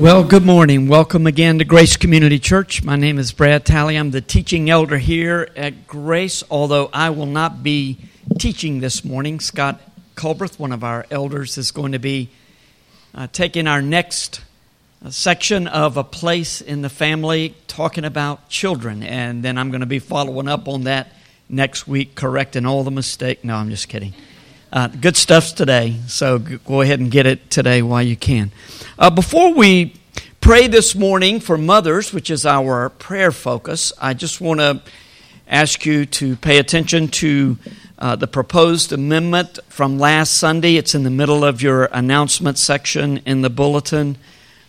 Well, 0.00 0.24
good 0.24 0.46
morning. 0.46 0.88
Welcome 0.88 1.26
again 1.26 1.58
to 1.58 1.64
Grace 1.66 1.98
Community 1.98 2.38
Church. 2.38 2.82
My 2.82 2.96
name 2.96 3.18
is 3.18 3.32
Brad 3.32 3.66
Talley. 3.66 3.96
I'm 3.96 4.10
the 4.10 4.22
teaching 4.22 4.70
elder 4.70 4.96
here 4.96 5.50
at 5.56 5.86
Grace, 5.86 6.42
although 6.50 6.88
I 6.92 7.10
will 7.10 7.26
not 7.26 7.62
be 7.62 7.98
teaching 8.38 8.80
this 8.80 9.04
morning. 9.04 9.40
Scott 9.40 9.78
Culbreth, 10.14 10.58
one 10.58 10.72
of 10.72 10.82
our 10.82 11.04
elders, 11.10 11.58
is 11.58 11.70
going 11.70 11.92
to 11.92 11.98
be 11.98 12.30
uh, 13.14 13.26
taking 13.30 13.66
our 13.66 13.82
next 13.82 14.40
uh, 15.04 15.10
section 15.10 15.66
of 15.66 15.98
A 15.98 16.04
Place 16.04 16.62
in 16.62 16.80
the 16.80 16.88
Family, 16.88 17.54
talking 17.66 18.06
about 18.06 18.48
children. 18.48 19.02
And 19.02 19.42
then 19.42 19.58
I'm 19.58 19.70
going 19.70 19.80
to 19.80 19.86
be 19.86 19.98
following 19.98 20.48
up 20.48 20.66
on 20.66 20.84
that 20.84 21.12
next 21.48 21.86
week, 21.86 22.14
correcting 22.14 22.64
all 22.64 22.84
the 22.84 22.90
mistakes. 22.90 23.44
No, 23.44 23.56
I'm 23.56 23.68
just 23.68 23.88
kidding. 23.90 24.14
Uh, 24.72 24.86
good 24.86 25.16
stuff's 25.16 25.50
today, 25.52 25.96
so 26.06 26.38
go 26.38 26.80
ahead 26.80 27.00
and 27.00 27.10
get 27.10 27.26
it 27.26 27.50
today 27.50 27.82
while 27.82 28.02
you 28.02 28.14
can. 28.14 28.52
Uh, 29.00 29.10
before 29.10 29.52
we 29.52 29.92
pray 30.40 30.68
this 30.68 30.94
morning 30.94 31.40
for 31.40 31.58
mothers, 31.58 32.12
which 32.12 32.30
is 32.30 32.46
our 32.46 32.88
prayer 32.88 33.32
focus, 33.32 33.92
I 34.00 34.14
just 34.14 34.40
want 34.40 34.60
to 34.60 34.80
ask 35.48 35.84
you 35.84 36.06
to 36.06 36.36
pay 36.36 36.58
attention 36.58 37.08
to 37.08 37.58
uh, 37.98 38.14
the 38.14 38.28
proposed 38.28 38.92
amendment 38.92 39.58
from 39.68 39.98
last 39.98 40.34
Sunday. 40.34 40.76
It's 40.76 40.94
in 40.94 41.02
the 41.02 41.10
middle 41.10 41.42
of 41.44 41.60
your 41.60 41.86
announcement 41.86 42.56
section 42.56 43.18
in 43.26 43.42
the 43.42 43.50
bulletin. 43.50 44.18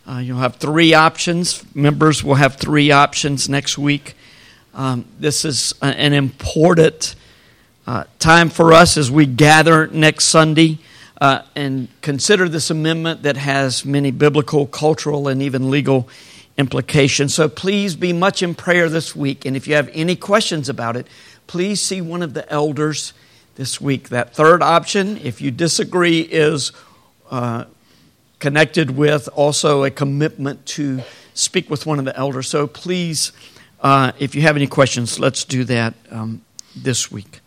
Uh, 0.07 0.17
you'll 0.17 0.39
have 0.39 0.55
three 0.55 0.95
options. 0.95 1.63
Members 1.75 2.23
will 2.23 2.35
have 2.35 2.55
three 2.55 2.89
options 2.89 3.47
next 3.47 3.77
week. 3.77 4.15
Um, 4.73 5.05
this 5.19 5.45
is 5.45 5.75
an 5.79 6.13
important 6.13 7.13
uh, 7.91 8.05
time 8.19 8.47
for 8.47 8.71
us 8.71 8.95
as 8.95 9.11
we 9.11 9.25
gather 9.25 9.87
next 9.87 10.23
Sunday 10.23 10.79
uh, 11.19 11.41
and 11.57 11.89
consider 11.99 12.47
this 12.47 12.69
amendment 12.69 13.23
that 13.23 13.35
has 13.35 13.83
many 13.83 14.11
biblical, 14.11 14.65
cultural, 14.65 15.27
and 15.27 15.41
even 15.41 15.69
legal 15.69 16.07
implications. 16.57 17.33
So 17.33 17.49
please 17.49 17.97
be 17.97 18.13
much 18.13 18.41
in 18.41 18.55
prayer 18.55 18.87
this 18.87 19.13
week. 19.13 19.43
And 19.43 19.57
if 19.57 19.67
you 19.67 19.75
have 19.75 19.89
any 19.91 20.15
questions 20.15 20.69
about 20.69 20.95
it, 20.95 21.05
please 21.47 21.81
see 21.81 21.99
one 21.99 22.21
of 22.21 22.33
the 22.33 22.49
elders 22.49 23.11
this 23.55 23.81
week. 23.81 24.07
That 24.07 24.33
third 24.33 24.63
option, 24.63 25.17
if 25.17 25.41
you 25.41 25.51
disagree, 25.51 26.21
is 26.21 26.71
uh, 27.29 27.65
connected 28.39 28.91
with 28.91 29.27
also 29.35 29.83
a 29.83 29.91
commitment 29.91 30.65
to 30.77 31.01
speak 31.33 31.69
with 31.69 31.85
one 31.85 31.99
of 31.99 32.05
the 32.05 32.15
elders. 32.15 32.47
So 32.47 32.67
please, 32.67 33.33
uh, 33.81 34.13
if 34.17 34.33
you 34.33 34.43
have 34.43 34.55
any 34.55 34.67
questions, 34.67 35.19
let's 35.19 35.43
do 35.43 35.65
that 35.65 35.93
um, 36.09 36.41
this 36.73 37.11
week. 37.11 37.40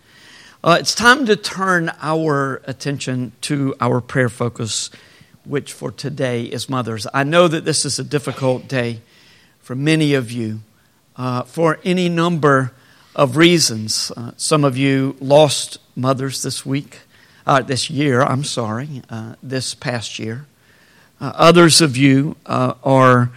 Uh, 0.65 0.79
it's 0.81 0.95
time 0.95 1.27
to 1.27 1.37
turn 1.37 1.93
our 2.01 2.63
attention 2.65 3.33
to 3.43 3.75
our 3.83 4.01
prayer 4.01 4.31
focus, 4.31 4.89
which 5.45 5.71
for 5.75 5.91
today 5.91 6.45
is 6.45 6.71
mothers. 6.71 7.07
I 7.13 7.23
know 7.23 7.49
that 7.49 7.67
this 7.67 7.85
is 7.85 7.99
a 7.99 8.03
difficult 8.03 8.67
day 8.67 9.03
for 9.61 9.75
many 9.75 10.15
of 10.15 10.33
you 10.33 10.61
uh, 11.19 11.43
for 11.43 11.81
any 11.85 12.09
number 12.09 12.73
of 13.15 13.37
reasons. 13.37 14.11
Uh, 14.17 14.31
some 14.39 14.65
of 14.65 14.75
you 14.75 15.19
lost 15.21 15.81
mothers 15.95 16.43
this 16.43 16.65
week, 16.65 17.01
uh, 17.47 17.61
this 17.61 17.91
year, 17.91 18.23
I'm 18.23 18.43
sorry, 18.43 19.03
uh, 19.11 19.35
this 19.43 19.75
past 19.75 20.19
year. 20.19 20.47
Uh, 21.21 21.31
others 21.35 21.83
of 21.83 21.95
you 21.95 22.37
are 22.47 23.31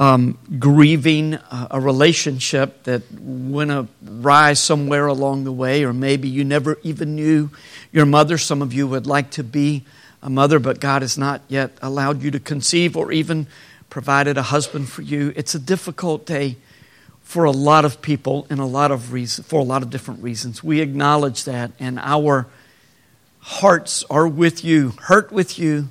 um, 0.00 0.38
grieving 0.58 1.38
a 1.50 1.78
relationship 1.78 2.84
that 2.84 3.02
went 3.12 3.70
awry 3.70 4.54
somewhere 4.54 5.06
along 5.06 5.44
the 5.44 5.52
way, 5.52 5.84
or 5.84 5.92
maybe 5.92 6.26
you 6.26 6.42
never 6.42 6.78
even 6.82 7.14
knew 7.14 7.50
your 7.92 8.06
mother. 8.06 8.38
Some 8.38 8.62
of 8.62 8.72
you 8.72 8.88
would 8.88 9.06
like 9.06 9.30
to 9.32 9.44
be 9.44 9.84
a 10.22 10.30
mother, 10.30 10.58
but 10.58 10.80
God 10.80 11.02
has 11.02 11.18
not 11.18 11.42
yet 11.48 11.72
allowed 11.82 12.22
you 12.22 12.30
to 12.30 12.40
conceive 12.40 12.96
or 12.96 13.12
even 13.12 13.46
provided 13.90 14.38
a 14.38 14.42
husband 14.42 14.88
for 14.88 15.02
you. 15.02 15.34
It's 15.36 15.54
a 15.54 15.58
difficult 15.58 16.24
day 16.24 16.56
for 17.20 17.44
a 17.44 17.50
lot 17.50 17.84
of 17.84 18.00
people 18.00 18.46
and 18.48 18.58
a 18.58 18.64
lot 18.64 18.90
of 18.90 19.12
reasons, 19.12 19.46
for 19.46 19.60
a 19.60 19.64
lot 19.64 19.82
of 19.82 19.90
different 19.90 20.22
reasons. 20.22 20.64
We 20.64 20.80
acknowledge 20.80 21.44
that, 21.44 21.72
and 21.78 21.98
our 21.98 22.46
hearts 23.40 24.02
are 24.08 24.26
with 24.26 24.64
you, 24.64 24.94
hurt 25.02 25.30
with 25.30 25.58
you, 25.58 25.90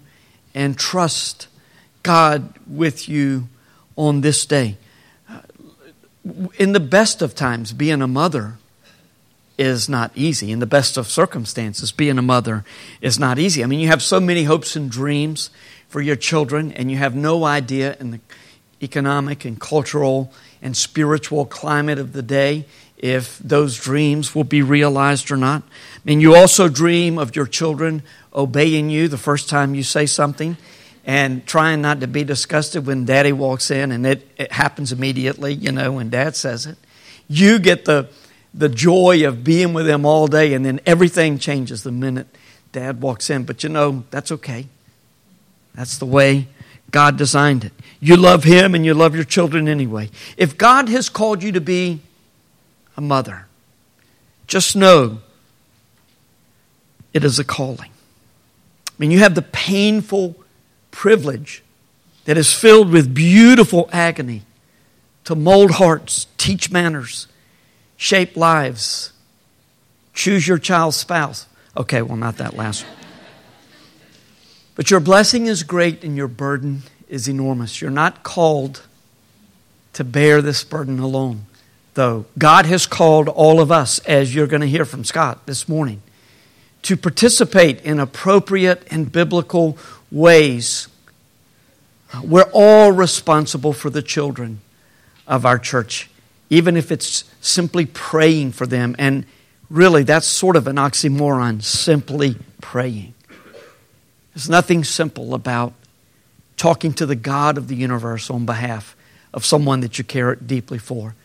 and 0.56 0.76
trust 0.76 1.48
God 2.02 2.56
with 2.66 3.08
you 3.08 3.50
on 4.00 4.22
this 4.22 4.46
day. 4.46 4.78
In 6.58 6.72
the 6.72 6.80
best 6.80 7.22
of 7.22 7.36
times, 7.36 7.74
being 7.74 8.02
a 8.02 8.08
mother 8.08 8.56
is 9.58 9.90
not 9.90 10.12
easy. 10.16 10.52
In 10.54 10.60
the 10.60 10.66
best 10.66 10.96
of 10.96 11.08
circumstances, 11.08 11.92
being 11.92 12.18
a 12.18 12.22
mother 12.22 12.64
is 13.02 13.20
not 13.20 13.38
easy. 13.38 13.62
I 13.62 13.68
mean, 13.68 13.82
you 13.82 13.88
have 13.88 14.02
so 14.02 14.22
many 14.22 14.46
hopes 14.46 14.78
and 14.78 14.90
dreams 14.90 15.50
for 15.90 16.00
your 16.00 16.16
children, 16.16 16.72
and 16.72 16.90
you 16.90 16.96
have 16.96 17.14
no 17.14 17.44
idea 17.44 17.98
in 18.00 18.12
the 18.12 18.20
economic 18.82 19.44
and 19.44 19.60
cultural 19.60 20.32
and 20.62 20.78
spiritual 20.78 21.46
climate 21.46 22.00
of 22.00 22.14
the 22.14 22.22
day 22.22 22.66
if 22.98 23.38
those 23.40 23.78
dreams 23.78 24.34
will 24.34 24.46
be 24.46 24.62
realized 24.62 25.30
or 25.30 25.38
not. 25.38 25.64
I 25.64 26.00
mean, 26.06 26.22
you 26.22 26.36
also 26.36 26.70
dream 26.70 27.18
of 27.18 27.36
your 27.36 27.48
children 27.48 28.04
obeying 28.34 28.90
you 28.90 29.10
the 29.10 29.18
first 29.18 29.50
time 29.50 29.76
you 29.76 29.84
say 29.84 30.06
something 30.06 30.56
and 31.06 31.46
trying 31.46 31.82
not 31.82 32.02
to 32.02 32.08
be 32.08 32.24
disgusted 32.24 32.86
when 32.86 33.06
daddy 33.06 33.32
walks 33.32 33.72
in 33.72 33.92
and 33.92 34.06
it, 34.06 34.28
it 34.38 34.52
happens 34.52 34.92
immediately, 34.92 35.54
you 35.54 35.72
know, 35.72 35.94
when 35.94 36.10
dad 36.10 36.36
says 36.36 36.66
it. 36.66 36.78
You 37.28 37.60
get 37.60 37.86
the, 37.86 38.10
the 38.54 38.70
joy 38.70 39.28
of 39.28 39.44
being 39.44 39.74
with 39.74 39.86
them 39.86 40.06
all 40.06 40.28
day, 40.28 40.54
and 40.54 40.66
then 40.66 40.80
everything 40.86 41.38
changes 41.38 41.84
the 41.84 41.92
minute 41.92 42.28
dad 42.72 43.02
walks 43.02 43.30
in. 43.30 43.44
But 43.44 43.64
you 43.64 43.70
know, 43.70 44.04
that's 44.12 44.32
okay. 44.32 44.68
That's 45.76 45.98
the 45.98 46.06
way 46.06 46.48
God 46.92 47.18
designed 47.18 47.64
it. 47.64 47.74
You 48.00 48.18
love 48.18 48.44
him 48.44 48.76
and 48.76 48.86
you 48.86 48.94
love 48.94 49.16
your 49.16 49.24
children 49.24 49.68
anyway. 49.68 50.10
If 50.38 50.58
God 50.58 50.90
has 50.90 51.10
called 51.10 51.44
you 51.44 51.52
to 51.52 51.62
be 51.62 52.02
a 52.98 53.02
mother, 53.02 53.48
just 54.48 54.76
know 54.76 55.20
it 57.14 57.24
is 57.24 57.40
a 57.40 57.44
calling. 57.44 57.92
I 57.92 58.94
mean, 58.98 59.12
you 59.12 59.20
have 59.20 59.36
the 59.36 59.42
painful 59.42 60.36
privilege 60.92 61.64
that 62.26 62.38
is 62.38 62.54
filled 62.54 62.92
with 62.92 63.14
beautiful 63.14 63.90
agony 63.92 64.44
to 65.24 65.36
mold 65.36 65.72
hearts, 65.72 66.28
teach 66.38 66.72
manners, 66.72 67.28
shape 67.98 68.36
lives, 68.36 69.12
choose 70.14 70.48
your 70.48 70.58
child's 70.58 70.98
spouse. 70.98 71.48
Okay, 71.78 72.02
well, 72.02 72.18
not 72.18 72.38
that 72.38 72.56
last 72.56 72.84
one. 72.84 72.96
But 74.76 74.90
your 74.90 75.00
blessing 75.00 75.48
is 75.48 75.64
great 75.64 76.04
and 76.04 76.16
your 76.16 76.28
burden 76.28 76.84
is 77.10 77.28
enormous. 77.28 77.82
You're 77.82 77.92
not 77.92 78.24
called 78.24 78.84
to 79.94 80.04
bear 80.04 80.42
this 80.42 80.64
burden 80.64 81.00
alone, 81.00 81.46
though. 81.96 82.26
God 82.38 82.66
has 82.66 82.86
called 82.86 83.28
all 83.28 83.60
of 83.60 83.72
us, 83.72 84.00
as 84.00 84.34
you're 84.34 84.48
going 84.48 84.62
to 84.62 84.68
hear 84.68 84.86
from 84.86 85.04
Scott 85.04 85.46
this 85.46 85.68
morning, 85.68 86.02
to 86.84 86.96
participate 86.96 87.82
in 87.82 88.00
appropriate 88.00 88.88
and 88.90 89.12
biblical 89.12 89.78
ways. 90.12 90.88
We're 92.24 92.50
all 92.54 92.92
responsible 92.92 93.74
for 93.74 93.90
the 93.90 94.02
children 94.02 94.62
of 95.28 95.46
our 95.46 95.60
church, 95.60 96.10
even 96.50 96.76
if 96.76 96.92
it's 96.92 97.24
simply 97.42 97.86
praying 97.86 98.54
for 98.54 98.66
them. 98.66 98.96
And 98.98 99.26
really, 99.70 100.04
that's 100.04 100.28
sort 100.28 100.56
of 100.56 100.68
an 100.68 100.78
oxymoron 100.78 101.62
simply 101.62 102.36
praying. 102.62 103.14
There's 104.34 104.50
nothing 104.50 104.84
simple 104.84 105.34
about 105.34 105.74
talking 106.58 106.94
to 106.94 107.06
the 107.06 107.16
God 107.16 107.58
of 107.58 107.68
the 107.68 107.76
universe 107.76 108.30
on 108.30 108.46
behalf 108.46 108.96
of 109.34 109.46
someone 109.46 109.82
that 109.82 109.98
you 109.98 110.04
care 110.04 110.36
deeply 110.36 110.78
for. 110.78 111.16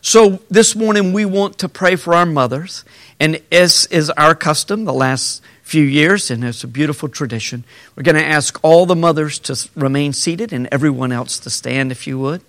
So 0.00 0.40
this 0.50 0.76
morning 0.76 1.14
we 1.14 1.24
want 1.24 1.58
to 1.58 1.68
pray 1.68 1.96
for 1.96 2.14
our 2.14 2.26
mothers, 2.26 2.84
and 3.18 3.40
as 3.50 3.86
is 3.86 4.10
our 4.10 4.34
custom 4.34 4.84
the 4.84 4.92
last 4.92 5.42
few 5.74 5.82
years, 5.82 6.30
and 6.30 6.44
it's 6.44 6.62
a 6.62 6.68
beautiful 6.68 7.08
tradition, 7.08 7.64
we're 7.96 8.04
going 8.04 8.14
to 8.14 8.24
ask 8.24 8.60
all 8.62 8.86
the 8.86 8.94
mothers 8.94 9.40
to 9.40 9.68
remain 9.74 10.12
seated 10.12 10.52
and 10.52 10.68
everyone 10.70 11.10
else 11.10 11.36
to 11.40 11.50
stand 11.50 11.90
if 11.90 12.06
you 12.06 12.16
would. 12.16 12.40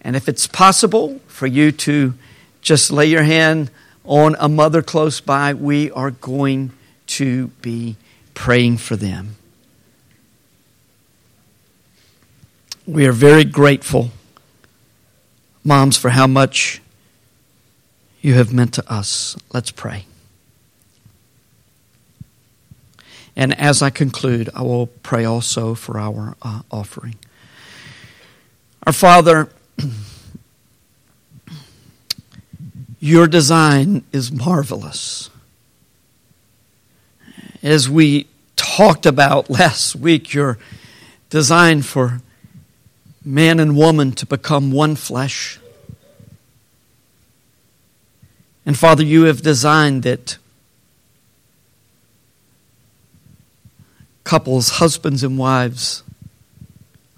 And 0.00 0.14
if 0.14 0.28
it's 0.28 0.46
possible 0.46 1.18
for 1.26 1.48
you 1.48 1.72
to 1.72 2.14
just 2.62 2.92
lay 2.92 3.06
your 3.06 3.24
hand 3.24 3.68
on 4.04 4.36
a 4.38 4.48
mother 4.48 4.80
close 4.80 5.20
by, 5.20 5.54
we 5.54 5.90
are 5.90 6.12
going 6.12 6.70
to 7.18 7.48
be 7.62 7.96
praying 8.32 8.76
for 8.76 8.94
them. 8.94 9.34
We 12.86 13.08
are 13.08 13.12
very 13.12 13.42
grateful 13.42 14.10
moms, 15.64 15.96
for 15.96 16.10
how 16.10 16.28
much 16.28 16.80
you 18.22 18.34
have 18.34 18.52
meant 18.52 18.74
to 18.74 18.88
us. 18.88 19.36
Let's 19.52 19.72
pray. 19.72 20.04
And 23.36 23.58
as 23.58 23.82
I 23.82 23.90
conclude, 23.90 24.48
I 24.54 24.62
will 24.62 24.86
pray 24.86 25.24
also 25.24 25.74
for 25.74 25.98
our 25.98 26.36
uh, 26.42 26.62
offering. 26.70 27.16
Our 28.86 28.92
Father, 28.92 29.48
your 33.00 33.26
design 33.26 34.04
is 34.12 34.30
marvelous. 34.30 35.30
As 37.62 37.88
we 37.88 38.28
talked 38.56 39.06
about 39.06 39.50
last 39.50 39.96
week 39.96 40.32
your 40.32 40.58
design 41.30 41.82
for 41.82 42.20
man 43.24 43.58
and 43.58 43.76
woman 43.76 44.12
to 44.12 44.26
become 44.26 44.70
one 44.70 44.96
flesh. 44.96 45.58
And 48.66 48.78
Father, 48.78 49.02
you 49.02 49.24
have 49.24 49.42
designed 49.42 50.02
that 50.04 50.38
couples, 54.24 54.70
husbands 54.70 55.22
and 55.22 55.38
wives, 55.38 56.02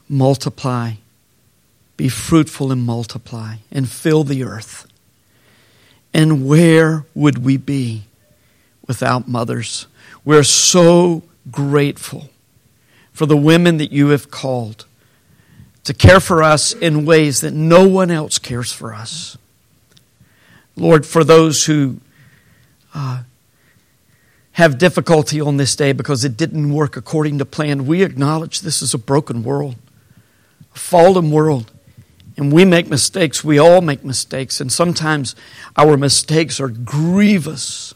multiply, 0.08 0.92
be 1.96 2.08
fruitful 2.08 2.70
and 2.70 2.82
multiply, 2.84 3.56
and 3.70 3.88
fill 3.88 4.24
the 4.24 4.44
earth. 4.44 4.86
And 6.12 6.46
where 6.46 7.04
would 7.14 7.38
we 7.44 7.56
be 7.56 8.04
without 8.86 9.28
mothers? 9.28 9.86
We're 10.24 10.42
so 10.42 11.22
grateful 11.50 12.30
for 13.12 13.26
the 13.26 13.36
women 13.36 13.78
that 13.78 13.92
you 13.92 14.08
have 14.08 14.30
called 14.30 14.84
to 15.84 15.94
care 15.94 16.20
for 16.20 16.42
us 16.42 16.72
in 16.72 17.06
ways 17.06 17.40
that 17.42 17.54
no 17.54 17.86
one 17.86 18.10
else 18.10 18.38
cares 18.38 18.72
for 18.72 18.92
us. 18.92 19.38
Lord, 20.74 21.06
for 21.06 21.22
those 21.22 21.66
who 21.66 22.00
uh, 22.92 23.22
have 24.56 24.78
difficulty 24.78 25.38
on 25.38 25.58
this 25.58 25.76
day 25.76 25.92
because 25.92 26.24
it 26.24 26.34
didn't 26.34 26.72
work 26.72 26.96
according 26.96 27.36
to 27.36 27.44
plan, 27.44 27.86
we 27.86 28.02
acknowledge 28.02 28.62
this 28.62 28.80
is 28.80 28.94
a 28.94 28.98
broken 28.98 29.44
world, 29.44 29.76
a 30.74 30.78
fallen 30.78 31.30
world. 31.30 31.70
And 32.38 32.50
we 32.50 32.64
make 32.64 32.88
mistakes. 32.88 33.44
We 33.44 33.58
all 33.58 33.82
make 33.82 34.02
mistakes. 34.02 34.58
And 34.58 34.72
sometimes 34.72 35.36
our 35.76 35.98
mistakes 35.98 36.58
are 36.58 36.70
grievous. 36.70 37.92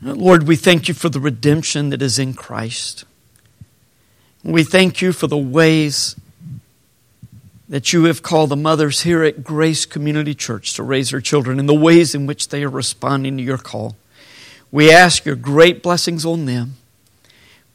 Lord, 0.00 0.46
we 0.46 0.54
thank 0.54 0.86
you 0.86 0.94
for 0.94 1.08
the 1.08 1.18
redemption 1.18 1.90
that 1.90 2.00
is 2.00 2.20
in 2.20 2.32
Christ. 2.32 3.04
We 4.44 4.62
thank 4.62 5.02
you 5.02 5.12
for 5.12 5.26
the 5.26 5.36
ways 5.36 6.14
that 7.68 7.92
you 7.92 8.04
have 8.04 8.22
called 8.22 8.50
the 8.50 8.56
mothers 8.56 9.00
here 9.00 9.24
at 9.24 9.42
Grace 9.42 9.86
Community 9.86 10.36
Church 10.36 10.74
to 10.74 10.84
raise 10.84 11.10
their 11.10 11.20
children 11.20 11.58
and 11.58 11.68
the 11.68 11.74
ways 11.74 12.14
in 12.14 12.26
which 12.26 12.50
they 12.50 12.62
are 12.62 12.70
responding 12.70 13.36
to 13.38 13.42
your 13.42 13.58
call. 13.58 13.96
We 14.72 14.90
ask 14.90 15.24
your 15.24 15.36
great 15.36 15.82
blessings 15.82 16.24
on 16.24 16.46
them. 16.46 16.76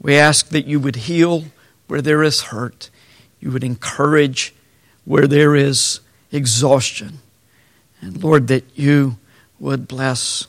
We 0.02 0.16
ask 0.16 0.50
that 0.50 0.66
you 0.66 0.80
would 0.80 0.96
heal 0.96 1.46
where 1.88 2.02
there 2.02 2.24
is 2.24 2.42
hurt, 2.42 2.90
you 3.40 3.52
would 3.52 3.64
encourage 3.64 4.54
where 5.06 5.28
there 5.28 5.56
is 5.56 6.02
exhaustion. 6.34 7.20
And 8.02 8.22
Lord, 8.22 8.48
that 8.48 8.66
you 8.76 9.18
would 9.60 9.88
bless 9.88 10.48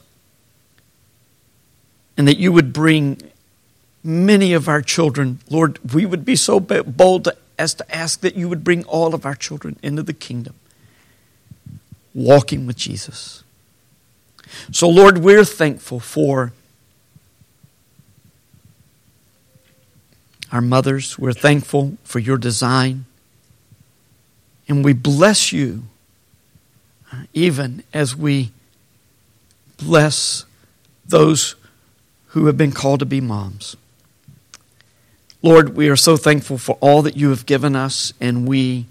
and 2.17 2.27
that 2.27 2.39
you 2.39 2.51
would 2.51 2.73
bring 2.73 3.23
many 4.03 4.53
of 4.53 4.69
our 4.69 4.83
children. 4.83 5.39
Lord, 5.49 5.79
we 5.95 6.05
would 6.05 6.25
be 6.25 6.35
so 6.35 6.59
bold 6.59 7.29
as 7.59 7.75
to 7.75 7.95
ask 7.95 8.21
that 8.21 8.35
you 8.35 8.49
would 8.49 8.65
bring 8.65 8.85
all 8.85 9.15
of 9.15 9.25
our 9.25 9.37
children 9.37 9.77
into 9.83 10.03
the 10.03 10.13
kingdom, 10.13 10.55
walking 12.15 12.67
with 12.67 12.77
Jesus. 12.77 13.45
So, 14.73 14.89
Lord, 14.89 15.19
we're 15.19 15.45
thankful 15.45 16.01
for 16.01 16.53
our 20.51 20.61
mothers. 20.61 21.19
We're 21.19 21.33
thankful 21.33 21.97
for 22.05 22.19
your 22.19 22.39
design. 22.39 23.05
And 24.69 24.85
we 24.85 24.93
bless 24.93 25.53
you 25.53 25.85
uh, 27.13 27.25
even 27.33 27.83
as 27.95 28.15
we 28.15 28.51
bless 29.79 30.45
those 31.07 31.55
who 32.29 32.47
have 32.47 32.59
been 32.59 32.73
called 32.73 33.01
to 33.01 33.07
be 33.07 33.21
moms. 33.21 33.77
Lord, 35.41 35.75
we 35.77 35.89
are 35.89 35.97
so 35.97 36.17
thankful 36.17 36.59
for 36.59 36.77
all 36.81 37.03
that 37.03 37.17
you 37.17 37.31
have 37.31 37.47
given 37.47 37.77
us, 37.77 38.13
and 38.21 38.47
we 38.47 38.87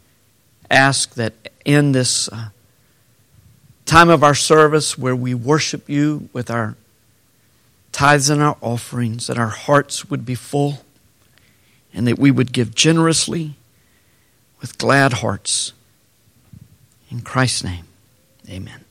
ask 0.72 1.14
that 1.16 1.34
in 1.66 1.92
this 1.92 2.30
uh, 2.30 2.50
time 3.88 4.10
of 4.10 4.24
our 4.24 4.36
service 4.36 4.98
where 4.98 5.16
we 5.16 5.34
worship 5.34 5.90
you 5.90 6.30
with 6.34 6.52
our 6.52 6.76
tithes 7.92 8.30
and 8.30 8.44
our 8.44 8.58
offerings, 8.62 9.28
that 9.28 9.40
our 9.40 9.48
hearts 9.48 10.10
would 10.10 10.26
be 10.26 10.36
full 10.36 10.82
and 11.94 12.08
that 12.08 12.20
we 12.20 12.30
would 12.30 12.52
give 12.54 12.76
generously 12.76 13.56
with 14.62 14.78
glad 14.78 15.14
hearts. 15.14 15.74
In 17.10 17.22
Christ's 17.22 17.64
name, 17.64 17.86
amen. 18.50 18.84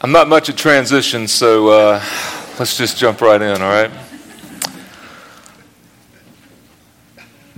I'm 0.00 0.12
not 0.12 0.28
much 0.28 0.48
at 0.48 0.56
transition, 0.56 1.26
so 1.26 1.70
uh, 1.70 2.04
let's 2.56 2.78
just 2.78 2.98
jump 2.98 3.20
right 3.20 3.42
in, 3.42 3.60
all 3.60 3.68
right? 3.68 3.90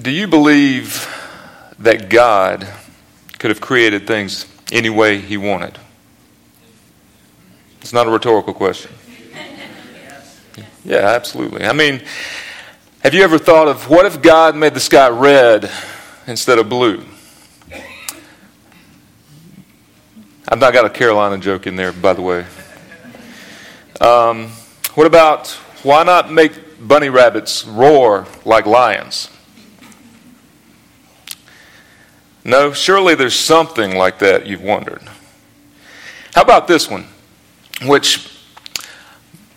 Do 0.00 0.10
you 0.10 0.26
believe 0.26 1.06
that 1.80 2.08
God 2.08 2.66
could 3.38 3.50
have 3.50 3.60
created 3.60 4.06
things 4.06 4.46
any 4.72 4.88
way 4.88 5.18
He 5.18 5.36
wanted? 5.36 5.78
It's 7.82 7.92
not 7.92 8.06
a 8.06 8.10
rhetorical 8.10 8.54
question. 8.54 8.90
Yeah, 10.82 11.08
absolutely. 11.08 11.66
I 11.66 11.74
mean, 11.74 12.00
have 13.02 13.12
you 13.12 13.22
ever 13.22 13.36
thought 13.36 13.68
of 13.68 13.90
what 13.90 14.06
if 14.06 14.22
God 14.22 14.56
made 14.56 14.72
the 14.72 14.80
sky 14.80 15.10
red 15.10 15.70
instead 16.26 16.58
of 16.58 16.70
blue? 16.70 17.04
I've 20.52 20.58
not 20.58 20.72
got 20.72 20.84
a 20.84 20.90
Carolina 20.90 21.38
joke 21.38 21.68
in 21.68 21.76
there, 21.76 21.92
by 21.92 22.12
the 22.12 22.22
way. 22.22 22.44
Um, 24.00 24.48
what 24.94 25.06
about 25.06 25.46
why 25.84 26.02
not 26.02 26.32
make 26.32 26.52
bunny 26.88 27.08
rabbits 27.08 27.64
roar 27.64 28.26
like 28.44 28.66
lions? 28.66 29.30
No, 32.42 32.72
surely 32.72 33.14
there's 33.14 33.38
something 33.38 33.94
like 33.96 34.18
that 34.18 34.44
you've 34.44 34.62
wondered. 34.62 35.02
How 36.34 36.42
about 36.42 36.66
this 36.66 36.90
one, 36.90 37.06
which 37.84 38.28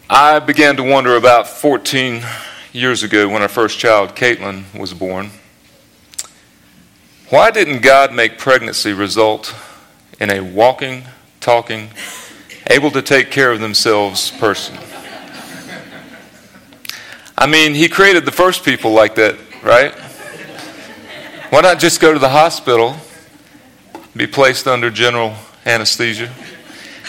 I 0.07 0.37
began 0.37 0.75
to 0.75 0.83
wonder 0.83 1.15
about 1.15 1.47
14 1.47 2.23
years 2.71 3.01
ago 3.01 3.27
when 3.29 3.41
our 3.41 3.47
first 3.47 3.79
child, 3.79 4.15
Caitlin, 4.15 4.65
was 4.77 4.93
born. 4.93 5.31
Why 7.29 7.49
didn't 7.49 7.81
God 7.81 8.13
make 8.13 8.37
pregnancy 8.37 8.93
result 8.93 9.55
in 10.20 10.32
a 10.32 10.41
walking, 10.41 11.03
talking, 11.39 11.89
able 12.67 12.91
to 12.91 13.01
take 13.01 13.32
care 13.32 13.51
of 13.51 13.60
themselves 13.60 14.32
person. 14.32 14.77
I 17.38 17.48
mean, 17.48 17.74
he 17.74 17.89
created 17.89 18.25
the 18.25 18.32
first 18.32 18.63
people 18.63 18.91
like 18.91 19.15
that, 19.15 19.36
right? 19.63 19.93
Why 21.50 21.62
not 21.62 21.79
just 21.79 22.00
go 22.00 22.13
to 22.13 22.20
the 22.20 22.29
hospital, 22.29 22.96
be 24.15 24.27
placed 24.27 24.67
under 24.67 24.89
general 24.89 25.36
anesthesia, 25.65 26.27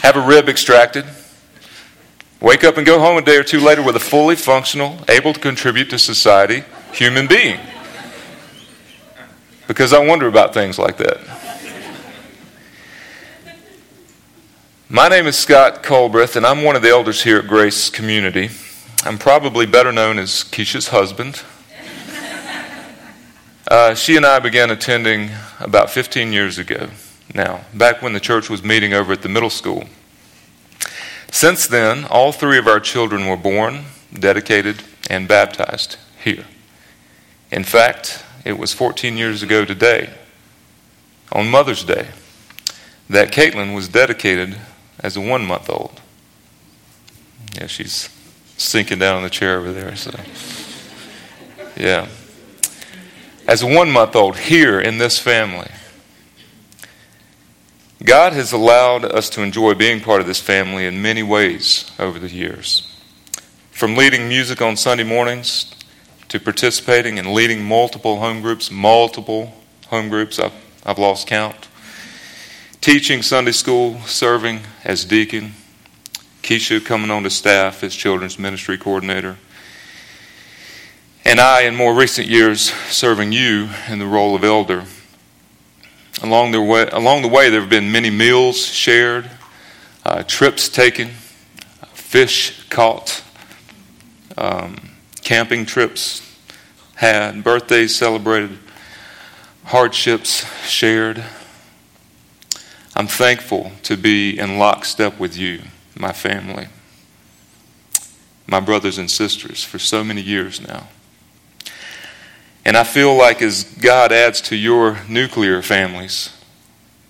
have 0.03 0.17
a 0.17 0.21
rib 0.21 0.49
extracted, 0.49 1.05
wake 2.41 2.65
up 2.65 2.77
and 2.77 2.85
go 2.85 2.99
home 2.99 3.17
a 3.17 3.23
day 3.23 3.37
or 3.37 3.45
two 3.45 3.61
later 3.61 3.83
with 3.83 3.97
a 3.97 4.01
fully 4.01 4.37
functional, 4.37 4.99
able 5.09 5.33
to 5.33 5.41
contribute 5.41 5.91
to 5.91 5.99
society 5.99 6.65
human 6.93 7.27
being? 7.27 7.59
Because 9.67 9.93
I 9.93 10.05
wonder 10.05 10.27
about 10.27 10.53
things 10.53 10.79
like 10.79 10.97
that. 10.99 11.44
My 14.95 15.09
name 15.09 15.27
is 15.27 15.37
Scott 15.37 15.83
Culbreth, 15.83 16.37
and 16.37 16.47
I'm 16.47 16.63
one 16.63 16.77
of 16.77 16.83
the 16.83 16.91
elders 16.91 17.25
here 17.25 17.39
at 17.39 17.49
Grace 17.49 17.91
Community. 17.91 18.49
I'm 19.03 19.19
probably 19.19 19.67
better 19.67 19.91
known 19.91 20.21
as 20.21 20.45
Keisha's 20.45 20.91
husband. 20.91 21.43
Uh, 23.67 23.97
she 23.97 24.17
and 24.17 24.25
I 24.25 24.39
began 24.39 24.71
attending 24.71 25.31
about 25.59 25.91
15 25.91 26.33
years 26.33 26.59
ago 26.59 26.91
now, 27.35 27.63
back 27.75 28.03
when 28.03 28.13
the 28.13 28.21
church 28.21 28.49
was 28.49 28.63
meeting 28.63 28.95
over 28.95 29.13
at 29.13 29.23
the 29.23 29.29
middle 29.29 29.51
school. 29.51 29.89
Since 31.29 31.67
then, 31.67 32.05
all 32.05 32.31
three 32.31 32.59
of 32.59 32.69
our 32.69 32.79
children 32.79 33.27
were 33.27 33.37
born, 33.37 33.87
dedicated, 34.17 34.85
and 35.11 35.27
baptized 35.27 35.97
here. 36.23 36.45
In 37.51 37.65
fact, 37.65 38.25
it 38.45 38.61
was 38.61 38.73
14 38.73 39.17
years 39.17 39.43
ago 39.43 39.65
today, 39.65 40.11
on 41.33 41.51
Mother's 41.51 41.83
Day, 41.83 42.11
that 43.11 43.33
Caitlin 43.33 43.75
was 43.75 43.89
dedicated 43.89 44.57
as 45.05 45.19
a 45.19 45.21
one 45.21 45.45
month 45.45 45.69
old. 45.69 46.01
Yeah, 47.55 47.67
she's 47.67 48.09
sinking 48.57 48.99
down 48.99 49.19
in 49.19 49.23
the 49.23 49.31
chair 49.31 49.59
over 49.59 49.71
there. 49.71 49.95
So, 49.95 50.19
yeah. 51.77 52.09
As 53.47 53.63
a 53.63 53.67
one 53.67 53.91
month 53.91 54.17
old 54.17 54.39
here 54.39 54.81
in 54.81 54.97
this 54.97 55.19
family, 55.19 55.71
God 58.03 58.33
has 58.33 58.53
allowed 58.53 59.05
us 59.05 59.29
to 59.31 59.43
enjoy 59.43 59.75
being 59.75 60.01
part 60.01 60.23
of 60.23 60.27
this 60.27 60.41
family 60.41 60.87
in 60.87 61.03
many 61.03 61.23
ways 61.23 61.93
over 61.99 62.19
the 62.19 62.31
years. 62.31 62.91
From 63.71 63.97
leading 63.97 64.27
music 64.27 64.63
on 64.63 64.77
Sunday 64.77 65.05
mornings 65.05 65.75
to 66.29 66.41
participating 66.41 67.19
and 67.19 67.35
leading 67.35 67.63
multiple 67.63 68.21
home 68.21 68.41
groups, 68.41 68.71
multiple 68.71 69.53
home 69.89 70.09
groups, 70.09 70.39
I've, 70.39 70.53
I've 70.87 70.99
lost 70.99 71.27
count, 71.27 71.69
teaching 72.85 73.23
Sunday 73.23 73.51
school, 73.51 73.99
serving 74.01 74.61
as 74.85 75.07
deacon, 75.07 75.53
Keisha 76.43 76.85
coming 76.85 77.11
on 77.11 77.23
to 77.23 77.31
staff 77.31 77.83
as 77.83 77.95
children's 77.95 78.39
ministry 78.39 78.77
coordinator, 78.77 79.39
and 81.25 81.41
I, 81.41 81.63
in 81.63 81.77
more 81.77 81.95
recent 81.95 82.29
years, 82.29 82.61
serving 82.91 83.33
you 83.33 83.71
in 83.89 84.01
the 84.01 84.07
role 84.07 84.37
of 84.37 84.45
elder. 84.45 84.85
Along 86.23 86.51
the 86.51 86.61
way, 86.61 86.87
along 86.93 87.23
the 87.23 87.29
way 87.29 87.49
there 87.49 87.63
have 87.63 87.71
been 87.71 87.91
many 87.91 88.11
meals 88.11 88.63
shared, 88.63 89.31
uh, 90.05 90.23
trips 90.23 90.69
taken, 90.69 91.09
fish 91.95 92.69
caught, 92.69 93.25
um, 94.37 94.91
camping 95.23 95.65
trips 95.65 96.21
had, 96.97 97.43
birthdays 97.43 97.97
celebrated, 97.97 98.59
hardships 99.65 100.45
shared. 100.69 101.25
I'm 102.97 103.09
thankful 103.09 103.73
to 103.85 103.97
be 103.97 104.39
in 104.39 104.59
lockstep 104.59 105.19
with 105.19 105.37
you, 105.37 105.63
my 105.97 106.13
family, 106.13 106.69
my 108.47 108.61
brothers 108.61 108.99
and 108.99 109.11
sisters, 109.11 109.65
for 109.65 109.81
so 109.81 110.05
many 110.05 110.21
years 110.21 110.61
now. 110.61 110.89
And 112.65 112.77
I 112.77 112.85
feel 112.85 113.15
like 113.15 113.43
as 113.43 113.65
God 113.65 114.13
adds 114.13 114.41
to 114.43 114.57
your 114.57 114.99
nuclear 115.09 115.61
families, 115.61 116.31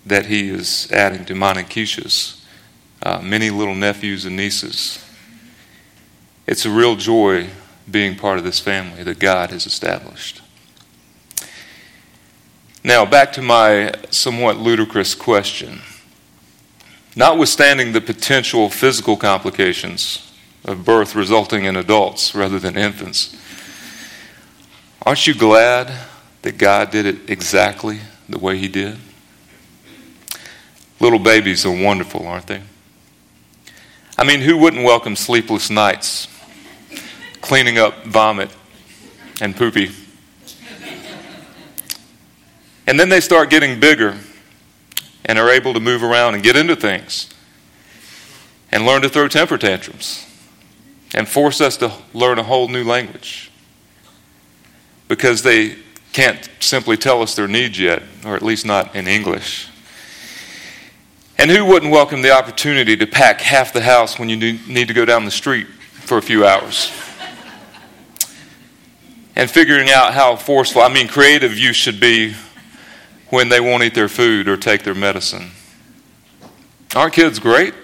that 0.06 0.26
He 0.26 0.48
is 0.48 0.90
adding 0.90 1.24
to 1.26 1.34
Keisha's 1.34 2.44
uh, 3.02 3.20
many 3.22 3.50
little 3.50 3.74
nephews 3.74 4.24
and 4.24 4.36
nieces. 4.36 5.04
It's 6.46 6.64
a 6.64 6.70
real 6.70 6.96
joy 6.96 7.48
being 7.90 8.16
part 8.16 8.38
of 8.38 8.44
this 8.44 8.60
family 8.60 9.02
that 9.02 9.18
God 9.18 9.50
has 9.50 9.66
established. 9.66 10.40
Now, 12.86 13.06
back 13.06 13.32
to 13.32 13.40
my 13.40 13.94
somewhat 14.10 14.58
ludicrous 14.58 15.14
question. 15.14 15.80
Notwithstanding 17.16 17.92
the 17.92 18.02
potential 18.02 18.68
physical 18.68 19.16
complications 19.16 20.30
of 20.66 20.84
birth 20.84 21.14
resulting 21.14 21.64
in 21.64 21.76
adults 21.76 22.34
rather 22.34 22.58
than 22.58 22.76
infants, 22.76 23.34
aren't 25.00 25.26
you 25.26 25.34
glad 25.34 25.90
that 26.42 26.58
God 26.58 26.90
did 26.90 27.06
it 27.06 27.30
exactly 27.30 28.00
the 28.28 28.38
way 28.38 28.58
He 28.58 28.68
did? 28.68 28.98
Little 31.00 31.18
babies 31.18 31.64
are 31.64 31.72
wonderful, 31.72 32.26
aren't 32.26 32.48
they? 32.48 32.60
I 34.18 34.24
mean, 34.24 34.42
who 34.42 34.58
wouldn't 34.58 34.84
welcome 34.84 35.16
sleepless 35.16 35.70
nights 35.70 36.28
cleaning 37.40 37.78
up 37.78 38.04
vomit 38.04 38.50
and 39.40 39.56
poopy. 39.56 39.90
And 42.86 43.00
then 43.00 43.08
they 43.08 43.20
start 43.20 43.50
getting 43.50 43.80
bigger 43.80 44.16
and 45.24 45.38
are 45.38 45.50
able 45.50 45.72
to 45.74 45.80
move 45.80 46.02
around 46.02 46.34
and 46.34 46.42
get 46.42 46.56
into 46.56 46.76
things 46.76 47.30
and 48.70 48.84
learn 48.84 49.02
to 49.02 49.08
throw 49.08 49.28
temper 49.28 49.56
tantrums 49.56 50.26
and 51.14 51.28
force 51.28 51.60
us 51.60 51.76
to 51.78 51.92
learn 52.12 52.38
a 52.38 52.42
whole 52.42 52.68
new 52.68 52.84
language 52.84 53.50
because 55.08 55.42
they 55.42 55.76
can't 56.12 56.48
simply 56.60 56.96
tell 56.96 57.22
us 57.22 57.34
their 57.34 57.48
needs 57.48 57.78
yet, 57.78 58.02
or 58.24 58.34
at 58.36 58.42
least 58.42 58.66
not 58.66 58.94
in 58.94 59.08
English. 59.08 59.68
And 61.38 61.50
who 61.50 61.64
wouldn't 61.64 61.90
welcome 61.90 62.22
the 62.22 62.30
opportunity 62.30 62.96
to 62.96 63.06
pack 63.06 63.40
half 63.40 63.72
the 63.72 63.80
house 63.80 64.18
when 64.18 64.28
you 64.28 64.58
need 64.68 64.88
to 64.88 64.94
go 64.94 65.04
down 65.04 65.24
the 65.24 65.30
street 65.30 65.66
for 65.66 66.18
a 66.18 66.22
few 66.22 66.46
hours? 66.46 66.92
and 69.36 69.50
figuring 69.50 69.90
out 69.90 70.14
how 70.14 70.36
forceful, 70.36 70.82
I 70.82 70.88
mean, 70.88 71.08
creative 71.08 71.58
you 71.58 71.72
should 71.72 71.98
be 71.98 72.34
when 73.34 73.48
they 73.48 73.60
won't 73.60 73.82
eat 73.82 73.94
their 73.94 74.08
food 74.08 74.46
or 74.46 74.56
take 74.56 74.84
their 74.84 74.94
medicine. 74.94 75.50
Aren't 76.94 77.14
kids 77.14 77.40
great? 77.40 77.74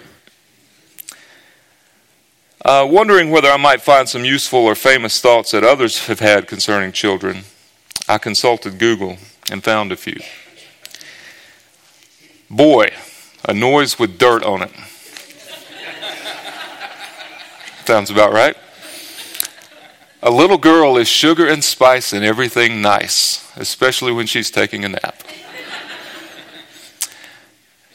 Uh, 2.63 2.87
wondering 2.89 3.29
whether 3.31 3.49
I 3.49 3.57
might 3.57 3.81
find 3.81 4.07
some 4.07 4.23
useful 4.23 4.59
or 4.59 4.75
famous 4.75 5.19
thoughts 5.19 5.51
that 5.51 5.63
others 5.63 6.07
have 6.07 6.21
had 6.21 6.47
concerning 6.47 6.93
children, 6.93 7.43
I 8.07 8.17
consulted 8.17 8.79
Google 8.79 9.17
and 9.51 9.61
found 9.61 9.91
a 9.91 9.97
few. 9.97 10.19
Boy, 12.49 12.91
a 13.43 13.53
noise 13.53 13.99
with 13.99 14.17
dirt 14.17 14.43
on 14.43 14.61
it. 14.61 14.71
Sounds 17.85 18.09
about 18.09 18.31
right. 18.31 18.55
A 20.23 20.29
little 20.29 20.59
girl 20.59 20.97
is 20.97 21.07
sugar 21.07 21.47
and 21.47 21.63
spice 21.63 22.13
and 22.13 22.23
everything 22.23 22.79
nice, 22.79 23.51
especially 23.57 24.11
when 24.11 24.27
she's 24.27 24.51
taking 24.51 24.85
a 24.85 24.89
nap. 24.89 25.23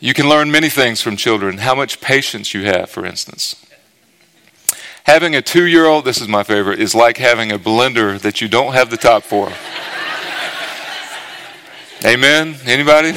You 0.01 0.13
can 0.13 0.29
learn 0.29 0.51
many 0.51 0.69
things 0.69 1.01
from 1.01 1.17
children. 1.17 1.59
How 1.59 1.75
much 1.75 2.01
patience 2.01 2.53
you 2.53 2.65
have, 2.65 2.91
for 2.91 3.07
instance. 3.07 3.65
Having 5.05 5.37
a 5.37 5.43
two 5.43 5.67
year 5.67 5.87
old, 5.87 6.05
this 6.05 6.21
is 6.21 6.27
my 6.27 6.43
favorite, 6.43 6.81
is 6.81 6.97
like 6.97 7.17
having 7.17 7.53
a 7.53 7.61
blender 7.61 8.19
that 8.21 8.41
you 8.41 8.49
don't 8.49 8.73
have 8.73 8.91
the 8.91 8.97
top 8.97 9.23
for. 9.23 9.53
Amen? 12.05 12.57
Anybody? 12.65 13.13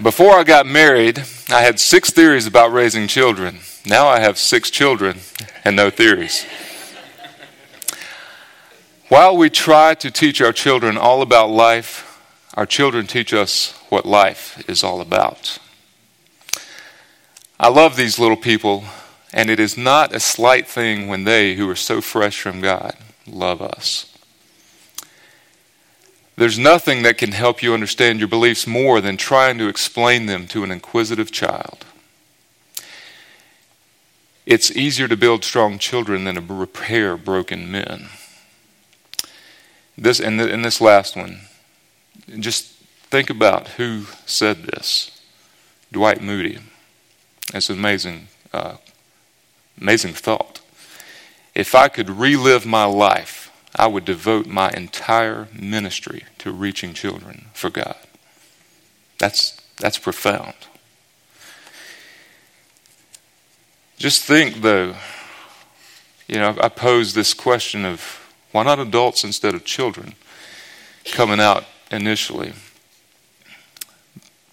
Before 0.00 0.34
I 0.34 0.44
got 0.44 0.64
married, 0.64 1.24
I 1.48 1.62
had 1.62 1.78
six 1.78 2.10
theories 2.10 2.46
about 2.46 2.72
raising 2.72 3.06
children. 3.06 3.60
Now 3.86 4.08
I 4.08 4.18
have 4.18 4.36
six 4.36 4.68
children 4.68 5.20
and 5.64 5.76
no 5.76 5.90
theories. 5.90 6.44
While 9.08 9.36
we 9.36 9.48
try 9.48 9.94
to 9.94 10.10
teach 10.10 10.40
our 10.40 10.52
children 10.52 10.96
all 10.96 11.22
about 11.22 11.50
life, 11.50 12.20
our 12.54 12.66
children 12.66 13.06
teach 13.06 13.32
us 13.32 13.72
what 13.90 14.04
life 14.04 14.68
is 14.68 14.82
all 14.82 15.00
about. 15.00 15.58
I 17.60 17.68
love 17.68 17.94
these 17.94 18.18
little 18.18 18.36
people, 18.36 18.82
and 19.32 19.48
it 19.48 19.60
is 19.60 19.76
not 19.76 20.12
a 20.12 20.18
slight 20.18 20.66
thing 20.66 21.06
when 21.06 21.22
they, 21.22 21.54
who 21.54 21.70
are 21.70 21.76
so 21.76 22.00
fresh 22.00 22.40
from 22.40 22.60
God, 22.60 22.96
love 23.24 23.62
us. 23.62 24.15
There's 26.36 26.58
nothing 26.58 27.02
that 27.02 27.16
can 27.16 27.32
help 27.32 27.62
you 27.62 27.72
understand 27.72 28.18
your 28.18 28.28
beliefs 28.28 28.66
more 28.66 29.00
than 29.00 29.16
trying 29.16 29.56
to 29.58 29.68
explain 29.68 30.26
them 30.26 30.46
to 30.48 30.62
an 30.64 30.70
inquisitive 30.70 31.32
child. 31.32 31.86
It's 34.44 34.70
easier 34.70 35.08
to 35.08 35.16
build 35.16 35.44
strong 35.44 35.78
children 35.78 36.24
than 36.24 36.34
to 36.34 36.54
repair 36.54 37.16
broken 37.16 37.70
men. 37.70 38.10
This 39.96 40.20
and, 40.20 40.38
the, 40.38 40.52
and 40.52 40.62
this 40.62 40.80
last 40.80 41.16
one, 41.16 41.40
just 42.38 42.66
think 43.10 43.30
about 43.30 43.68
who 43.68 44.04
said 44.26 44.64
this. 44.64 45.10
Dwight 45.90 46.20
Moody. 46.20 46.58
It's 47.54 47.70
an 47.70 47.78
amazing, 47.78 48.28
uh, 48.52 48.76
amazing 49.80 50.12
thought. 50.12 50.60
If 51.54 51.74
I 51.74 51.88
could 51.88 52.10
relive 52.10 52.66
my 52.66 52.84
life, 52.84 53.45
I 53.76 53.86
would 53.86 54.06
devote 54.06 54.46
my 54.46 54.70
entire 54.70 55.48
ministry 55.52 56.24
to 56.38 56.50
reaching 56.50 56.94
children 56.94 57.46
for 57.52 57.68
God. 57.68 57.96
That's, 59.18 59.60
that's 59.76 59.98
profound. 59.98 60.54
Just 63.98 64.24
think, 64.24 64.62
though, 64.62 64.94
you 66.26 66.36
know, 66.36 66.56
I 66.60 66.68
pose 66.68 67.14
this 67.14 67.34
question 67.34 67.84
of 67.84 68.22
why 68.52 68.62
not 68.62 68.78
adults 68.78 69.24
instead 69.24 69.54
of 69.54 69.64
children 69.64 70.14
coming 71.12 71.40
out 71.40 71.64
initially. 71.90 72.52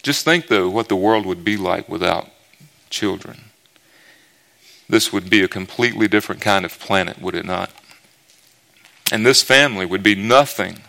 Just 0.02 0.26
think, 0.26 0.48
though, 0.48 0.70
what 0.70 0.90
the 0.90 0.96
world 0.98 1.26
would 1.26 1.46
be 1.46 1.56
like 1.56 1.88
without 1.88 2.30
children. 2.90 3.46
This 4.90 5.14
would 5.14 5.30
be 5.30 5.42
a 5.42 5.48
completely 5.48 6.10
different 6.10 6.42
kind 6.42 6.66
of 6.66 6.78
planet, 6.78 7.22
would 7.22 7.36
it 7.36 7.46
not? 7.46 7.72
And 9.12 9.26
this 9.26 9.44
family 9.44 9.86
would 9.86 10.04
be 10.04 10.16
nothing 10.16 10.80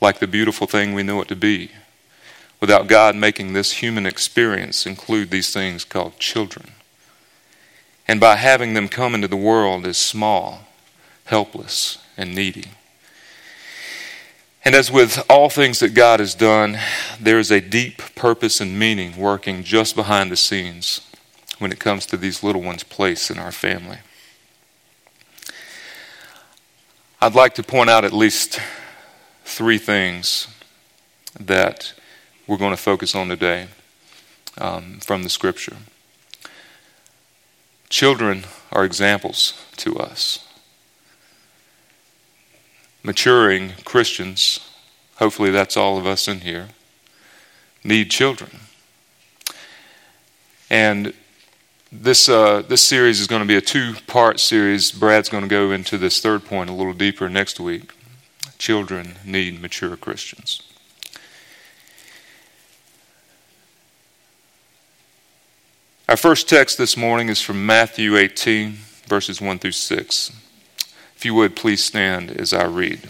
like 0.00 0.18
the 0.18 0.26
beautiful 0.26 0.66
thing 0.66 0.94
we 0.94 1.02
know 1.02 1.20
it 1.22 1.28
to 1.28 1.36
be 1.36 1.70
without 2.60 2.88
God 2.88 3.14
making 3.14 3.52
this 3.52 3.72
human 3.72 4.06
experience 4.06 4.86
include 4.86 5.30
these 5.30 5.52
things 5.52 5.84
called 5.84 6.18
children 6.18 6.72
and 8.08 8.20
by 8.20 8.36
having 8.36 8.74
them 8.74 8.88
come 8.88 9.14
into 9.14 9.28
the 9.28 9.36
world 9.36 9.86
as 9.86 9.98
small, 9.98 10.66
helpless, 11.24 11.98
and 12.16 12.34
needy. 12.34 12.66
And 14.64 14.74
as 14.74 14.90
with 14.90 15.24
all 15.30 15.48
things 15.48 15.78
that 15.80 15.94
God 15.94 16.20
has 16.20 16.34
done, 16.34 16.78
there 17.20 17.38
is 17.38 17.50
a 17.50 17.60
deep 17.60 18.02
purpose 18.14 18.60
and 18.60 18.78
meaning 18.78 19.16
working 19.16 19.62
just 19.62 19.94
behind 19.94 20.30
the 20.30 20.36
scenes 20.36 21.00
when 21.58 21.72
it 21.72 21.78
comes 21.78 22.06
to 22.06 22.16
these 22.16 22.42
little 22.42 22.62
ones' 22.62 22.82
place 22.82 23.30
in 23.30 23.38
our 23.38 23.52
family. 23.52 23.98
I'd 27.18 27.34
like 27.34 27.54
to 27.54 27.62
point 27.62 27.88
out 27.88 28.04
at 28.04 28.12
least 28.12 28.60
three 29.46 29.78
things 29.78 30.48
that 31.40 31.94
we're 32.46 32.58
going 32.58 32.72
to 32.72 32.76
focus 32.76 33.14
on 33.14 33.28
today 33.28 33.68
um, 34.58 34.98
from 35.00 35.22
the 35.22 35.30
scripture. 35.30 35.76
Children 37.88 38.44
are 38.70 38.84
examples 38.84 39.54
to 39.78 39.96
us. 39.96 40.46
maturing 43.02 43.72
Christians, 43.84 44.60
hopefully 45.14 45.50
that's 45.50 45.76
all 45.76 45.96
of 45.96 46.06
us 46.06 46.28
in 46.28 46.40
here, 46.40 46.68
need 47.82 48.10
children. 48.10 48.50
And 50.68 51.14
this, 51.92 52.28
uh, 52.28 52.62
this 52.62 52.82
series 52.82 53.20
is 53.20 53.26
going 53.26 53.42
to 53.42 53.48
be 53.48 53.56
a 53.56 53.60
two 53.60 53.94
part 54.06 54.40
series. 54.40 54.90
Brad's 54.90 55.28
going 55.28 55.44
to 55.44 55.48
go 55.48 55.70
into 55.70 55.98
this 55.98 56.20
third 56.20 56.44
point 56.44 56.70
a 56.70 56.72
little 56.72 56.92
deeper 56.92 57.28
next 57.28 57.60
week. 57.60 57.92
Children 58.58 59.16
need 59.24 59.60
mature 59.60 59.96
Christians. 59.96 60.62
Our 66.08 66.16
first 66.16 66.48
text 66.48 66.78
this 66.78 66.96
morning 66.96 67.28
is 67.28 67.40
from 67.40 67.66
Matthew 67.66 68.16
18, 68.16 68.72
verses 69.06 69.40
1 69.40 69.58
through 69.58 69.72
6. 69.72 70.32
If 71.16 71.24
you 71.24 71.34
would, 71.34 71.56
please 71.56 71.82
stand 71.82 72.30
as 72.30 72.52
I 72.52 72.64
read. 72.64 73.08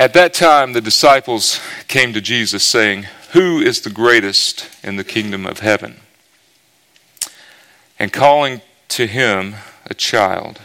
At 0.00 0.12
that 0.12 0.32
time, 0.32 0.74
the 0.74 0.80
disciples 0.80 1.58
came 1.88 2.12
to 2.12 2.20
Jesus, 2.20 2.62
saying, 2.62 3.06
Who 3.32 3.60
is 3.60 3.82
the 3.82 3.90
greatest 3.90 4.68
in 4.82 4.96
the 4.96 5.04
kingdom 5.04 5.44
of 5.44 5.60
heaven? 5.60 6.00
And 7.98 8.12
calling 8.12 8.62
to 8.88 9.06
him 9.06 9.56
a 9.84 9.94
child, 9.94 10.60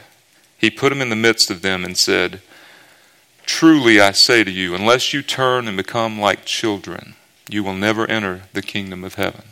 he 0.58 0.70
put 0.70 0.91
him 0.91 1.01
in 1.01 1.10
the 1.10 1.15
midst 1.15 1.50
of 1.51 1.62
them 1.62 1.84
and 1.84 1.98
said, 1.98 2.41
Truly 3.46 4.00
I 4.00 4.13
say 4.13 4.46
to 4.46 4.51
you, 4.51 4.74
unless 4.74 5.13
you 5.13 5.22
turn 5.22 5.67
and 5.67 5.75
become 5.75 6.20
like 6.20 6.46
children, 6.46 7.15
you 7.50 7.63
will 7.63 7.74
never 7.74 8.10
enter 8.10 8.43
the 8.53 8.62
kingdom 8.62 9.03
of 9.03 9.15
heaven. 9.15 9.43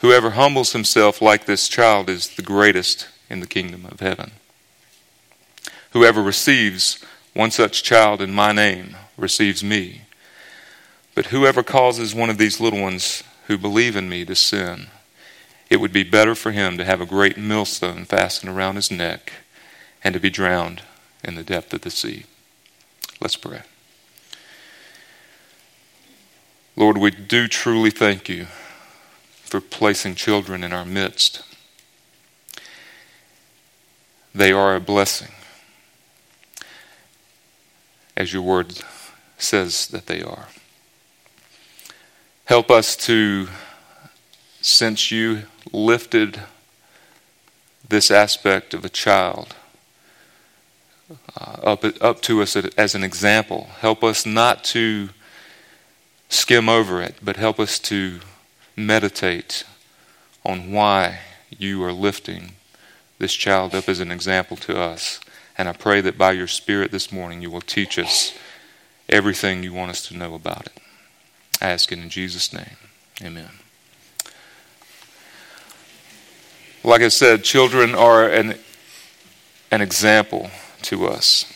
Whoever 0.00 0.30
humbles 0.30 0.72
himself 0.72 1.22
like 1.22 1.46
this 1.46 1.68
child 1.68 2.10
is 2.10 2.28
the 2.28 2.42
greatest 2.42 3.08
in 3.30 3.40
the 3.40 3.46
kingdom 3.46 3.86
of 3.86 4.00
heaven. 4.00 4.32
Whoever 5.92 6.22
receives 6.22 7.02
one 7.32 7.50
such 7.50 7.82
child 7.82 8.20
in 8.20 8.32
my 8.34 8.52
name 8.52 8.96
receives 9.16 9.64
me. 9.64 10.02
But 11.14 11.26
whoever 11.26 11.62
causes 11.62 12.14
one 12.14 12.30
of 12.30 12.38
these 12.38 12.60
little 12.60 12.80
ones 12.80 13.22
who 13.46 13.56
believe 13.56 13.94
in 13.96 14.08
me 14.08 14.24
to 14.24 14.34
sin, 14.34 14.88
it 15.70 15.76
would 15.76 15.92
be 15.92 16.02
better 16.02 16.34
for 16.34 16.52
him 16.52 16.76
to 16.78 16.84
have 16.84 17.00
a 17.00 17.06
great 17.06 17.38
millstone 17.38 18.04
fastened 18.04 18.50
around 18.50 18.76
his 18.76 18.90
neck 18.90 19.32
and 20.02 20.12
to 20.12 20.20
be 20.20 20.30
drowned 20.30 20.82
in 21.22 21.34
the 21.36 21.42
depth 21.42 21.72
of 21.72 21.82
the 21.82 21.90
sea. 21.90 22.24
Let's 23.20 23.36
pray. 23.36 23.62
Lord, 26.76 26.98
we 26.98 27.10
do 27.12 27.46
truly 27.46 27.90
thank 27.90 28.28
you 28.28 28.46
for 29.44 29.60
placing 29.60 30.16
children 30.16 30.64
in 30.64 30.72
our 30.72 30.84
midst. 30.84 31.42
They 34.34 34.50
are 34.50 34.74
a 34.74 34.80
blessing, 34.80 35.30
as 38.16 38.32
your 38.32 38.42
word 38.42 38.80
says 39.38 39.86
that 39.88 40.06
they 40.06 40.20
are. 40.20 40.48
Help 42.46 42.70
us 42.70 42.94
to, 42.94 43.48
since 44.60 45.10
you 45.10 45.44
lifted 45.72 46.42
this 47.88 48.10
aspect 48.10 48.74
of 48.74 48.84
a 48.84 48.90
child 48.90 49.54
uh, 51.40 51.56
up, 51.62 51.84
up 52.02 52.20
to 52.20 52.42
us 52.42 52.54
as 52.54 52.94
an 52.94 53.02
example, 53.02 53.68
help 53.80 54.04
us 54.04 54.26
not 54.26 54.62
to 54.62 55.08
skim 56.28 56.68
over 56.68 57.00
it, 57.00 57.14
but 57.22 57.36
help 57.36 57.58
us 57.58 57.78
to 57.78 58.20
meditate 58.76 59.64
on 60.44 60.70
why 60.70 61.20
you 61.56 61.82
are 61.82 61.92
lifting 61.92 62.52
this 63.18 63.32
child 63.32 63.74
up 63.74 63.88
as 63.88 64.00
an 64.00 64.10
example 64.10 64.58
to 64.58 64.78
us. 64.78 65.18
And 65.56 65.66
I 65.66 65.72
pray 65.72 66.02
that 66.02 66.18
by 66.18 66.32
your 66.32 66.48
Spirit 66.48 66.90
this 66.90 67.10
morning 67.10 67.40
you 67.40 67.50
will 67.50 67.62
teach 67.62 67.98
us 67.98 68.36
everything 69.08 69.62
you 69.62 69.72
want 69.72 69.92
us 69.92 70.06
to 70.08 70.16
know 70.16 70.34
about 70.34 70.66
it. 70.66 70.78
I 71.64 71.68
ask 71.68 71.90
it 71.92 71.98
in 71.98 72.10
Jesus' 72.10 72.52
name. 72.52 72.76
Amen. 73.22 73.48
Like 76.84 77.00
I 77.00 77.08
said, 77.08 77.42
children 77.42 77.94
are 77.94 78.28
an, 78.28 78.58
an 79.70 79.80
example 79.80 80.50
to 80.82 81.06
us. 81.06 81.50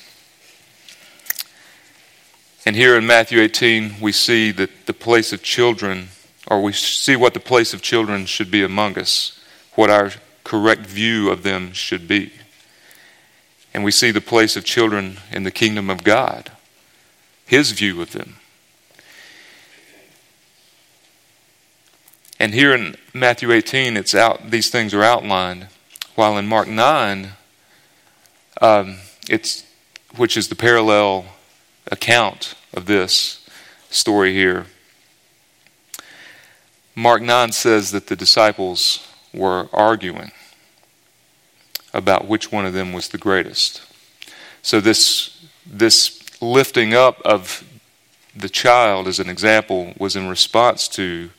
And 2.64 2.75
here 2.75 2.97
in 2.97 3.07
Matthew 3.07 3.38
18, 3.38 3.97
we 4.01 4.12
see 4.12 4.51
that 4.53 4.87
the 4.87 4.94
place 4.94 5.35
of 5.35 5.42
children 5.42 6.09
or 6.47 6.62
we 6.62 6.73
see 6.73 7.14
what 7.14 7.35
the 7.35 7.40
place 7.40 7.75
of 7.75 7.83
children 7.83 8.25
should 8.25 8.51
be 8.51 8.62
among 8.62 8.99
us, 8.99 9.38
what 9.75 9.90
our 9.90 10.12
correct 10.42 10.87
view 10.87 11.31
of 11.31 11.42
them 11.42 11.75
should 11.75 12.09
be. 12.09 12.33
And 13.75 13.85
we 13.85 13.90
see 13.90 14.11
the 14.11 14.23
place 14.23 14.57
of 14.57 14.64
children 14.64 15.18
in 15.31 15.42
the 15.42 15.51
kingdom 15.51 15.90
of 15.90 16.03
God, 16.03 16.51
his 17.44 17.73
view 17.73 18.01
of 18.01 18.12
them. 18.12 18.38
And 22.40 22.55
here 22.55 22.72
in 22.72 22.94
Matthew 23.12 23.51
18, 23.51 23.96
it's 23.96 24.14
out, 24.14 24.51
these 24.51 24.70
things 24.70 24.94
are 24.94 25.03
outlined, 25.03 25.66
while 26.14 26.38
in 26.38 26.46
Mark 26.46 26.68
9, 26.68 27.31
um, 28.61 28.98
it's, 29.29 29.64
which 30.16 30.37
is 30.37 30.48
the 30.48 30.55
parallel 30.55 31.27
account 31.90 32.55
of 32.72 32.87
this 32.87 33.44
story 33.90 34.33
here, 34.35 34.66
Mark 36.94 37.22
9 37.22 37.53
says 37.53 37.90
that 37.90 38.07
the 38.07 38.16
disciples 38.16 39.07
were 39.35 39.68
arguing 39.72 40.31
about 41.92 42.29
which 42.29 42.53
one 42.53 42.66
of 42.66 42.72
them 42.72 42.92
was 42.92 43.09
the 43.09 43.18
greatest. 43.18 43.83
So, 44.62 44.81
this, 44.81 45.46
this 45.64 46.20
lifting 46.40 46.94
up 46.94 47.20
of 47.24 47.64
the 48.35 48.48
child 48.48 49.09
as 49.09 49.18
an 49.18 49.29
example 49.29 49.94
was 49.98 50.14
in 50.14 50.29
response 50.29 50.87
to 50.88 51.31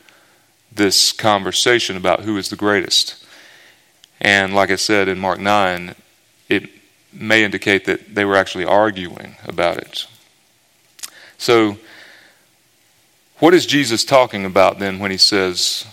this 0.71 1.11
conversation 1.11 1.97
about 1.97 2.21
who 2.21 2.37
is 2.37 2.49
the 2.49 2.55
greatest. 2.55 3.25
And 4.21 4.53
like 4.53 4.69
I 4.69 4.75
said 4.75 5.07
in 5.07 5.19
Mark 5.19 5.39
9, 5.39 5.95
it 6.49 6.69
may 7.13 7.43
indicate 7.43 7.85
that 7.85 8.15
they 8.15 8.25
were 8.25 8.35
actually 8.35 8.65
arguing 8.65 9.35
about 9.45 9.77
it. 9.77 10.07
So, 11.37 11.77
what 13.39 13.53
is 13.53 13.65
Jesus 13.65 14.03
talking 14.03 14.43
about 14.43 14.79
then 14.79 14.99
when 14.99 15.11
he 15.11 15.17
says 15.17 15.85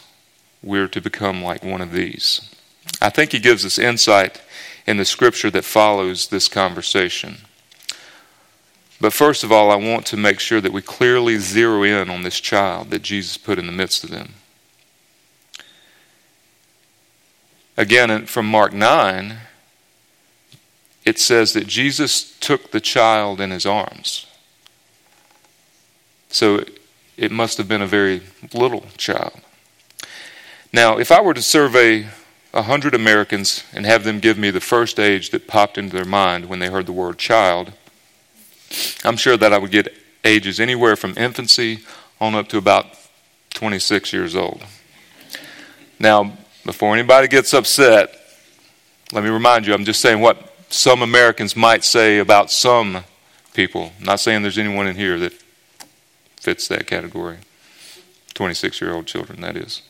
we're 0.62 0.88
to 0.88 1.00
become 1.00 1.42
like 1.42 1.62
one 1.62 1.80
of 1.80 1.92
these? 1.92 2.52
I 3.00 3.10
think 3.10 3.32
he 3.32 3.38
gives 3.38 3.64
us 3.64 3.78
insight 3.78 4.40
in 4.86 4.96
the 4.96 5.04
scripture 5.04 5.50
that 5.50 5.64
follows 5.64 6.28
this 6.28 6.48
conversation. 6.48 7.38
But 9.00 9.12
first 9.12 9.44
of 9.44 9.52
all, 9.52 9.70
I 9.70 9.76
want 9.76 10.06
to 10.06 10.16
make 10.16 10.40
sure 10.40 10.60
that 10.60 10.72
we 10.72 10.82
clearly 10.82 11.36
zero 11.38 11.82
in 11.82 12.08
on 12.08 12.22
this 12.22 12.40
child 12.40 12.90
that 12.90 13.02
Jesus 13.02 13.36
put 13.36 13.58
in 13.58 13.66
the 13.66 13.72
midst 13.72 14.04
of 14.04 14.10
them. 14.10 14.34
Again, 17.76 18.26
from 18.26 18.46
Mark 18.46 18.72
9, 18.72 19.36
it 21.04 21.18
says 21.18 21.52
that 21.52 21.66
Jesus 21.66 22.36
took 22.38 22.70
the 22.70 22.80
child 22.80 23.40
in 23.40 23.50
his 23.50 23.66
arms. 23.66 24.26
So 26.28 26.64
it 27.16 27.30
must 27.30 27.58
have 27.58 27.68
been 27.68 27.82
a 27.82 27.86
very 27.86 28.22
little 28.52 28.86
child. 28.96 29.40
Now, 30.72 30.98
if 30.98 31.12
I 31.12 31.20
were 31.20 31.34
to 31.34 31.42
survey 31.42 32.08
100 32.50 32.94
Americans 32.94 33.64
and 33.72 33.86
have 33.86 34.04
them 34.04 34.20
give 34.20 34.38
me 34.38 34.50
the 34.50 34.60
first 34.60 34.98
age 34.98 35.30
that 35.30 35.46
popped 35.46 35.78
into 35.78 35.94
their 35.94 36.04
mind 36.04 36.46
when 36.46 36.58
they 36.58 36.68
heard 36.68 36.86
the 36.86 36.92
word 36.92 37.18
child, 37.18 37.72
I'm 39.04 39.16
sure 39.16 39.36
that 39.36 39.52
I 39.52 39.58
would 39.58 39.70
get 39.70 39.94
ages 40.24 40.58
anywhere 40.58 40.96
from 40.96 41.14
infancy 41.16 41.80
on 42.20 42.34
up 42.34 42.48
to 42.48 42.58
about 42.58 42.86
26 43.54 44.12
years 44.12 44.34
old. 44.34 44.64
Now, 45.98 46.36
before 46.66 46.92
anybody 46.94 47.28
gets 47.28 47.54
upset, 47.54 48.14
let 49.12 49.22
me 49.22 49.30
remind 49.30 49.66
you, 49.66 49.72
I'm 49.72 49.84
just 49.84 50.00
saying 50.00 50.20
what 50.20 50.52
some 50.68 51.00
Americans 51.00 51.54
might 51.54 51.84
say 51.84 52.18
about 52.18 52.50
some 52.50 53.04
people. 53.54 53.92
I'm 53.98 54.04
not 54.04 54.20
saying 54.20 54.42
there's 54.42 54.58
anyone 54.58 54.88
in 54.88 54.96
here 54.96 55.18
that 55.20 55.32
fits 56.36 56.68
that 56.68 56.86
category. 56.86 57.38
26 58.34 58.80
year 58.80 58.92
old 58.92 59.06
children, 59.06 59.40
that 59.40 59.56
is. 59.56 59.82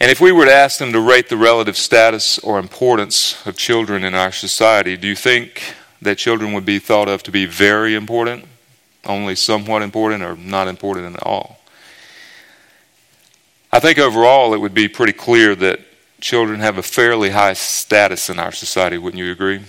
And 0.00 0.10
if 0.10 0.20
we 0.20 0.30
were 0.30 0.44
to 0.44 0.52
ask 0.52 0.78
them 0.78 0.92
to 0.92 1.00
rate 1.00 1.28
the 1.28 1.36
relative 1.36 1.76
status 1.76 2.38
or 2.38 2.60
importance 2.60 3.44
of 3.44 3.56
children 3.56 4.04
in 4.04 4.14
our 4.14 4.30
society, 4.30 4.96
do 4.96 5.08
you 5.08 5.16
think 5.16 5.74
that 6.00 6.16
children 6.16 6.52
would 6.52 6.64
be 6.64 6.78
thought 6.78 7.08
of 7.08 7.24
to 7.24 7.32
be 7.32 7.44
very 7.44 7.96
important, 7.96 8.44
only 9.04 9.34
somewhat 9.34 9.82
important, 9.82 10.22
or 10.22 10.36
not 10.36 10.68
important 10.68 11.16
at 11.16 11.22
all? 11.24 11.57
I 13.70 13.80
think 13.80 13.98
overall 13.98 14.54
it 14.54 14.60
would 14.60 14.72
be 14.72 14.88
pretty 14.88 15.12
clear 15.12 15.54
that 15.56 15.80
children 16.20 16.60
have 16.60 16.78
a 16.78 16.82
fairly 16.82 17.30
high 17.30 17.52
status 17.52 18.30
in 18.30 18.38
our 18.38 18.52
society, 18.52 18.96
wouldn't 18.96 19.22
you 19.22 19.30
agree? 19.30 19.60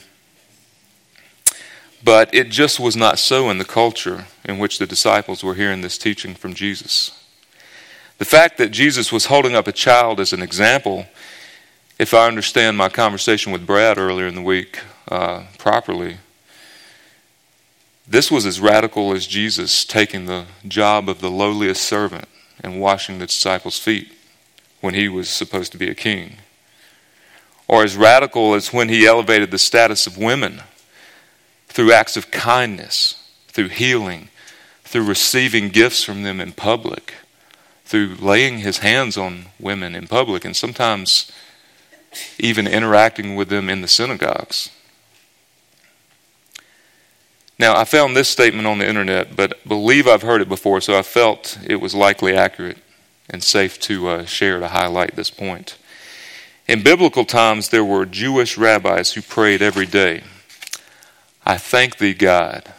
But 2.02 2.34
it 2.34 2.50
just 2.50 2.80
was 2.80 2.96
not 2.96 3.20
so 3.20 3.50
in 3.50 3.58
the 3.58 3.66
culture 3.66 4.26
in 4.46 4.58
which 4.58 4.80
the 4.80 4.88
disciples 4.88 5.44
were 5.44 5.56
hearing 5.56 5.82
this 5.82 5.98
teaching 5.98 6.34
from 6.34 6.54
Jesus. 6.54 7.12
The 8.20 8.26
fact 8.26 8.58
that 8.58 8.70
Jesus 8.70 9.12
was 9.12 9.26
holding 9.26 9.54
up 9.54 9.68
a 9.68 9.74
child 9.74 10.20
as 10.20 10.32
an 10.32 10.42
example 10.42 11.06
if 12.00 12.14
I 12.14 12.28
understand 12.28 12.78
my 12.78 12.88
conversation 12.88 13.52
with 13.52 13.68
Brad 13.68 13.98
earlier 13.98 14.28
in 14.28 14.36
the 14.36 14.42
week 14.42 14.80
uh, 15.10 15.44
properly, 15.58 16.18
this 18.08 18.32
was 18.32 18.46
as 18.46 18.62
radical 18.62 19.12
as 19.12 19.28
Jesus 19.28 19.84
taking 19.84 20.26
the 20.26 20.46
job 20.66 21.10
of 21.10 21.20
the 21.20 21.30
lowliest 21.30 21.84
servant 21.84 22.30
and 22.64 22.82
washing 22.82 23.20
the 23.20 23.28
disciples' 23.28 23.80
feet 23.80 24.12
when 24.82 24.94
he 24.94 25.08
was 25.08 25.30
supposed 25.30 25.72
to 25.72 25.78
be 25.78 25.90
a 25.90 25.96
king. 25.96 26.38
Or 27.68 27.84
as 27.84 27.96
radical 27.96 28.56
as 28.56 28.74
when 28.74 28.90
he 28.90 29.06
elevated 29.06 29.52
the 29.52 29.60
status 29.60 30.08
of 30.08 30.18
women 30.18 30.62
through 31.68 31.94
acts 31.94 32.18
of 32.18 32.32
kindness, 32.32 33.30
through 33.48 33.70
healing, 33.70 34.30
through 34.84 35.04
receiving 35.04 35.70
gifts 35.70 36.04
from 36.04 36.24
them 36.24 36.42
in 36.42 36.52
public, 36.52 37.14
through 37.86 38.16
laying 38.20 38.60
his 38.60 38.80
hands 38.80 39.18
on 39.18 39.46
women 39.60 39.96
in 39.96 40.08
public, 40.08 40.44
and 40.44 40.56
sometimes 40.56 41.32
even 42.40 42.68
interacting 42.68 43.36
with 43.36 43.50
them 43.50 43.70
in 43.70 43.82
the 43.82 43.88
synagogues. 43.88 44.72
Now, 47.60 47.76
I 47.78 47.84
found 47.84 48.16
this 48.16 48.30
statement 48.30 48.68
on 48.68 48.78
the 48.78 48.88
internet, 48.88 49.36
but 49.36 49.68
believe 49.68 50.08
I've 50.08 50.22
heard 50.22 50.42
it 50.42 50.48
before, 50.48 50.80
so 50.80 50.98
I 50.98 51.02
felt 51.02 51.60
it 51.68 51.82
was 51.82 51.94
likely 51.94 52.34
accurate 52.34 52.78
and 53.30 53.44
safe 53.44 53.78
to 53.82 54.08
uh, 54.08 54.26
share 54.26 54.62
to 54.62 54.70
highlight 54.70 55.18
this 55.18 55.30
point. 55.30 55.78
In 56.70 56.84
biblical 56.84 57.26
times, 57.26 57.68
there 57.68 57.84
were 57.84 58.06
Jewish 58.06 58.58
rabbis 58.58 59.14
who 59.14 59.22
prayed 59.22 59.62
every 59.62 59.86
day 59.86 60.24
I 61.46 61.58
thank 61.58 61.98
thee, 61.98 62.14
God, 62.14 62.72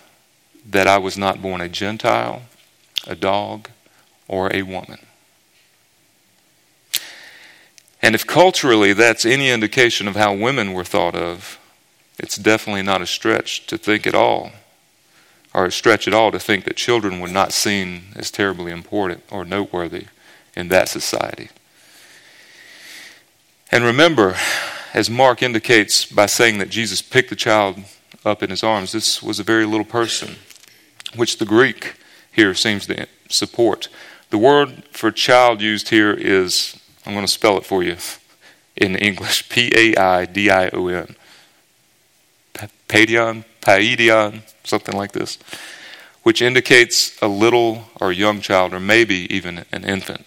that 0.65 0.87
I 0.87 0.99
was 0.99 1.19
not 1.19 1.43
born 1.43 1.61
a 1.61 1.69
Gentile, 1.69 2.43
a 3.05 3.17
dog, 3.17 3.69
or 4.29 4.55
a 4.55 4.63
woman. 4.63 4.99
And 8.01 8.15
if 8.15 8.27
culturally 8.27 8.93
that's 8.93 9.27
any 9.27 9.51
indication 9.51 10.07
of 10.07 10.15
how 10.15 10.35
women 10.35 10.73
were 10.73 10.85
thought 10.85 11.17
of, 11.17 11.59
it's 12.17 12.37
definitely 12.37 12.83
not 12.83 13.03
a 13.03 13.07
stretch 13.07 13.67
to 13.67 13.77
think 13.77 14.07
at 14.07 14.15
all 14.15 14.53
or 15.53 15.67
a 15.67 15.73
stretch 15.73 16.07
at 16.07 16.15
all 16.15 16.31
to 16.31 16.39
think 16.39 16.65
that 16.65 16.77
children 16.77 17.21
were 17.21 17.29
not 17.29 17.53
seen 17.53 18.05
as 18.15 18.31
terribly 18.31 18.73
important 18.73 19.23
or 19.31 19.45
noteworthy 19.45 20.07
in 20.55 20.69
that 20.69 20.89
society. 20.89 21.49
And 23.73 23.85
remember, 23.85 24.37
as 24.95 25.09
Mark 25.09 25.43
indicates 25.43 26.05
by 26.05 26.27
saying 26.27 26.59
that 26.59 26.71
Jesus 26.71 27.03
picked 27.03 27.31
the 27.31 27.37
child 27.37 27.79
up 28.25 28.43
in 28.43 28.51
his 28.51 28.63
arms, 28.63 28.93
this 28.93 29.23
was 29.23 29.39
a 29.39 29.45
very 29.45 29.65
little 29.65 29.85
person, 29.85 30.37
which 31.15 31.39
the 31.39 31.47
Greek 31.47 31.95
here 32.33 32.55
seems 32.55 32.87
to 32.87 33.07
support. 33.29 33.89
The 34.31 34.39
word 34.39 34.85
for 34.93 35.11
child 35.11 35.61
used 35.61 35.89
here 35.89 36.13
is, 36.13 36.79
I'm 37.05 37.15
going 37.15 37.27
to 37.27 37.33
spell 37.33 37.57
it 37.57 37.67
for 37.67 37.83
you 37.83 37.97
in 38.77 38.97
English 38.97 39.49
P 39.49 39.71
A 39.75 39.97
I 39.97 40.25
D 40.27 40.51
I 40.51 40.69
O 40.69 40.87
N. 40.87 41.17
Paidion, 42.89 43.45
Paidion, 43.61 44.43
something 44.65 44.97
like 44.97 45.13
this, 45.13 45.39
which 46.23 46.43
indicates 46.43 47.21
a 47.23 47.29
little 47.29 47.85
or 48.01 48.13
young 48.13 48.41
child, 48.41 48.75
or 48.75 48.81
maybe 48.81 49.33
even 49.35 49.65
an 49.73 49.85
infant. 49.85 50.27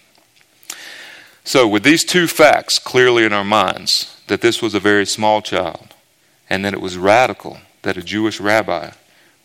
So, 1.43 1.67
with 1.67 1.83
these 1.83 2.05
two 2.05 2.27
facts 2.27 2.79
clearly 2.79 3.25
in 3.25 3.33
our 3.33 3.43
minds, 3.43 4.21
that 4.27 4.41
this 4.41 4.61
was 4.61 4.73
a 4.73 4.79
very 4.79 5.05
small 5.05 5.41
child, 5.41 5.93
and 6.49 6.63
that 6.63 6.73
it 6.73 6.81
was 6.81 6.97
radical 6.97 7.59
that 7.81 7.97
a 7.97 8.01
Jewish 8.01 8.39
rabbi 8.39 8.91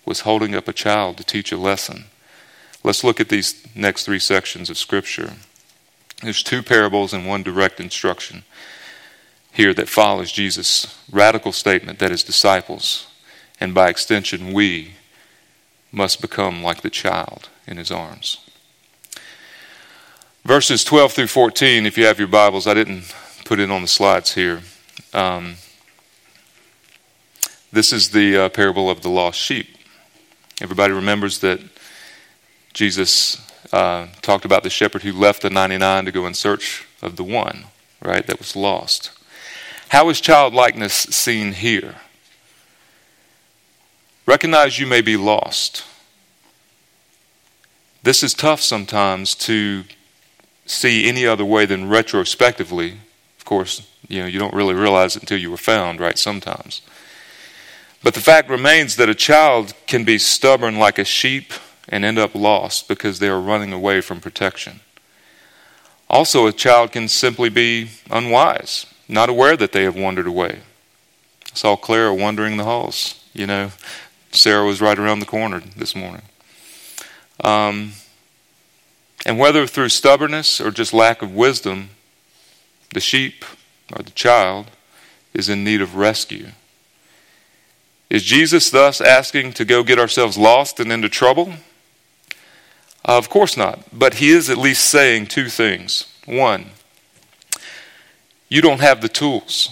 was 0.05 0.21
holding 0.21 0.55
up 0.55 0.69
a 0.69 0.73
child 0.73 1.17
to 1.17 1.25
teach 1.25 1.53
a 1.53 1.57
lesson, 1.57 2.05
let's 2.83 3.05
look 3.05 3.21
at 3.21 3.29
these 3.29 3.67
next 3.75 4.05
three 4.05 4.19
sections 4.19 4.71
of 4.71 4.79
Scripture. 4.79 5.33
There's 6.23 6.43
two 6.43 6.63
parables 6.63 7.13
and 7.13 7.27
one 7.27 7.43
direct 7.43 7.81
instruction 7.81 8.45
here 9.53 9.75
that 9.75 9.89
follows 9.89 10.31
Jesus' 10.31 10.97
radical 11.11 11.53
statement 11.53 11.99
that 11.99 12.13
his 12.13 12.23
disciples, 12.23 13.08
and 13.61 13.75
by 13.75 13.89
extension 13.89 14.53
we, 14.53 14.93
must 15.91 16.21
become 16.21 16.63
like 16.63 16.83
the 16.83 16.91
child 16.91 17.49
in 17.67 17.77
his 17.77 17.91
arms. 17.91 18.39
Verses 20.45 20.85
12 20.85 21.13
through 21.13 21.27
14, 21.27 21.87
if 21.87 21.99
you 21.99 22.07
have 22.07 22.19
your 22.19 22.29
Bibles, 22.29 22.67
I 22.67 22.75
didn't 22.75 23.15
put 23.45 23.59
it 23.59 23.71
on 23.71 23.83
the 23.83 23.89
slides 23.89 24.35
here. 24.35 24.61
Um, 25.13 25.57
this 27.73 27.93
is 27.93 28.11
the 28.11 28.45
uh, 28.45 28.49
parable 28.49 28.89
of 28.91 29.03
the 29.03 29.11
lost 29.11 29.39
sheep. 29.39 29.67
Everybody 30.61 30.93
remembers 30.93 31.41
that 31.41 31.61
Jesus 32.73 33.41
uh, 33.73 34.07
talked 34.23 34.45
about 34.45 34.63
the 34.63 34.71
shepherd 34.71 35.03
who 35.03 35.13
left 35.13 35.43
the 35.43 35.51
99 35.51 36.07
to 36.07 36.13
go 36.13 36.27
in 36.27 36.35
search 36.35 36.87
of 37.03 37.17
the 37.17 37.25
one, 37.25 37.65
right, 38.03 38.27
that 38.27 38.39
was 38.39 38.57
lost. 38.57 39.11
How 39.89 40.09
is 40.09 40.21
childlikeness 40.21 40.95
seen 40.95 41.53
here? 41.53 41.97
Recognize 44.29 44.79
you 44.79 44.87
may 44.87 45.01
be 45.01 45.17
lost. 45.17 45.87
This 48.03 48.23
is 48.23 48.35
tough 48.35 48.61
sometimes 48.61 49.35
to 49.37 49.85
see 50.67 51.09
any 51.09 51.25
other 51.25 51.47
way 51.47 51.65
than 51.65 51.89
retrospectively. 51.89 52.99
Of 53.39 53.47
course, 53.47 53.89
you 54.07 54.21
know, 54.21 54.27
you 54.27 54.39
don't 54.39 54.53
really 54.53 54.75
realize 54.75 55.17
it 55.17 55.23
until 55.23 55.39
you 55.39 55.51
were 55.51 55.57
found, 55.57 55.99
right? 55.99 56.19
Sometimes. 56.19 56.83
But 58.03 58.13
the 58.13 58.21
fact 58.21 58.51
remains 58.51 58.97
that 58.97 59.09
a 59.09 59.15
child 59.15 59.73
can 59.87 60.05
be 60.05 60.19
stubborn 60.19 60.79
like 60.79 60.99
a 60.99 61.05
sheep 61.05 61.55
and 61.89 62.05
end 62.05 62.19
up 62.19 62.35
lost 62.35 62.87
because 62.87 63.21
they 63.21 63.31
are 63.31 63.41
running 63.41 63.73
away 63.73 64.03
from 64.03 64.21
protection. 64.21 64.81
Also, 66.11 66.47
a 66.47 66.53
child 66.53 66.93
can 66.93 67.09
simply 67.09 67.49
be 67.49 67.89
unwise 68.11 68.85
not 69.09 69.31
aware 69.31 69.57
that 69.57 69.73
they 69.73 69.85
have 69.85 69.97
wandered 69.97 70.27
away. 70.27 70.59
I 71.47 71.55
saw 71.55 71.77
Clara 71.77 72.15
wandering 72.15 72.59
the 72.59 72.65
halls. 72.65 73.15
You 73.33 73.47
know, 73.47 73.71
Sarah 74.33 74.65
was 74.65 74.81
right 74.81 74.99
around 74.99 75.21
the 75.21 75.27
corner 75.27 75.63
this 75.77 75.95
morning. 75.95 76.23
Um, 77.43 77.93
and 79.25 79.39
whether 79.39 79.67
through 79.67 79.89
stubbornness 79.89 80.61
or 80.61 80.71
just 80.71 80.93
lack 80.93 81.23
of 81.23 81.35
wisdom, 81.35 81.91
the 82.93 83.01
sheep 83.01 83.45
or 83.95 84.03
the 84.03 84.11
child 84.11 84.71
is 85.35 85.49
in 85.49 85.65
need 85.65 85.81
of 85.81 85.97
rescue. 85.97 86.49
Is 88.11 88.23
Jesus 88.23 88.71
thus 88.71 89.01
asking 89.01 89.53
to 89.55 89.65
go 89.65 89.83
get 89.83 89.99
ourselves 89.99 90.39
lost 90.39 90.81
and 90.81 90.91
into 90.91 91.09
trouble? 91.09 91.55
Uh, 93.07 93.19
of 93.19 93.29
course 93.29 93.57
not. 93.57 93.81
But 93.93 94.15
he 94.15 94.31
is 94.31 94.49
at 94.49 94.57
least 94.57 94.85
saying 94.85 95.27
two 95.27 95.49
things. 95.49 96.07
One, 96.25 96.67
you 98.49 98.63
don't 98.63 98.81
have 98.81 99.03
the 99.03 99.09
tools, 99.09 99.69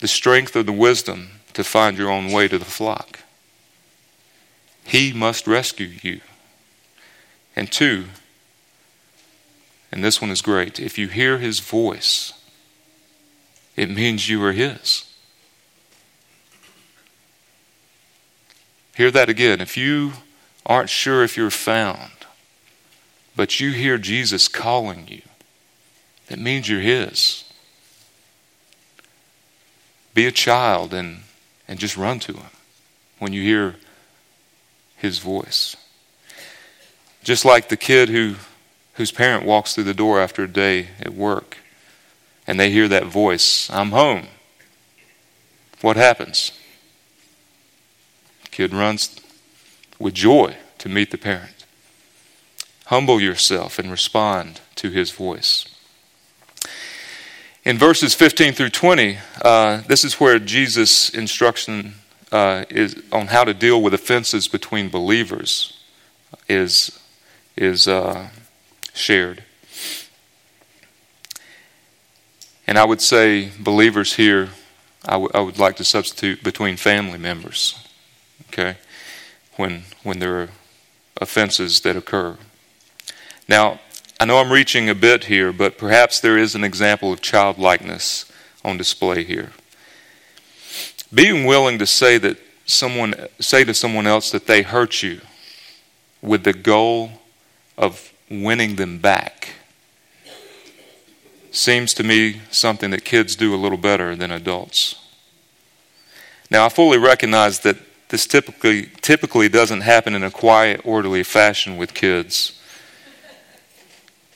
the 0.00 0.08
strength, 0.08 0.56
or 0.56 0.62
the 0.62 0.72
wisdom 0.72 1.37
to 1.58 1.64
find 1.64 1.98
your 1.98 2.08
own 2.08 2.30
way 2.30 2.46
to 2.46 2.56
the 2.56 2.64
flock. 2.64 3.18
He 4.84 5.12
must 5.12 5.48
rescue 5.48 5.88
you. 6.00 6.20
And 7.56 7.72
two, 7.72 8.04
and 9.90 10.04
this 10.04 10.22
one 10.22 10.30
is 10.30 10.40
great, 10.40 10.78
if 10.78 10.96
you 10.98 11.08
hear 11.08 11.38
his 11.38 11.58
voice, 11.58 12.32
it 13.74 13.90
means 13.90 14.28
you 14.28 14.40
are 14.44 14.52
his. 14.52 15.12
Hear 18.94 19.10
that 19.10 19.28
again. 19.28 19.60
If 19.60 19.76
you 19.76 20.12
aren't 20.64 20.90
sure 20.90 21.24
if 21.24 21.36
you're 21.36 21.50
found, 21.50 22.12
but 23.34 23.58
you 23.58 23.72
hear 23.72 23.98
Jesus 23.98 24.46
calling 24.46 25.08
you, 25.08 25.22
it 26.28 26.38
means 26.38 26.68
you're 26.68 26.80
His. 26.80 27.44
Be 30.14 30.24
a 30.26 30.32
child 30.32 30.94
and, 30.94 31.22
and 31.68 31.78
just 31.78 31.96
run 31.96 32.18
to 32.20 32.32
Him 32.32 32.50
when 33.18 33.32
you 33.32 33.42
hear 33.42 33.76
His 34.96 35.18
voice. 35.18 35.76
Just 37.22 37.44
like 37.44 37.68
the 37.68 37.76
kid 37.76 38.08
who, 38.08 38.36
whose 38.94 39.12
parent 39.12 39.44
walks 39.44 39.74
through 39.74 39.84
the 39.84 39.94
door 39.94 40.18
after 40.18 40.44
a 40.44 40.48
day 40.48 40.88
at 41.00 41.12
work 41.12 41.58
and 42.46 42.58
they 42.58 42.70
hear 42.70 42.88
that 42.88 43.06
voice, 43.06 43.70
I'm 43.70 43.90
home. 43.90 44.28
What 45.82 45.96
happens? 45.96 46.52
kid 48.50 48.72
runs 48.72 49.20
with 50.00 50.14
joy 50.14 50.56
to 50.78 50.88
meet 50.88 51.12
the 51.12 51.18
parent. 51.18 51.64
Humble 52.86 53.20
yourself 53.20 53.78
and 53.78 53.88
respond 53.88 54.60
to 54.74 54.90
his 54.90 55.12
voice. 55.12 55.68
In 57.68 57.76
verses 57.76 58.14
15 58.14 58.54
through 58.54 58.70
20, 58.70 59.18
uh, 59.42 59.82
this 59.82 60.02
is 60.02 60.14
where 60.14 60.38
Jesus' 60.38 61.10
instruction 61.10 61.96
uh, 62.32 62.64
is 62.70 62.96
on 63.12 63.26
how 63.26 63.44
to 63.44 63.52
deal 63.52 63.82
with 63.82 63.92
offenses 63.92 64.48
between 64.48 64.88
believers 64.88 65.78
is, 66.48 66.98
is 67.58 67.86
uh, 67.86 68.30
shared. 68.94 69.44
And 72.66 72.78
I 72.78 72.86
would 72.86 73.02
say 73.02 73.50
believers 73.60 74.14
here, 74.14 74.48
I, 75.04 75.12
w- 75.12 75.30
I 75.34 75.40
would 75.40 75.58
like 75.58 75.76
to 75.76 75.84
substitute 75.84 76.42
between 76.42 76.78
family 76.78 77.18
members, 77.18 77.78
okay, 78.48 78.78
when, 79.56 79.82
when 80.02 80.20
there 80.20 80.40
are 80.40 80.48
offenses 81.20 81.82
that 81.82 81.96
occur. 81.96 82.38
Now, 83.46 83.78
I 84.20 84.24
know 84.24 84.38
I'm 84.38 84.50
reaching 84.50 84.88
a 84.88 84.94
bit 84.96 85.24
here, 85.24 85.52
but 85.52 85.78
perhaps 85.78 86.18
there 86.18 86.36
is 86.36 86.56
an 86.56 86.64
example 86.64 87.12
of 87.12 87.20
childlikeness 87.20 88.30
on 88.64 88.76
display 88.76 89.22
here. 89.22 89.52
Being 91.14 91.44
willing 91.44 91.78
to 91.78 91.86
say 91.86 92.18
that 92.18 92.36
someone 92.66 93.14
say 93.38 93.64
to 93.64 93.72
someone 93.72 94.06
else 94.06 94.30
that 94.32 94.46
they 94.46 94.62
hurt 94.62 95.02
you 95.02 95.20
with 96.20 96.42
the 96.42 96.52
goal 96.52 97.12
of 97.76 98.12
winning 98.28 98.76
them 98.76 98.98
back 98.98 99.54
seems 101.50 101.94
to 101.94 102.02
me 102.02 102.40
something 102.50 102.90
that 102.90 103.04
kids 103.04 103.36
do 103.36 103.54
a 103.54 103.56
little 103.56 103.78
better 103.78 104.14
than 104.16 104.30
adults. 104.30 104.96
Now, 106.50 106.66
I 106.66 106.68
fully 106.68 106.98
recognize 106.98 107.60
that 107.60 107.76
this 108.08 108.26
typically, 108.26 108.86
typically 109.00 109.48
doesn't 109.48 109.82
happen 109.82 110.14
in 110.14 110.22
a 110.22 110.30
quiet, 110.30 110.80
orderly 110.84 111.22
fashion 111.22 111.76
with 111.76 111.94
kids. 111.94 112.57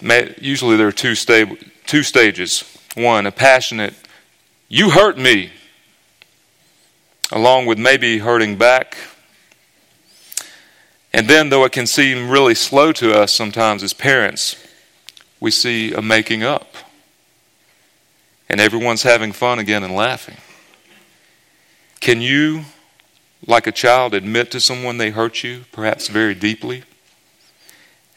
Usually, 0.03 0.77
there 0.77 0.89
are 0.89 0.93
two, 0.93 1.15
sta- 1.15 1.57
two 1.87 2.03
stages. 2.03 2.65
One, 2.95 3.27
a 3.27 3.33
passionate, 3.33 3.95
you 4.69 4.91
hurt 4.91 5.17
me, 5.17 5.51
along 7.31 7.67
with 7.67 7.79
maybe 7.79 8.19
hurting 8.19 8.57
back. 8.57 8.97
And 11.13 11.29
then, 11.29 11.51
though 11.51 11.65
it 11.65 11.73
can 11.73 11.87
seem 11.87 12.31
really 12.31 12.55
slow 12.55 12.93
to 12.93 13.13
us 13.13 13.33
sometimes 13.33 13.83
as 13.83 13.93
parents, 13.93 14.57
we 15.41 15.51
see 15.51 15.93
a 15.93 16.03
making 16.03 16.43
up. 16.43 16.75
And 18.49 18.61
everyone's 18.61 19.03
having 19.03 19.33
fun 19.33 19.59
again 19.59 19.83
and 19.83 19.95
laughing. 19.95 20.37
Can 22.01 22.21
you, 22.21 22.65
like 23.47 23.67
a 23.67 23.73
child, 23.73 24.15
admit 24.15 24.51
to 24.51 24.61
someone 24.61 24.99
they 24.99 25.11
hurt 25.11 25.45
you, 25.45 25.65
perhaps 25.71 26.09
very 26.09 26.35
deeply, 26.35 26.83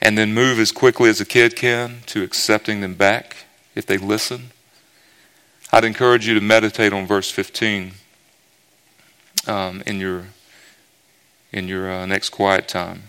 and 0.01 0.17
then 0.17 0.33
move 0.33 0.59
as 0.59 0.71
quickly 0.71 1.09
as 1.09 1.21
a 1.21 1.25
kid 1.25 1.55
can 1.55 2.01
to 2.07 2.23
accepting 2.23 2.81
them 2.81 2.93
back 2.93 3.45
if 3.75 3.85
they 3.85 3.97
listen? 3.97 4.51
I'd 5.71 5.83
encourage 5.83 6.27
you 6.27 6.33
to 6.35 6.41
meditate 6.41 6.93
on 6.93 7.05
verse 7.05 7.29
15 7.31 7.93
um, 9.47 9.83
in 9.85 9.99
your 9.99 10.25
in 11.51 11.67
your 11.67 11.89
uh, 11.89 12.05
next 12.05 12.29
quiet 12.29 12.67
time. 12.67 13.03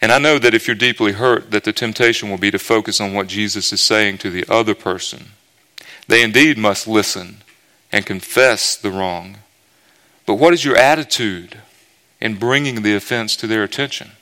And 0.00 0.10
I 0.10 0.18
know 0.18 0.40
that 0.40 0.52
if 0.52 0.66
you're 0.66 0.74
deeply 0.74 1.12
hurt, 1.12 1.52
that 1.52 1.62
the 1.62 1.72
temptation 1.72 2.28
will 2.28 2.38
be 2.38 2.50
to 2.50 2.58
focus 2.58 3.00
on 3.00 3.14
what 3.14 3.28
Jesus 3.28 3.72
is 3.72 3.80
saying 3.80 4.18
to 4.18 4.30
the 4.30 4.44
other 4.48 4.74
person. 4.74 5.26
They 6.08 6.24
indeed 6.24 6.58
must 6.58 6.88
listen 6.88 7.42
and 7.92 8.04
confess 8.04 8.74
the 8.74 8.90
wrong. 8.90 9.38
But 10.26 10.34
what 10.34 10.52
is 10.52 10.64
your 10.64 10.76
attitude 10.76 11.58
in 12.20 12.36
bringing 12.36 12.82
the 12.82 12.96
offense 12.96 13.36
to 13.36 13.46
their 13.46 13.62
attention? 13.62 14.12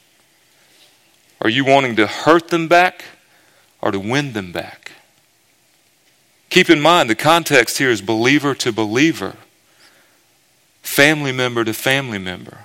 Are 1.40 1.48
you 1.48 1.64
wanting 1.64 1.96
to 1.96 2.06
hurt 2.06 2.48
them 2.48 2.68
back 2.68 3.04
or 3.80 3.90
to 3.90 3.98
win 3.98 4.32
them 4.32 4.52
back? 4.52 4.92
Keep 6.50 6.68
in 6.68 6.80
mind 6.80 7.08
the 7.08 7.14
context 7.14 7.78
here 7.78 7.90
is 7.90 8.02
believer 8.02 8.54
to 8.56 8.72
believer, 8.72 9.36
family 10.82 11.32
member 11.32 11.64
to 11.64 11.72
family 11.72 12.18
member. 12.18 12.64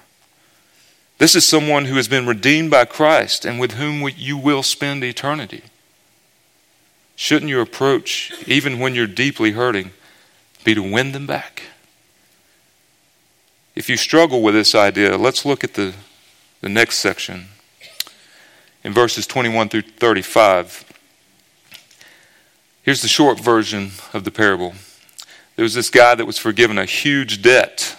This 1.18 1.36
is 1.36 1.46
someone 1.46 1.86
who 1.86 1.96
has 1.96 2.08
been 2.08 2.28
redeemed 2.28 2.72
by 2.72 2.86
Christ 2.86 3.46
and 3.46 3.60
with 3.60 3.74
whom 3.74 4.10
you 4.18 4.38
will 4.38 4.64
spend 4.64 5.04
eternity. 5.04 5.64
Shouldn't 7.16 7.50
your 7.50 7.62
approach, 7.62 8.34
even 8.46 8.80
when 8.80 8.94
you're 8.94 9.08
deeply 9.08 9.52
hurting, 9.52 9.92
be 10.66 10.76
to 10.76 10.82
win 10.82 11.14
them 11.14 11.26
back. 11.26 11.64
If 13.76 13.90
you 13.90 13.96
struggle 13.96 14.42
with 14.42 14.56
this 14.56 14.76
idea, 14.76 15.18
let's 15.18 15.46
look 15.46 15.64
at 15.64 15.76
the, 15.76 15.94
the 16.60 16.70
next 16.70 16.98
section. 16.98 17.48
In 18.86 18.94
verses 18.94 19.26
21 19.26 19.70
through 19.70 19.82
35, 19.82 20.86
here's 22.84 23.02
the 23.02 23.08
short 23.08 23.40
version 23.40 23.90
of 24.14 24.26
the 24.26 24.30
parable. 24.30 24.76
There 25.56 25.64
was 25.64 25.74
this 25.74 25.90
guy 25.90 26.14
that 26.14 26.28
was 26.28 26.38
forgiven 26.38 26.78
a 26.78 26.86
huge 26.86 27.42
debt. 27.42 27.98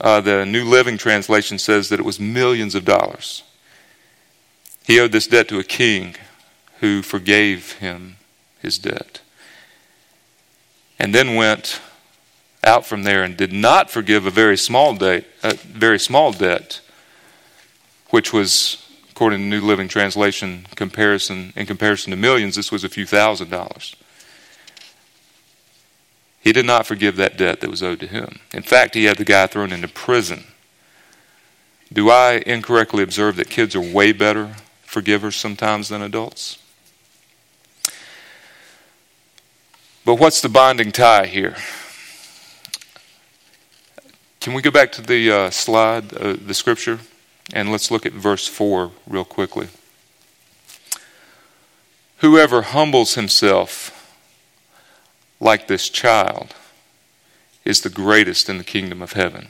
Uh, 0.00 0.22
the 0.22 0.46
New 0.46 0.64
Living 0.64 0.96
Translation 0.96 1.58
says 1.58 1.90
that 1.90 2.00
it 2.00 2.06
was 2.06 2.18
millions 2.18 2.74
of 2.74 2.86
dollars. 2.86 3.42
He 4.84 4.98
owed 4.98 5.12
this 5.12 5.26
debt 5.26 5.48
to 5.48 5.58
a 5.58 5.64
king 5.64 6.14
who 6.80 7.02
forgave 7.02 7.72
him 7.72 8.16
his 8.60 8.78
debt 8.78 9.20
and 10.98 11.14
then 11.14 11.34
went 11.34 11.82
out 12.64 12.86
from 12.86 13.02
there 13.02 13.22
and 13.22 13.36
did 13.36 13.52
not 13.52 13.90
forgive 13.90 14.24
a 14.24 14.30
very 14.30 14.56
small 14.56 14.96
a 15.04 15.24
very 15.42 15.98
small 15.98 16.32
debt, 16.32 16.80
which 18.08 18.32
was, 18.32 18.87
according 19.18 19.40
to 19.40 19.46
New 19.46 19.60
Living 19.60 19.88
Translation, 19.88 20.64
comparison 20.76 21.52
in 21.56 21.66
comparison 21.66 22.12
to 22.12 22.16
millions, 22.16 22.54
this 22.54 22.70
was 22.70 22.84
a 22.84 22.88
few 22.88 23.04
thousand 23.04 23.50
dollars. 23.50 23.96
He 26.40 26.52
did 26.52 26.64
not 26.64 26.86
forgive 26.86 27.16
that 27.16 27.36
debt 27.36 27.60
that 27.60 27.68
was 27.68 27.82
owed 27.82 27.98
to 27.98 28.06
him. 28.06 28.38
In 28.54 28.62
fact, 28.62 28.94
he 28.94 29.06
had 29.06 29.16
the 29.16 29.24
guy 29.24 29.48
thrown 29.48 29.72
into 29.72 29.88
prison. 29.88 30.44
Do 31.92 32.10
I 32.10 32.44
incorrectly 32.46 33.02
observe 33.02 33.34
that 33.38 33.50
kids 33.50 33.74
are 33.74 33.80
way 33.80 34.12
better 34.12 34.54
forgivers 34.82 35.34
sometimes 35.34 35.88
than 35.88 36.00
adults? 36.00 36.62
But 40.04 40.14
what's 40.14 40.40
the 40.40 40.48
binding 40.48 40.92
tie 40.92 41.26
here? 41.26 41.56
Can 44.38 44.54
we 44.54 44.62
go 44.62 44.70
back 44.70 44.92
to 44.92 45.02
the 45.02 45.32
uh, 45.32 45.50
slide, 45.50 46.16
uh, 46.16 46.36
the 46.40 46.54
scripture, 46.54 47.00
and 47.52 47.70
let's 47.70 47.90
look 47.90 48.06
at 48.06 48.12
verse 48.12 48.46
4 48.46 48.90
real 49.06 49.24
quickly. 49.24 49.68
Whoever 52.18 52.62
humbles 52.62 53.14
himself 53.14 54.16
like 55.40 55.68
this 55.68 55.88
child 55.88 56.54
is 57.64 57.80
the 57.80 57.90
greatest 57.90 58.48
in 58.48 58.58
the 58.58 58.64
kingdom 58.64 59.00
of 59.02 59.12
heaven. 59.12 59.48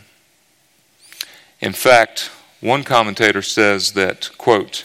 In 1.61 1.73
fact, 1.73 2.31
one 2.61 2.85
commentator 2.85 3.43
says 3.43 3.93
that, 3.93 4.31
quote, 4.39 4.85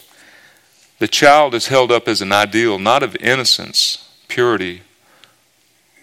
the 0.99 1.07
child 1.07 1.53
is 1.53 1.67
held 1.67 1.91
up 1.91 2.07
as 2.07 2.21
an 2.21 2.31
ideal 2.31 2.79
not 2.79 3.03
of 3.03 3.15
innocence, 3.17 4.09
purity, 4.27 4.83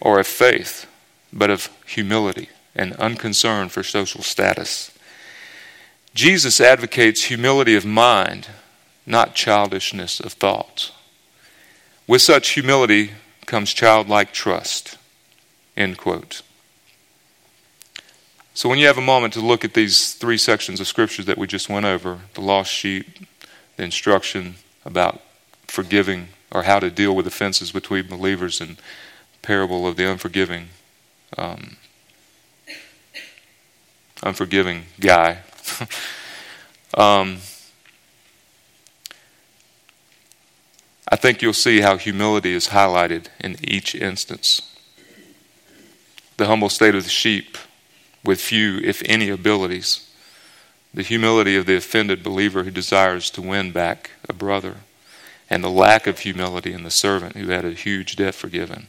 or 0.01 0.21
of 0.21 0.27
faith, 0.27 0.87
but 1.33 1.51
of 1.51 1.71
humility 1.87 2.49
and 2.75 2.93
unconcern 2.95 3.69
for 3.69 3.83
social 3.83 4.23
status. 4.23 4.91
Jesus 6.15 6.61
advocates 6.61 7.25
humility 7.25 7.77
of 7.77 7.85
mind, 7.85 8.49
not 9.07 9.35
childishness 9.35 10.21
of 10.21 10.33
thought. 10.33 10.93
With 12.07 12.23
such 12.23 12.51
humility 12.51 13.13
comes 13.47 13.73
childlike 13.73 14.33
trust. 14.33 14.99
End 15.77 15.97
quote. 15.97 16.43
So, 18.53 18.69
when 18.69 18.79
you 18.79 18.87
have 18.89 18.99
a 18.99 19.03
moment 19.03 19.33
to 19.35 19.41
look 19.41 19.65
at 19.65 19.75
these 19.75 20.15
three 20.15 20.37
sections 20.37 20.81
of 20.81 20.89
scriptures 20.89 21.27
that 21.27 21.39
we 21.39 21.47
just 21.47 21.69
went 21.69 21.87
over 21.87 22.19
the 22.35 22.41
lost 22.41 22.71
sheep, 22.71 23.07
the 23.77 23.85
instruction 23.85 24.57
about 24.85 25.23
forgiving 25.67 26.29
or 26.51 26.65
how 26.65 26.81
to 26.81 26.91
deal 26.91 27.15
with 27.15 27.27
offenses 27.27 27.71
between 27.71 28.09
believers, 28.09 28.61
and 28.61 28.77
parable 29.41 29.87
of 29.87 29.97
the 29.97 30.11
unforgiving, 30.11 30.69
um, 31.39 31.77
unforgiving 34.23 34.87
guy. 34.99 35.39
um, 36.95 37.39
I 41.09 41.17
think 41.17 41.43
you'll 41.43 41.53
see 41.53 41.81
how 41.81 41.97
humility 41.97 42.53
is 42.53 42.69
highlighted 42.69 43.27
in 43.41 43.57
each 43.63 43.95
instance. 43.95 44.63
The 46.37 46.47
humble 46.47 46.69
state 46.69 46.95
of 46.95 47.05
the 47.05 47.11
sheep 47.11 47.59
with 48.25 48.41
few, 48.41 48.79
if 48.79 49.03
any, 49.05 49.29
abilities. 49.29 50.09
The 50.95 51.03
humility 51.03 51.57
of 51.57 51.67
the 51.67 51.77
offended 51.77 52.23
believer 52.23 52.65
who 52.65 52.71
desires 52.71 53.31
to 53.31 53.43
win 53.43 53.73
back 53.73 54.11
a 54.29 54.33
brother. 54.33 54.77
And 55.49 55.65
the 55.65 55.71
lack 55.71 56.07
of 56.07 56.21
humility 56.21 56.73
in 56.73 56.85
the 56.85 56.91
servant 56.91 57.37
who 57.37 57.49
had 57.49 57.65
a 57.65 57.73
huge 57.73 58.17
debt 58.17 58.35
forgiven 58.35 58.87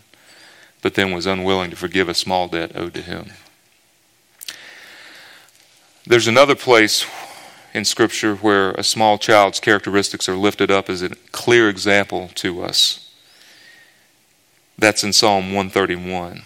but 0.81 0.95
then 0.95 1.11
was 1.11 1.25
unwilling 1.25 1.69
to 1.69 1.75
forgive 1.75 2.09
a 2.09 2.13
small 2.13 2.47
debt 2.47 2.71
owed 2.75 2.93
to 2.95 3.01
him. 3.01 3.31
There's 6.05 6.27
another 6.27 6.55
place 6.55 7.05
in 7.75 7.85
Scripture 7.85 8.35
where 8.35 8.71
a 8.71 8.83
small 8.83 9.19
child's 9.19 9.59
characteristics 9.59 10.27
are 10.27 10.35
lifted 10.35 10.71
up 10.71 10.89
as 10.89 11.03
a 11.03 11.15
clear 11.31 11.69
example 11.69 12.29
to 12.35 12.63
us. 12.63 13.11
That's 14.79 15.03
in 15.03 15.13
Psalm 15.13 15.53
131. 15.53 16.41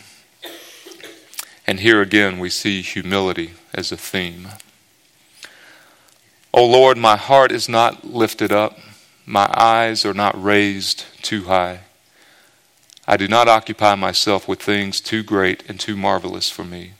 And 1.65 1.79
here 1.79 2.01
again 2.01 2.37
we 2.37 2.49
see 2.49 2.81
humility 2.81 3.53
as 3.73 3.93
a 3.93 3.97
theme. 3.97 4.49
O 6.53 6.65
Lord, 6.65 6.97
my 6.97 7.15
heart 7.15 7.51
is 7.51 7.69
not 7.69 8.05
lifted 8.05 8.51
up, 8.51 8.77
my 9.25 9.49
eyes 9.55 10.05
are 10.05 10.13
not 10.13 10.41
raised 10.41 11.05
too 11.21 11.45
high. 11.45 11.79
I 13.07 13.15
do 13.15 13.27
not 13.27 13.47
occupy 13.47 13.95
myself 13.95 14.47
with 14.47 14.61
things 14.61 14.99
too 14.99 15.23
great 15.23 15.63
and 15.69 15.79
too 15.79 15.95
marvelous 15.95 16.49
for 16.49 16.65
me, 16.65 16.93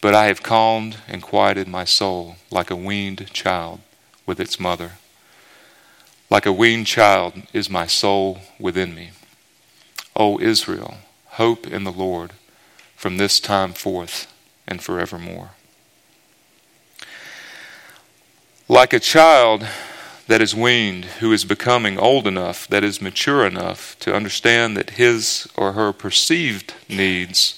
but 0.00 0.14
I 0.14 0.26
have 0.26 0.42
calmed 0.42 0.98
and 1.08 1.22
quieted 1.22 1.68
my 1.68 1.84
soul 1.84 2.36
like 2.50 2.70
a 2.70 2.76
weaned 2.76 3.30
child 3.32 3.80
with 4.26 4.40
its 4.40 4.60
mother. 4.60 4.92
Like 6.30 6.46
a 6.46 6.52
weaned 6.52 6.86
child 6.86 7.34
is 7.52 7.70
my 7.70 7.86
soul 7.86 8.38
within 8.58 8.94
me. 8.94 9.10
O 10.14 10.38
Israel, 10.40 10.98
hope 11.30 11.66
in 11.66 11.84
the 11.84 11.92
Lord 11.92 12.32
from 12.96 13.16
this 13.16 13.40
time 13.40 13.72
forth 13.72 14.32
and 14.66 14.82
forevermore. 14.82 15.50
Like 18.68 18.92
a 18.92 19.00
child 19.00 19.66
that 20.26 20.42
is 20.42 20.54
weaned, 20.54 21.06
who 21.20 21.32
is 21.32 21.46
becoming 21.46 21.98
old 21.98 22.26
enough, 22.26 22.68
that 22.68 22.84
is 22.84 23.00
mature 23.00 23.46
enough 23.46 23.98
to 24.00 24.14
understand 24.14 24.76
that 24.76 24.90
his 24.90 25.48
or 25.56 25.72
her 25.72 25.90
perceived 25.92 26.74
needs 26.86 27.57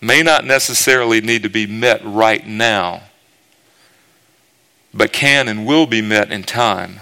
may 0.00 0.22
not 0.22 0.44
necessarily 0.44 1.20
need 1.20 1.42
to 1.42 1.50
be 1.50 1.66
met 1.66 2.00
right 2.04 2.46
now, 2.46 3.02
but 4.94 5.12
can 5.12 5.46
and 5.46 5.66
will 5.66 5.86
be 5.86 6.00
met 6.00 6.32
in 6.32 6.42
time. 6.42 7.00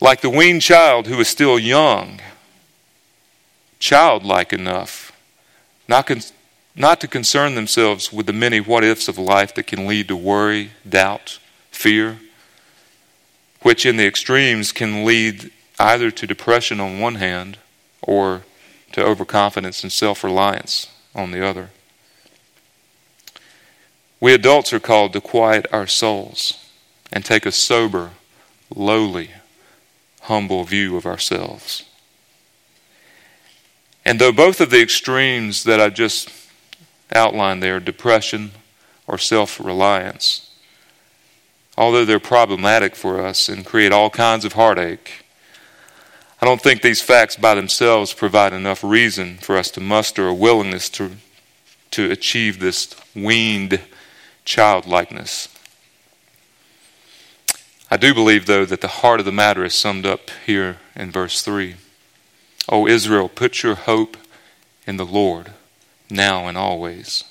Like 0.00 0.20
the 0.20 0.30
weaned 0.30 0.62
child 0.62 1.06
who 1.06 1.18
is 1.18 1.28
still 1.28 1.58
young, 1.58 2.20
childlike 3.78 4.52
enough, 4.52 5.12
not, 5.88 6.06
con- 6.06 6.20
not 6.74 7.00
to 7.00 7.08
concern 7.08 7.54
themselves 7.54 8.12
with 8.12 8.26
the 8.26 8.32
many 8.32 8.60
what 8.60 8.84
ifs 8.84 9.08
of 9.08 9.16
life 9.16 9.54
that 9.54 9.66
can 9.66 9.86
lead 9.86 10.08
to 10.08 10.16
worry, 10.16 10.72
doubt, 10.86 11.38
fear, 11.70 12.18
which 13.62 13.86
in 13.86 13.96
the 13.96 14.06
extremes 14.06 14.70
can 14.70 15.04
lead 15.04 15.50
either 15.78 16.10
to 16.10 16.26
depression 16.26 16.78
on 16.78 17.00
one 17.00 17.16
hand 17.16 17.56
or 18.02 18.42
to 18.92 19.02
overconfidence 19.02 19.82
and 19.82 19.90
self 19.90 20.22
reliance 20.22 20.88
on 21.16 21.32
the 21.32 21.44
other. 21.44 21.70
We 24.20 24.32
adults 24.32 24.72
are 24.72 24.80
called 24.80 25.12
to 25.14 25.20
quiet 25.20 25.66
our 25.72 25.86
souls 25.86 26.64
and 27.12 27.24
take 27.24 27.46
a 27.46 27.52
sober, 27.52 28.10
lowly, 28.74 29.30
humble 30.22 30.64
view 30.64 30.96
of 30.96 31.06
ourselves. 31.06 31.84
And 34.04 34.20
though 34.20 34.32
both 34.32 34.60
of 34.60 34.70
the 34.70 34.80
extremes 34.80 35.64
that 35.64 35.80
I 35.80 35.88
just 35.88 36.30
outlined 37.12 37.62
there, 37.62 37.80
depression 37.80 38.52
or 39.06 39.18
self 39.18 39.60
reliance, 39.60 40.54
although 41.76 42.04
they're 42.04 42.20
problematic 42.20 42.94
for 42.94 43.24
us 43.24 43.48
and 43.48 43.66
create 43.66 43.92
all 43.92 44.10
kinds 44.10 44.44
of 44.44 44.54
heartache, 44.54 45.25
I 46.40 46.44
don't 46.44 46.60
think 46.60 46.82
these 46.82 47.00
facts 47.00 47.36
by 47.36 47.54
themselves 47.54 48.12
provide 48.12 48.52
enough 48.52 48.84
reason 48.84 49.38
for 49.38 49.56
us 49.56 49.70
to 49.72 49.80
muster 49.80 50.28
a 50.28 50.34
willingness 50.34 50.90
to, 50.90 51.12
to 51.92 52.10
achieve 52.10 52.60
this 52.60 52.94
weaned 53.14 53.80
childlikeness. 54.44 55.48
I 57.90 57.96
do 57.96 58.12
believe, 58.12 58.46
though, 58.46 58.66
that 58.66 58.82
the 58.82 58.88
heart 58.88 59.20
of 59.20 59.26
the 59.26 59.32
matter 59.32 59.64
is 59.64 59.74
summed 59.74 60.04
up 60.04 60.30
here 60.44 60.76
in 60.94 61.10
verse 61.10 61.40
3. 61.40 61.76
O 62.68 62.86
Israel, 62.86 63.28
put 63.28 63.62
your 63.62 63.76
hope 63.76 64.16
in 64.86 64.96
the 64.98 65.06
Lord, 65.06 65.52
now 66.10 66.48
and 66.48 66.58
always. 66.58 67.24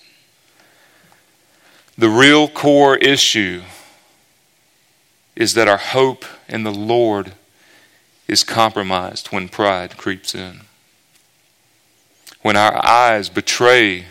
The 1.98 2.10
real 2.10 2.48
core 2.48 2.98
issue 2.98 3.62
is 5.36 5.54
that 5.54 5.68
our 5.68 5.78
hope 5.78 6.26
in 6.48 6.64
the 6.64 6.74
Lord 6.74 7.34
is 8.28 8.44
compromised 8.44 9.28
when 9.28 9.50
pride 9.50 9.98
creeps 9.98 10.34
in. 10.34 10.62
When 12.42 12.56
our 12.56 12.84
eyes 12.86 13.30
betray 13.30 14.06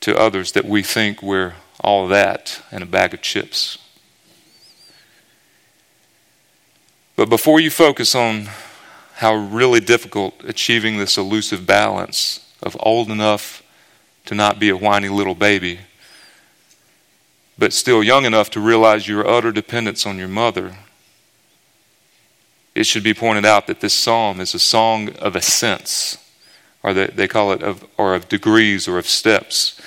to 0.00 0.16
others 0.16 0.52
that 0.52 0.64
we 0.64 0.82
think 0.82 1.22
we're 1.22 1.54
all 1.80 2.08
that 2.08 2.62
and 2.70 2.82
a 2.82 2.86
bag 2.86 3.14
of 3.14 3.22
chips. 3.22 3.78
But 7.16 7.28
before 7.28 7.60
you 7.60 7.70
focus 7.70 8.14
on 8.14 8.48
how 9.14 9.34
really 9.34 9.80
difficult 9.80 10.42
achieving 10.44 10.98
this 10.98 11.16
elusive 11.16 11.66
balance 11.66 12.46
of 12.62 12.76
old 12.80 13.10
enough 13.10 13.62
to 14.26 14.34
not 14.34 14.60
be 14.60 14.68
a 14.68 14.76
whiny 14.76 15.08
little 15.08 15.34
baby, 15.34 15.80
but 17.58 17.72
still 17.72 18.04
young 18.04 18.24
enough 18.24 18.50
to 18.50 18.60
realize 18.60 19.08
your 19.08 19.26
utter 19.26 19.50
dependence 19.50 20.06
on 20.06 20.18
your 20.18 20.28
mother, 20.28 20.76
it 22.78 22.86
should 22.86 23.02
be 23.02 23.12
pointed 23.12 23.44
out 23.44 23.66
that 23.66 23.80
this 23.80 23.92
psalm 23.92 24.40
is 24.40 24.54
a 24.54 24.58
song 24.60 25.10
of 25.16 25.34
ascents, 25.34 26.16
or 26.84 26.94
they, 26.94 27.08
they 27.08 27.26
call 27.26 27.50
it 27.50 27.60
of, 27.60 27.84
or 27.96 28.14
of 28.14 28.28
degrees 28.28 28.86
or 28.86 28.98
of 28.98 29.06
steps. 29.08 29.80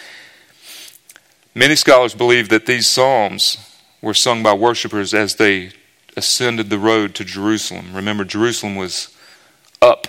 Many 1.56 1.76
scholars 1.76 2.14
believe 2.14 2.50
that 2.50 2.66
these 2.66 2.88
psalms 2.88 3.58
were 4.02 4.14
sung 4.14 4.44
by 4.44 4.54
worshipers 4.54 5.14
as 5.14 5.36
they 5.36 5.72
ascended 6.18 6.70
the 6.70 6.78
road 6.78 7.16
to 7.16 7.24
Jerusalem. 7.24 7.94
Remember, 7.94 8.26
Jerusalem 8.26 8.76
was 8.76 9.16
up 9.82 10.08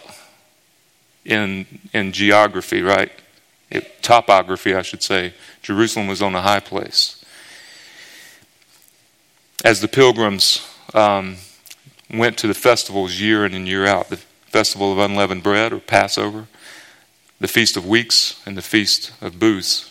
in, 1.24 1.66
in 1.92 2.10
geography, 2.10 2.82
right? 2.82 3.12
It, 3.70 4.02
topography, 4.02 4.74
I 4.74 4.82
should 4.82 5.04
say. 5.04 5.34
Jerusalem 5.62 6.08
was 6.08 6.20
on 6.20 6.34
a 6.34 6.42
high 6.42 6.60
place. 6.60 7.24
As 9.64 9.80
the 9.80 9.86
pilgrims 9.86 10.68
um, 10.94 11.36
went 12.12 12.37
to 12.38 12.46
the 12.46 12.55
festivals 12.55 13.20
year 13.20 13.44
in 13.44 13.55
and 13.55 13.66
year 13.66 13.87
out 13.87 14.09
the 14.09 14.16
festival 14.16 14.92
of 14.92 14.98
unleavened 14.98 15.42
bread 15.42 15.72
or 15.72 15.81
Passover, 15.81 16.46
the 17.40 17.48
Feast 17.48 17.77
of 17.77 17.87
Weeks, 17.87 18.40
and 18.44 18.57
the 18.57 18.62
Feast 18.62 19.12
of 19.20 19.38
Booths. 19.38 19.90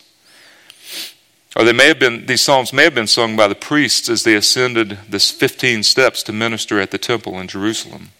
Or 1.54 1.64
they 1.64 1.72
may 1.72 1.88
have 1.88 1.98
been, 1.98 2.26
these 2.26 2.40
psalms 2.40 2.72
may 2.72 2.84
have 2.84 2.94
been 2.94 3.06
sung 3.06 3.36
by 3.36 3.46
the 3.46 3.54
priests 3.54 4.08
as 4.08 4.22
they 4.22 4.34
ascended 4.34 4.98
the 5.08 5.18
15 5.18 5.82
steps 5.82 6.22
to 6.22 6.32
minister 6.32 6.80
at 6.80 6.90
the 6.90 6.98
temple 6.98 7.38
in 7.38 7.48
Jerusalem. 7.48 8.10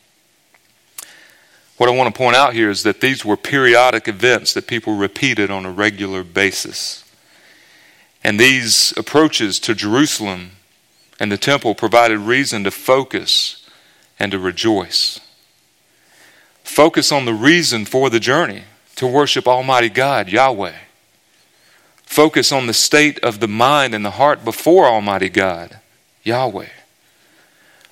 What 1.79 1.89
I 1.89 1.97
want 1.97 2.15
to 2.15 2.19
point 2.19 2.37
out 2.37 2.53
here 2.53 2.69
is 2.69 2.83
that 2.83 3.01
these 3.01 3.25
were 3.25 3.37
periodic 3.37 4.07
events 4.07 4.53
that 4.53 4.67
people 4.67 4.95
repeated 4.95 5.51
on 5.51 5.65
a 5.65 5.71
regular 5.71 6.23
basis. 6.23 7.05
And 8.23 8.39
these 8.39 8.93
approaches 8.97 9.59
to 9.61 9.75
Jerusalem 9.75 10.53
and 11.19 11.33
the 11.33 11.39
temple 11.39 11.75
provided 11.75 12.19
reason 12.19 12.65
to 12.65 12.71
focus 12.71 13.62
and 14.23 14.31
to 14.31 14.39
rejoice. 14.39 15.19
Focus 16.63 17.11
on 17.11 17.25
the 17.25 17.35
reason 17.35 17.85
for 17.85 18.09
the 18.09 18.21
journey 18.21 18.63
to 18.95 19.05
worship 19.05 19.49
Almighty 19.49 19.89
God, 19.89 20.29
Yahweh. 20.29 20.77
Focus 22.05 22.53
on 22.53 22.69
the 22.69 22.73
state 22.73 23.19
of 23.25 23.41
the 23.41 23.49
mind 23.49 23.97
and 23.97 24.05
the 24.05 24.13
heart 24.13 24.45
before 24.45 24.87
Almighty 24.87 25.29
God, 25.29 25.81
Yahweh. 26.23 26.69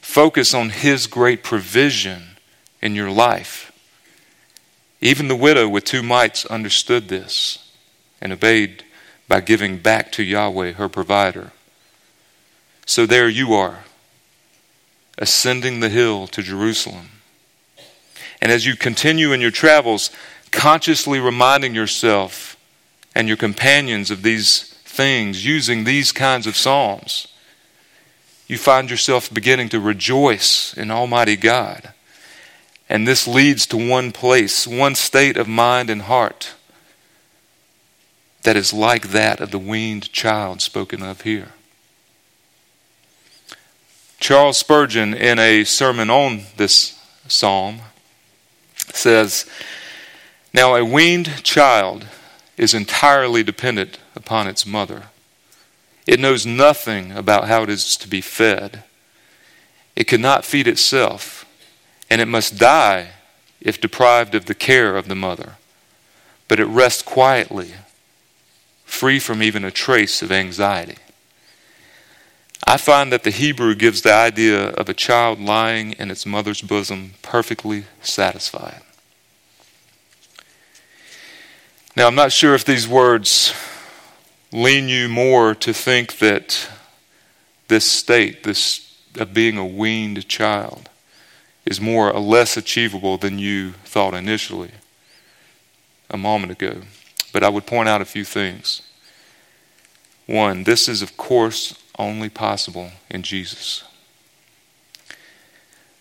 Focus 0.01 0.55
on 0.55 0.71
His 0.71 1.09
great 1.09 1.43
provision 1.43 2.37
in 2.81 2.95
your 2.95 3.11
life. 3.11 3.73
Even 5.01 5.27
the 5.27 5.35
widow 5.35 5.69
with 5.69 5.85
two 5.85 6.03
mites 6.03 6.47
understood 6.47 7.09
this 7.09 7.73
and 8.21 8.33
obeyed 8.33 8.85
by 9.27 9.41
giving 9.41 9.79
back 9.79 10.13
to 10.13 10.23
Yahweh, 10.23 10.73
her 10.73 10.89
provider. 10.89 11.51
So 12.87 13.05
there 13.05 13.29
you 13.29 13.53
are, 13.53 13.81
ascending 15.21 15.81
the 15.81 15.89
hill 15.89 16.27
to 16.27 16.43
Jerusalem. 16.43 17.11
And 18.43 18.51
as 18.51 18.67
you 18.67 18.75
continue 18.75 19.33
in 19.33 19.41
your 19.41 19.51
travels, 19.51 20.11
consciously 20.51 21.21
reminding 21.21 21.75
yourself 21.75 22.57
and 23.15 23.29
your 23.29 23.37
companions 23.37 24.11
of 24.11 24.23
these 24.23 24.63
things 24.85 25.45
using 25.45 25.85
these 25.85 26.11
kinds 26.11 26.47
of 26.47 26.57
psalms, 26.57 27.29
you 28.47 28.59
find 28.59 28.91
yourself 28.91 29.33
beginning 29.33 29.69
to 29.69 29.79
rejoice 29.79 30.75
in 30.75 30.91
Almighty 30.91 31.37
God. 31.37 31.93
And 32.89 33.07
this 33.07 33.29
leads 33.29 33.67
to 33.67 33.77
one 33.77 34.11
place, 34.11 34.67
one 34.67 34.97
state 34.97 35.37
of 35.37 35.47
mind 35.47 35.91
and 35.91 36.03
heart 36.03 36.55
that 38.43 38.57
is 38.57 38.73
like 38.73 39.09
that 39.09 39.41
of 39.41 39.51
the 39.51 39.59
weaned 39.59 40.11
child 40.13 40.63
spoken 40.63 41.03
of 41.03 41.21
here. 41.21 41.53
Charles 44.21 44.59
Spurgeon, 44.59 45.15
in 45.15 45.39
a 45.39 45.65
sermon 45.65 46.11
on 46.11 46.43
this 46.59 47.03
psalm, 47.27 47.81
says, 48.93 49.47
Now 50.53 50.75
a 50.75 50.85
weaned 50.85 51.43
child 51.43 52.07
is 52.59 52.75
entirely 52.75 53.43
dependent 53.43 53.99
upon 54.15 54.47
its 54.47 54.67
mother. 54.67 55.05
It 56.07 56.21
knows 56.21 56.45
nothing 56.45 57.13
about 57.13 57.49
how 57.49 57.63
it 57.63 57.71
is 57.71 57.97
to 57.97 58.09
be 58.09 58.21
fed. 58.21 58.85
It 59.97 60.05
cannot 60.05 60.45
feed 60.45 60.69
itself, 60.69 61.47
and 62.11 62.21
it 62.21 62.29
must 62.29 62.59
die 62.59 63.13
if 63.59 63.81
deprived 63.81 64.35
of 64.35 64.45
the 64.45 64.55
care 64.55 64.99
of 64.99 65.09
the 65.09 65.15
mother. 65.15 65.55
But 66.47 66.61
it 66.61 66.67
rests 66.67 67.01
quietly, 67.01 67.73
free 68.85 69.19
from 69.19 69.43
even 69.43 69.65
a 69.65 69.71
trace 69.71 70.21
of 70.21 70.31
anxiety. 70.31 70.99
I 72.67 72.77
find 72.77 73.13
that 73.13 73.25
the 73.25 73.31
Hebrew 73.31 73.75
gives 73.75 74.03
the 74.03 74.13
idea 74.13 74.69
of 74.71 74.89
a 74.89 74.95
child 74.95 75.41
lying 75.41 75.93
in 75.93 76.11
its 76.11 76.25
mother's 76.25 76.63
bosom 76.63 77.15
perfectly 77.23 77.85
satisfied. 78.03 78.83
Now, 81.97 82.07
I'm 82.07 82.15
not 82.15 82.33
sure 82.33 82.55
if 82.55 82.65
these 82.65 82.87
words 82.87 83.53
lean 84.53 84.89
you 84.89 85.09
more 85.09 85.55
to 85.57 85.73
think 85.73 86.19
that 86.19 86.69
this 87.69 87.91
state, 87.91 88.45
this 88.45 88.87
of 89.19 89.35
being 89.35 89.59
a 89.59 89.67
weaned 89.67 90.29
child 90.29 90.89
is 91.67 91.81
more 91.81 92.13
or 92.13 92.21
less 92.21 92.57
achievable 92.57 93.17
than 93.17 93.39
you 93.39 93.73
thought 93.85 94.15
initially 94.15 94.71
a 96.09 96.17
moment 96.17 96.53
ago. 96.53 96.83
But 97.33 97.43
I 97.43 97.49
would 97.49 97.67
point 97.67 97.89
out 97.89 98.01
a 98.01 98.05
few 98.07 98.25
things. 98.25 98.83
One, 100.27 100.65
this 100.65 100.89
is, 100.89 101.03
of 101.03 101.17
course, 101.17 101.75
only 102.01 102.31
possible 102.31 102.91
in 103.11 103.23
Jesus. 103.23 103.85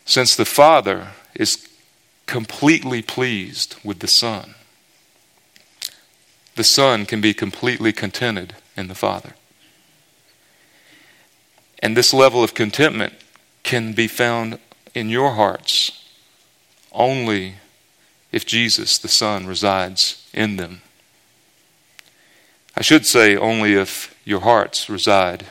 Since 0.06 0.36
the 0.36 0.46
Father 0.46 1.10
is 1.36 1.68
completely 2.26 3.02
pleased 3.02 3.76
with 3.84 4.00
the 4.00 4.08
Son, 4.08 4.56
the 6.56 6.64
Son 6.64 7.06
can 7.06 7.22
be 7.22 7.34
completely 7.34 7.92
contented 7.92 8.56
in 8.76 8.88
the 8.88 8.96
Father. 8.96 9.34
And 11.80 11.96
this 11.96 12.14
level 12.14 12.44
of 12.44 12.54
contentment 12.54 13.14
can 13.64 13.94
be 13.94 14.08
found 14.08 14.58
in 14.96 15.10
your 15.10 15.34
hearts 15.34 16.04
only 16.92 17.56
if 18.32 18.46
Jesus, 18.46 18.98
the 18.98 19.08
Son, 19.08 19.46
resides 19.46 20.28
in 20.34 20.56
them. 20.56 20.82
I 22.76 22.82
should 22.82 23.06
say 23.06 23.36
only 23.36 23.74
if 23.74 24.16
your 24.26 24.42
hearts 24.42 24.90
reside 24.90 25.46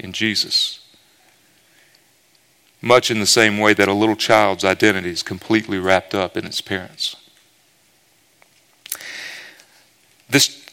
in 0.00 0.12
Jesus. 0.12 0.80
Much 2.82 3.10
in 3.10 3.20
the 3.20 3.26
same 3.26 3.58
way 3.58 3.74
that 3.74 3.88
a 3.88 3.92
little 3.92 4.16
child's 4.16 4.64
identity 4.64 5.10
is 5.10 5.22
completely 5.22 5.78
wrapped 5.78 6.14
up 6.14 6.36
in 6.36 6.46
its 6.46 6.60
parents. 6.60 7.16
This 10.28 10.64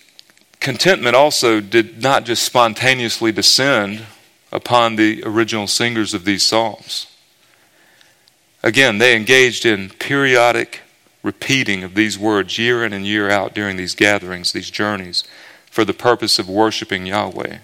contentment 0.60 1.16
also 1.16 1.60
did 1.60 2.02
not 2.02 2.24
just 2.24 2.44
spontaneously 2.44 3.32
descend 3.32 4.06
upon 4.52 4.96
the 4.96 5.24
original 5.26 5.68
singers 5.68 6.14
of 6.14 6.26
these 6.26 6.44
psalms. 6.44 7.08
Again, 8.64 8.98
they 8.98 9.16
engaged 9.16 9.66
in 9.66 9.90
periodic 9.90 10.82
repeating 11.24 11.84
of 11.84 11.96
these 11.96 12.18
words 12.18 12.58
year 12.58 12.86
in 12.86 12.94
and 12.94 13.06
year 13.06 13.30
out 13.30 13.54
during 13.54 13.76
these 13.76 13.96
gatherings, 13.96 14.52
these 14.52 14.70
journeys, 14.70 15.24
for 15.70 15.84
the 15.84 15.94
purpose 15.94 16.40
of 16.40 16.50
worshiping 16.50 17.06
Yahweh. 17.06 17.58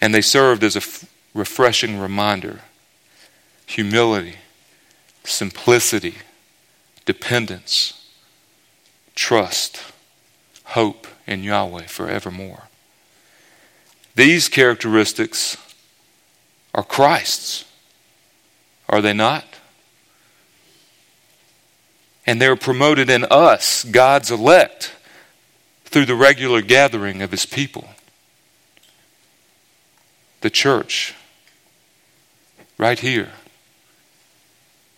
And 0.00 0.14
they 0.14 0.20
served 0.20 0.62
as 0.64 0.76
a 0.76 0.80
f- 0.80 1.04
refreshing 1.34 1.98
reminder 1.98 2.60
humility, 3.66 4.36
simplicity, 5.24 6.16
dependence, 7.06 8.06
trust, 9.14 9.82
hope 10.64 11.06
in 11.26 11.42
Yahweh 11.42 11.86
forevermore. 11.86 12.64
These 14.14 14.48
characteristics 14.48 15.56
are 16.74 16.84
Christ's, 16.84 17.64
are 18.88 19.00
they 19.00 19.12
not? 19.12 19.44
And 22.26 22.40
they're 22.40 22.56
promoted 22.56 23.10
in 23.10 23.24
us, 23.30 23.84
God's 23.84 24.30
elect, 24.30 24.92
through 25.84 26.06
the 26.06 26.14
regular 26.14 26.62
gathering 26.62 27.22
of 27.22 27.30
His 27.30 27.46
people. 27.46 27.88
The 30.44 30.50
church, 30.50 31.14
right 32.76 32.98
here, 32.98 33.30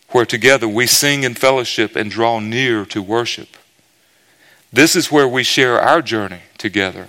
where 0.09 0.25
together 0.25 0.67
we 0.67 0.87
sing 0.87 1.23
in 1.23 1.35
fellowship 1.35 1.95
and 1.95 2.11
draw 2.11 2.41
near 2.41 2.83
to 2.87 3.01
worship. 3.01 3.55
This 4.73 4.93
is 4.93 5.09
where 5.09 5.25
we 5.25 5.43
share 5.43 5.79
our 5.79 6.01
journey 6.01 6.41
together 6.57 7.07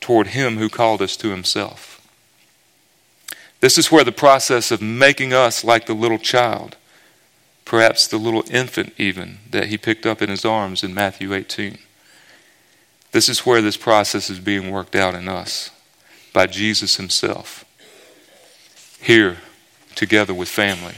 toward 0.00 0.28
Him 0.28 0.58
who 0.58 0.68
called 0.68 1.02
us 1.02 1.16
to 1.16 1.30
Himself. 1.30 2.08
This 3.58 3.78
is 3.78 3.90
where 3.90 4.04
the 4.04 4.12
process 4.12 4.70
of 4.70 4.80
making 4.80 5.32
us 5.32 5.64
like 5.64 5.86
the 5.86 5.94
little 5.94 6.20
child, 6.20 6.76
perhaps 7.64 8.06
the 8.06 8.16
little 8.16 8.44
infant 8.48 8.92
even, 8.96 9.38
that 9.50 9.66
He 9.66 9.76
picked 9.76 10.06
up 10.06 10.22
in 10.22 10.30
His 10.30 10.44
arms 10.44 10.84
in 10.84 10.94
Matthew 10.94 11.34
18. 11.34 11.78
This 13.10 13.28
is 13.28 13.44
where 13.44 13.60
this 13.60 13.76
process 13.76 14.30
is 14.30 14.38
being 14.38 14.70
worked 14.70 14.94
out 14.94 15.16
in 15.16 15.28
us 15.28 15.72
by 16.38 16.46
Jesus 16.46 16.98
Himself, 16.98 17.64
here 19.00 19.38
together 19.96 20.32
with 20.32 20.48
family. 20.48 20.94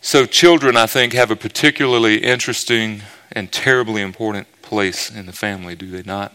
So, 0.00 0.24
children, 0.24 0.76
I 0.76 0.86
think, 0.86 1.14
have 1.14 1.32
a 1.32 1.34
particularly 1.34 2.18
interesting 2.18 3.02
and 3.32 3.50
terribly 3.50 4.02
important 4.02 4.46
place 4.62 5.10
in 5.10 5.26
the 5.26 5.32
family, 5.32 5.74
do 5.74 5.90
they 5.90 6.04
not? 6.04 6.32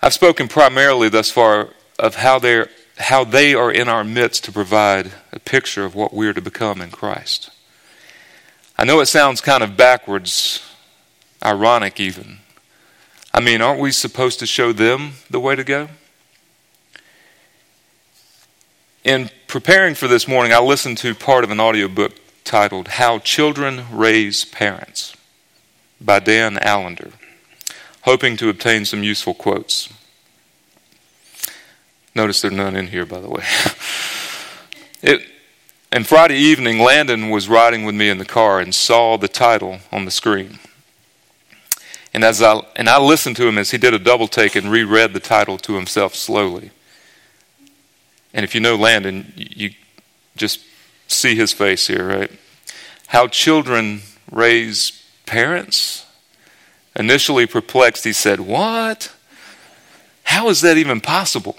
I've 0.00 0.14
spoken 0.14 0.48
primarily 0.48 1.10
thus 1.10 1.30
far 1.30 1.68
of 1.98 2.14
how, 2.14 2.38
they're, 2.38 2.70
how 2.96 3.24
they 3.24 3.54
are 3.54 3.70
in 3.70 3.90
our 3.90 4.04
midst 4.04 4.44
to 4.44 4.52
provide 4.52 5.12
a 5.34 5.38
picture 5.38 5.84
of 5.84 5.94
what 5.94 6.14
we 6.14 6.26
are 6.28 6.32
to 6.32 6.40
become 6.40 6.80
in 6.80 6.90
Christ. 6.90 7.50
I 8.78 8.86
know 8.86 9.00
it 9.00 9.06
sounds 9.06 9.42
kind 9.42 9.62
of 9.62 9.76
backwards, 9.76 10.62
ironic 11.44 12.00
even. 12.00 12.38
I 13.36 13.40
mean, 13.40 13.60
aren't 13.60 13.80
we 13.80 13.90
supposed 13.90 14.38
to 14.38 14.46
show 14.46 14.72
them 14.72 15.14
the 15.28 15.40
way 15.40 15.56
to 15.56 15.64
go? 15.64 15.88
In 19.02 19.28
preparing 19.48 19.96
for 19.96 20.06
this 20.06 20.28
morning, 20.28 20.52
I 20.52 20.60
listened 20.60 20.98
to 20.98 21.16
part 21.16 21.42
of 21.42 21.50
an 21.50 21.58
audiobook 21.58 22.12
titled 22.44 22.86
How 22.86 23.18
Children 23.18 23.86
Raise 23.90 24.44
Parents 24.44 25.16
by 26.00 26.20
Dan 26.20 26.58
Allender, 26.58 27.10
hoping 28.02 28.36
to 28.36 28.48
obtain 28.48 28.84
some 28.84 29.02
useful 29.02 29.34
quotes. 29.34 29.92
Notice 32.14 32.40
there 32.40 32.52
are 32.52 32.54
none 32.54 32.76
in 32.76 32.86
here, 32.86 33.04
by 33.04 33.18
the 33.18 33.28
way. 33.28 33.42
it, 35.02 35.26
and 35.90 36.06
Friday 36.06 36.36
evening, 36.36 36.78
Landon 36.78 37.30
was 37.30 37.48
riding 37.48 37.84
with 37.84 37.96
me 37.96 38.08
in 38.08 38.18
the 38.18 38.24
car 38.24 38.60
and 38.60 38.72
saw 38.72 39.16
the 39.16 39.26
title 39.26 39.80
on 39.90 40.04
the 40.04 40.12
screen. 40.12 40.60
And 42.14 42.22
as 42.24 42.40
I 42.40 42.60
and 42.76 42.88
I 42.88 42.98
listened 43.00 43.36
to 43.36 43.46
him 43.46 43.58
as 43.58 43.72
he 43.72 43.78
did 43.78 43.92
a 43.92 43.98
double 43.98 44.28
take 44.28 44.54
and 44.54 44.70
reread 44.70 45.12
the 45.12 45.20
title 45.20 45.58
to 45.58 45.74
himself 45.74 46.14
slowly. 46.14 46.70
And 48.32 48.44
if 48.44 48.54
you 48.54 48.60
know 48.60 48.76
Landon, 48.76 49.32
you 49.36 49.70
just 50.36 50.60
see 51.08 51.34
his 51.34 51.52
face 51.52 51.88
here, 51.88 52.06
right? 52.06 52.30
How 53.08 53.26
children 53.26 54.02
raise 54.30 55.04
parents? 55.26 56.06
Initially 56.96 57.46
perplexed, 57.46 58.04
he 58.04 58.12
said, 58.12 58.40
What? 58.40 59.12
How 60.24 60.48
is 60.48 60.60
that 60.62 60.78
even 60.78 61.00
possible? 61.00 61.56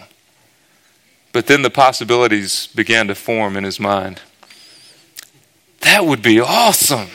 But 1.33 1.47
then 1.47 1.61
the 1.61 1.69
possibilities 1.69 2.67
began 2.67 3.07
to 3.07 3.15
form 3.15 3.57
in 3.57 3.65
his 3.65 3.79
mind. 3.79 4.21
That 5.81 6.05
would 6.05 6.21
be 6.21 6.39
awesome. 6.39 7.09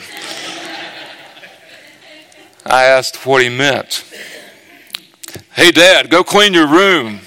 I 2.65 2.85
asked 2.85 3.25
what 3.25 3.41
he 3.41 3.49
meant. 3.49 4.05
Hey, 5.53 5.71
Dad, 5.71 6.09
go 6.09 6.23
clean 6.23 6.53
your 6.53 6.67
room. 6.67 7.21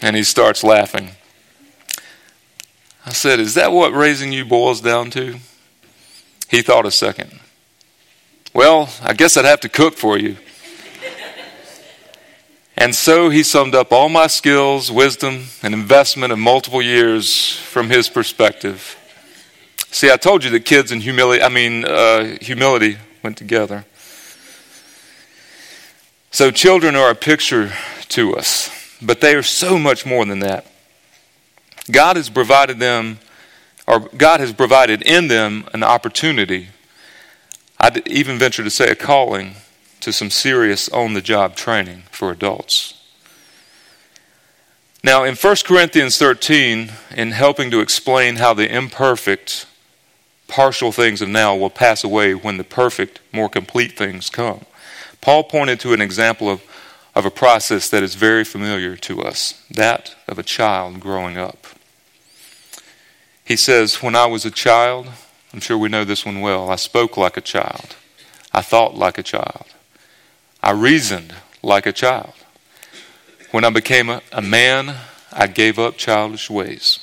And 0.00 0.16
he 0.16 0.22
starts 0.22 0.64
laughing. 0.64 1.10
I 3.04 3.12
said, 3.12 3.38
Is 3.38 3.54
that 3.54 3.72
what 3.72 3.92
raising 3.92 4.32
you 4.32 4.44
boils 4.44 4.80
down 4.80 5.10
to? 5.10 5.38
He 6.48 6.62
thought 6.62 6.86
a 6.86 6.90
second. 6.90 7.38
Well, 8.54 8.88
I 9.02 9.12
guess 9.12 9.36
I'd 9.36 9.44
have 9.44 9.60
to 9.60 9.68
cook 9.68 9.94
for 9.94 10.18
you. 10.18 10.36
And 12.76 12.94
so 12.94 13.28
he 13.28 13.42
summed 13.42 13.74
up 13.74 13.92
all 13.92 14.08
my 14.08 14.26
skills, 14.26 14.90
wisdom, 14.90 15.44
and 15.62 15.74
investment 15.74 16.32
of 16.32 16.38
multiple 16.38 16.80
years 16.80 17.52
from 17.52 17.90
his 17.90 18.08
perspective. 18.08 18.96
See, 19.90 20.10
I 20.10 20.16
told 20.16 20.44
you 20.44 20.50
that 20.50 20.64
kids 20.64 20.90
and 20.90 21.02
humility, 21.02 21.42
I 21.42 21.50
mean, 21.50 21.84
uh, 21.84 22.38
humility 22.40 22.96
went 23.22 23.36
together. 23.36 23.84
So 26.30 26.50
children 26.50 26.94
are 26.94 27.10
a 27.10 27.14
picture 27.14 27.72
to 28.10 28.36
us. 28.36 28.70
But 29.02 29.20
they 29.20 29.34
are 29.34 29.42
so 29.42 29.78
much 29.78 30.04
more 30.04 30.24
than 30.24 30.40
that. 30.40 30.66
God 31.90 32.16
has 32.16 32.28
provided 32.28 32.78
them, 32.78 33.18
or 33.86 34.00
God 34.00 34.40
has 34.40 34.52
provided 34.52 35.02
in 35.02 35.28
them 35.28 35.68
an 35.72 35.82
opportunity. 35.82 36.68
I'd 37.78 38.06
even 38.06 38.38
venture 38.38 38.62
to 38.62 38.70
say 38.70 38.90
a 38.90 38.94
calling 38.94 39.54
to 40.00 40.12
some 40.12 40.30
serious 40.30 40.88
on 40.90 41.14
the 41.14 41.22
job 41.22 41.56
training 41.56 42.04
for 42.10 42.30
adults. 42.30 42.94
Now, 45.02 45.24
in 45.24 45.34
1 45.34 45.56
Corinthians 45.64 46.18
13, 46.18 46.92
in 47.16 47.30
helping 47.32 47.70
to 47.70 47.80
explain 47.80 48.36
how 48.36 48.52
the 48.52 48.70
imperfect, 48.70 49.66
partial 50.46 50.92
things 50.92 51.22
of 51.22 51.30
now 51.30 51.56
will 51.56 51.70
pass 51.70 52.04
away 52.04 52.34
when 52.34 52.58
the 52.58 52.64
perfect, 52.64 53.20
more 53.32 53.48
complete 53.48 53.96
things 53.96 54.28
come, 54.28 54.66
Paul 55.20 55.44
pointed 55.44 55.80
to 55.80 55.92
an 55.92 56.00
example 56.00 56.48
of 56.48 56.62
of 57.14 57.26
a 57.26 57.30
process 57.30 57.88
that 57.88 58.02
is 58.02 58.14
very 58.14 58.44
familiar 58.44 58.96
to 58.96 59.22
us 59.22 59.64
that 59.70 60.14
of 60.28 60.38
a 60.38 60.42
child 60.42 61.00
growing 61.00 61.36
up. 61.36 61.66
He 63.44 63.56
says, 63.56 64.02
When 64.02 64.14
I 64.14 64.26
was 64.26 64.44
a 64.44 64.50
child, 64.50 65.08
I'm 65.52 65.60
sure 65.60 65.76
we 65.76 65.88
know 65.88 66.04
this 66.04 66.24
one 66.24 66.40
well, 66.40 66.70
I 66.70 66.76
spoke 66.76 67.16
like 67.16 67.36
a 67.36 67.40
child, 67.42 67.96
I 68.52 68.62
thought 68.62 68.96
like 68.96 69.18
a 69.18 69.22
child, 69.22 69.66
I 70.62 70.70
reasoned 70.70 71.34
like 71.62 71.86
a 71.86 71.92
child. 71.92 72.34
When 73.50 73.64
I 73.64 73.70
became 73.70 74.08
a, 74.08 74.22
a 74.30 74.40
man, 74.40 74.94
I 75.32 75.48
gave 75.48 75.78
up 75.78 75.96
childish 75.96 76.48
ways. 76.48 77.00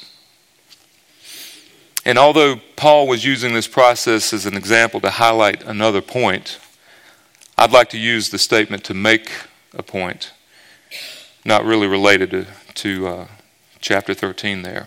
And 2.05 2.17
although 2.17 2.61
Paul 2.77 3.07
was 3.07 3.25
using 3.25 3.53
this 3.53 3.67
process 3.67 4.31
as 4.31 4.45
an 4.45 4.55
example 4.55 5.01
to 5.01 5.09
highlight 5.09 5.61
another 5.63 6.01
point, 6.01 6.57
I'd 7.59 7.71
like 7.71 7.89
to 7.89 7.97
use 7.97 8.29
the 8.29 8.37
statement 8.37 8.83
to 8.83 8.93
make 8.93 9.31
a 9.73 9.81
point, 9.81 10.31
not 11.43 11.65
really 11.65 11.87
related 11.87 12.29
to, 12.29 12.45
to 12.75 13.07
uh, 13.07 13.27
chapter 13.79 14.13
13 14.13 14.61
there. 14.61 14.85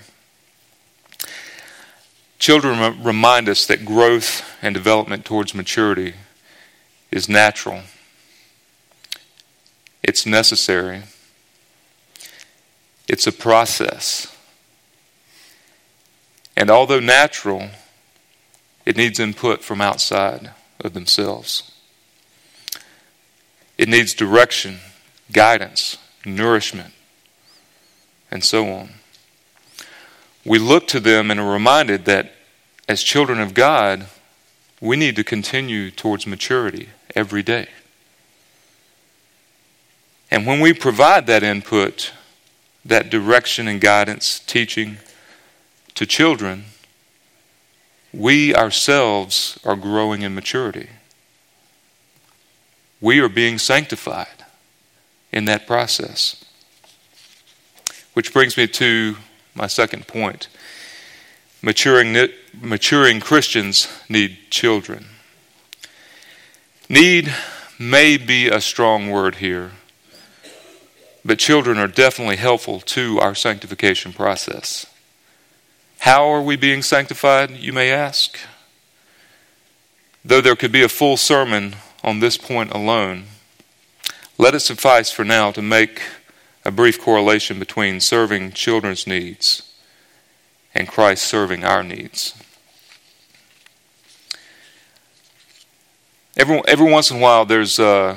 Children 2.38 3.02
remind 3.02 3.48
us 3.48 3.66
that 3.66 3.84
growth 3.84 4.44
and 4.62 4.72
development 4.72 5.24
towards 5.24 5.52
maturity 5.52 6.14
is 7.10 7.28
natural, 7.28 7.82
it's 10.04 10.24
necessary, 10.24 11.02
it's 13.08 13.26
a 13.26 13.32
process. 13.32 14.34
And 16.56 16.70
although 16.70 17.00
natural, 17.00 17.70
it 18.86 18.96
needs 18.96 19.18
input 19.18 19.62
from 19.64 19.80
outside 19.80 20.52
of 20.78 20.92
themselves. 20.92 21.69
It 23.80 23.88
needs 23.88 24.12
direction, 24.14 24.78
guidance, 25.32 25.96
nourishment, 26.24 26.92
and 28.30 28.44
so 28.44 28.68
on 28.68 28.90
we 30.44 30.58
look 30.58 30.86
to 30.88 31.00
them 31.00 31.30
and 31.30 31.38
are 31.38 31.52
reminded 31.52 32.04
that 32.06 32.32
as 32.88 33.02
children 33.02 33.40
of 33.40 33.54
God, 33.54 34.06
we 34.80 34.96
need 34.96 35.16
to 35.16 35.24
continue 35.24 35.90
towards 35.90 36.26
maturity 36.26 36.88
every 37.14 37.42
day. 37.42 37.68
And 40.30 40.46
when 40.46 40.60
we 40.60 40.72
provide 40.72 41.26
that 41.26 41.42
input, 41.42 42.12
that 42.84 43.10
direction 43.10 43.68
and 43.68 43.80
guidance, 43.80 44.38
teaching 44.38 44.98
to 45.94 46.06
children, 46.06 46.64
we 48.12 48.54
ourselves 48.54 49.58
are 49.64 49.76
growing 49.76 50.22
in 50.22 50.34
maturity. 50.34 50.88
We 53.00 53.20
are 53.20 53.28
being 53.28 53.58
sanctified 53.58 54.44
in 55.32 55.46
that 55.46 55.66
process. 55.66 56.44
Which 58.12 58.32
brings 58.32 58.56
me 58.56 58.66
to 58.66 59.16
my 59.54 59.66
second 59.66 60.06
point. 60.06 60.48
Maturing, 61.62 62.28
maturing 62.60 63.20
Christians 63.20 63.88
need 64.08 64.38
children. 64.50 65.06
Need 66.88 67.32
may 67.78 68.16
be 68.16 68.48
a 68.48 68.60
strong 68.60 69.10
word 69.10 69.36
here, 69.36 69.72
but 71.24 71.38
children 71.38 71.78
are 71.78 71.86
definitely 71.86 72.36
helpful 72.36 72.80
to 72.80 73.20
our 73.20 73.34
sanctification 73.34 74.12
process. 74.12 74.86
How 76.00 76.28
are 76.28 76.42
we 76.42 76.56
being 76.56 76.82
sanctified, 76.82 77.50
you 77.50 77.72
may 77.72 77.90
ask? 77.90 78.38
Though 80.24 80.40
there 80.40 80.56
could 80.56 80.72
be 80.72 80.82
a 80.82 80.88
full 80.88 81.16
sermon 81.16 81.76
on 82.02 82.20
this 82.20 82.36
point 82.36 82.72
alone, 82.72 83.24
let 84.38 84.54
it 84.54 84.60
suffice 84.60 85.10
for 85.10 85.24
now 85.24 85.50
to 85.52 85.62
make 85.62 86.02
a 86.64 86.70
brief 86.70 87.00
correlation 87.00 87.58
between 87.58 88.00
serving 88.00 88.52
children's 88.52 89.06
needs 89.06 89.72
and 90.74 90.88
Christ 90.88 91.24
serving 91.24 91.64
our 91.64 91.82
needs. 91.82 92.34
Every, 96.36 96.62
every 96.66 96.90
once 96.90 97.10
in 97.10 97.18
a 97.18 97.20
while, 97.20 97.44
there's 97.44 97.78
uh, 97.78 98.16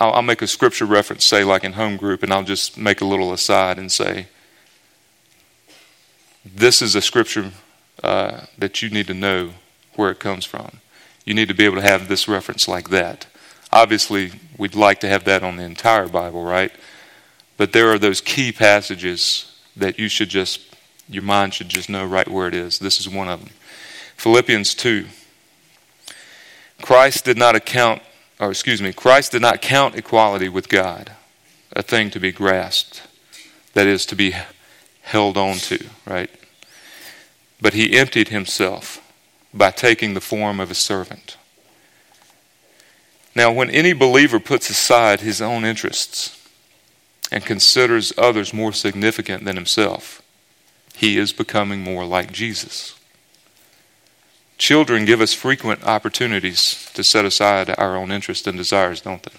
I'll, 0.00 0.12
I'll 0.14 0.22
make 0.22 0.42
a 0.42 0.46
scripture 0.46 0.86
reference, 0.86 1.24
say 1.24 1.44
like 1.44 1.64
in 1.64 1.74
home 1.74 1.96
group, 1.96 2.22
and 2.22 2.32
I'll 2.32 2.44
just 2.44 2.76
make 2.78 3.00
a 3.00 3.04
little 3.04 3.32
aside 3.32 3.78
and 3.78 3.90
say, 3.90 4.26
this 6.44 6.82
is 6.82 6.94
a 6.94 7.00
scripture 7.00 7.52
uh, 8.02 8.46
that 8.58 8.82
you 8.82 8.90
need 8.90 9.06
to 9.06 9.14
know 9.14 9.50
where 9.94 10.10
it 10.10 10.18
comes 10.18 10.44
from. 10.44 10.80
You 11.24 11.34
need 11.34 11.48
to 11.48 11.54
be 11.54 11.64
able 11.64 11.76
to 11.76 11.82
have 11.82 12.08
this 12.08 12.28
reference 12.28 12.68
like 12.68 12.90
that. 12.90 13.26
Obviously, 13.72 14.32
we'd 14.58 14.74
like 14.74 15.00
to 15.00 15.08
have 15.08 15.24
that 15.24 15.42
on 15.42 15.56
the 15.56 15.64
entire 15.64 16.08
Bible, 16.08 16.44
right? 16.44 16.72
But 17.56 17.72
there 17.72 17.90
are 17.90 17.98
those 17.98 18.20
key 18.20 18.52
passages 18.52 19.58
that 19.76 19.98
you 19.98 20.08
should 20.08 20.28
just, 20.28 20.60
your 21.08 21.22
mind 21.22 21.54
should 21.54 21.68
just 21.68 21.88
know 21.88 22.04
right 22.04 22.28
where 22.28 22.48
it 22.48 22.54
is. 22.54 22.78
This 22.78 23.00
is 23.00 23.08
one 23.08 23.28
of 23.28 23.40
them. 23.40 23.50
Philippians 24.16 24.74
2. 24.74 25.06
Christ 26.82 27.24
did 27.24 27.38
not 27.38 27.56
account, 27.56 28.02
or 28.38 28.50
excuse 28.50 28.82
me, 28.82 28.92
Christ 28.92 29.32
did 29.32 29.42
not 29.42 29.62
count 29.62 29.96
equality 29.96 30.48
with 30.48 30.68
God 30.68 31.12
a 31.72 31.82
thing 31.82 32.10
to 32.10 32.20
be 32.20 32.30
grasped, 32.30 33.02
that 33.72 33.86
is, 33.86 34.06
to 34.06 34.14
be 34.14 34.34
held 35.02 35.36
on 35.36 35.56
to, 35.56 35.84
right? 36.06 36.30
But 37.60 37.74
he 37.74 37.98
emptied 37.98 38.28
himself 38.28 39.00
by 39.54 39.70
taking 39.70 40.14
the 40.14 40.20
form 40.20 40.60
of 40.60 40.70
a 40.70 40.74
servant. 40.74 41.36
Now, 43.34 43.52
when 43.52 43.70
any 43.70 43.92
believer 43.92 44.40
puts 44.40 44.68
aside 44.68 45.20
his 45.20 45.40
own 45.40 45.64
interests, 45.64 46.40
and 47.32 47.44
considers 47.44 48.12
others 48.16 48.52
more 48.52 48.72
significant 48.72 49.44
than 49.44 49.56
himself, 49.56 50.22
he 50.94 51.18
is 51.18 51.32
becoming 51.32 51.80
more 51.80 52.04
like 52.04 52.30
Jesus. 52.30 52.94
Children 54.56 55.04
give 55.04 55.20
us 55.20 55.32
frequent 55.32 55.82
opportunities 55.84 56.88
to 56.94 57.02
set 57.02 57.24
aside 57.24 57.74
our 57.76 57.96
own 57.96 58.12
interests 58.12 58.46
and 58.46 58.56
desires, 58.56 59.00
don't 59.00 59.22
they? 59.22 59.32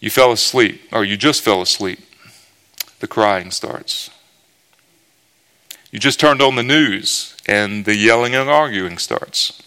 You 0.00 0.10
fell 0.10 0.32
asleep, 0.32 0.82
or 0.92 1.02
you 1.02 1.16
just 1.16 1.40
fell 1.40 1.62
asleep. 1.62 2.00
The 3.00 3.08
crying 3.08 3.50
starts. 3.50 4.10
You 5.90 5.98
just 5.98 6.20
turned 6.20 6.42
on 6.42 6.56
the 6.56 6.62
news, 6.62 7.33
and 7.46 7.84
the 7.84 7.96
yelling 7.96 8.34
and 8.34 8.48
arguing 8.48 8.98
starts. 8.98 9.60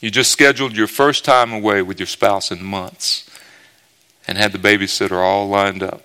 You 0.00 0.10
just 0.10 0.30
scheduled 0.30 0.76
your 0.76 0.86
first 0.86 1.24
time 1.24 1.52
away 1.52 1.82
with 1.82 1.98
your 1.98 2.06
spouse 2.06 2.50
in 2.50 2.64
months 2.64 3.28
and 4.26 4.38
had 4.38 4.52
the 4.52 4.58
babysitter 4.58 5.22
all 5.22 5.48
lined 5.48 5.82
up. 5.82 6.02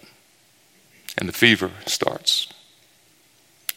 And 1.18 1.30
the 1.30 1.34
fever 1.34 1.72
starts. 1.86 2.50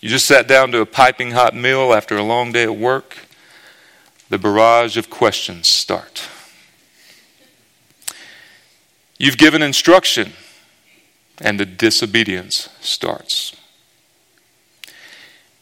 You 0.01 0.09
just 0.09 0.27
sat 0.27 0.49
down 0.49 0.73
to 0.73 0.81
a 0.81 0.87
piping 0.87 1.33
hot 1.33 1.55
meal 1.55 1.93
after 1.93 2.17
a 2.17 2.23
long 2.23 2.53
day 2.53 2.65
at 2.65 2.77
work. 2.77 3.19
The 4.29 4.39
barrage 4.39 4.97
of 4.97 5.09
questions 5.09 5.69
start. 5.69 6.29
You've 9.19 9.39
given 9.39 9.63
instruction, 9.63 10.33
and 11.41 11.59
the 11.59 11.67
disobedience 11.67 12.69
starts. 12.81 13.57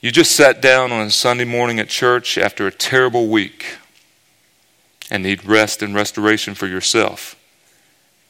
You 0.07 0.13
just 0.13 0.37
sat 0.37 0.63
down 0.63 0.93
on 0.93 1.05
a 1.05 1.11
Sunday 1.11 1.43
morning 1.43 1.81
at 1.81 1.89
church 1.89 2.39
after 2.39 2.65
a 2.65 2.71
terrible 2.71 3.27
week 3.27 3.79
and 5.11 5.25
need 5.25 5.45
rest 5.45 5.83
and 5.83 5.97
restoration 5.97 6.55
for 6.55 6.69
yourself 6.69 7.35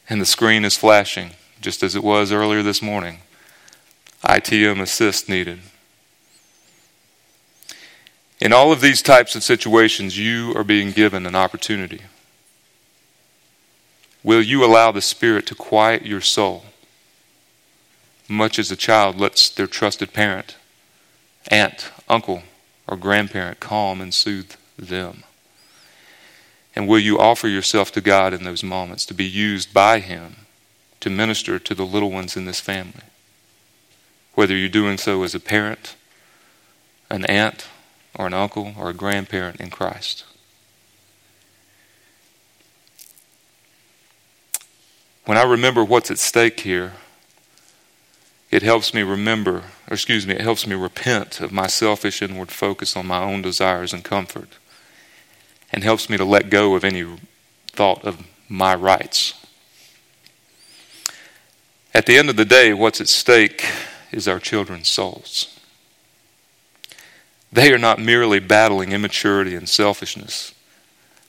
and 0.09 0.19
the 0.19 0.25
screen 0.25 0.65
is 0.65 0.75
flashing, 0.75 1.33
just 1.61 1.83
as 1.83 1.95
it 1.95 2.03
was 2.03 2.31
earlier 2.31 2.63
this 2.63 2.81
morning. 2.81 3.19
ITM 4.23 4.81
assist 4.81 5.29
needed. 5.29 5.59
In 8.41 8.51
all 8.51 8.71
of 8.71 8.81
these 8.81 9.03
types 9.03 9.35
of 9.35 9.43
situations, 9.43 10.17
you 10.17 10.55
are 10.57 10.63
being 10.63 10.91
given 10.91 11.27
an 11.27 11.35
opportunity. 11.35 12.01
Will 14.23 14.41
you 14.41 14.65
allow 14.65 14.91
the 14.91 14.99
Spirit 14.99 15.45
to 15.45 15.53
quiet 15.53 16.07
your 16.07 16.21
soul, 16.21 16.65
much 18.27 18.57
as 18.57 18.71
a 18.71 18.75
child 18.75 19.19
lets 19.19 19.47
their 19.47 19.67
trusted 19.67 20.11
parent, 20.11 20.55
aunt, 21.49 21.91
uncle, 22.07 22.43
or 22.87 22.97
grandparent 22.97 23.59
calm 23.59 24.01
and 24.01 24.13
soothe 24.13 24.53
them? 24.77 25.23
And 26.75 26.87
will 26.87 26.99
you 26.99 27.17
offer 27.17 27.47
yourself 27.47 27.91
to 27.93 28.01
God 28.01 28.33
in 28.33 28.43
those 28.43 28.63
moments 28.63 29.05
to 29.07 29.13
be 29.13 29.25
used 29.25 29.73
by 29.73 29.99
Him 29.99 30.35
to 30.99 31.09
minister 31.09 31.57
to 31.59 31.73
the 31.73 31.85
little 31.85 32.11
ones 32.11 32.37
in 32.37 32.45
this 32.45 32.59
family? 32.59 33.03
Whether 34.35 34.55
you're 34.55 34.69
doing 34.69 34.97
so 34.97 35.23
as 35.23 35.33
a 35.33 35.39
parent, 35.39 35.95
an 37.09 37.25
aunt, 37.25 37.67
or 38.13 38.27
an 38.27 38.33
uncle, 38.33 38.73
or 38.77 38.89
a 38.89 38.93
grandparent 38.93 39.59
in 39.59 39.69
Christ. 39.69 40.25
When 45.25 45.37
I 45.37 45.43
remember 45.43 45.83
what's 45.83 46.09
at 46.09 46.19
stake 46.19 46.61
here, 46.61 46.93
it 48.49 48.63
helps 48.63 48.93
me 48.93 49.01
remember, 49.03 49.57
or 49.89 49.93
excuse 49.93 50.25
me, 50.25 50.35
it 50.35 50.41
helps 50.41 50.65
me 50.65 50.75
repent 50.75 51.41
of 51.41 51.51
my 51.51 51.67
selfish 51.67 52.21
inward 52.21 52.51
focus 52.51 52.95
on 52.95 53.05
my 53.05 53.21
own 53.21 53.41
desires 53.41 53.93
and 53.93 54.03
comfort 54.03 54.49
and 55.71 55.83
helps 55.83 56.09
me 56.09 56.17
to 56.17 56.25
let 56.25 56.49
go 56.49 56.75
of 56.75 56.85
any 56.85 57.05
thought 57.67 58.03
of 58.05 58.25
my 58.47 58.73
rights. 58.73 59.33
At 61.93 62.05
the 62.05 62.17
end 62.17 62.29
of 62.29 62.37
the 62.37 62.45
day, 62.45 62.73
what's 62.73 63.01
at 63.01 63.09
stake 63.09 63.65
is 64.11 64.27
our 64.27 64.39
children's 64.39 64.87
souls. 64.87 65.59
They 67.51 67.73
are 67.73 67.77
not 67.77 67.99
merely 67.99 68.39
battling 68.39 68.91
immaturity 68.91 69.55
and 69.55 69.67
selfishness. 69.67 70.53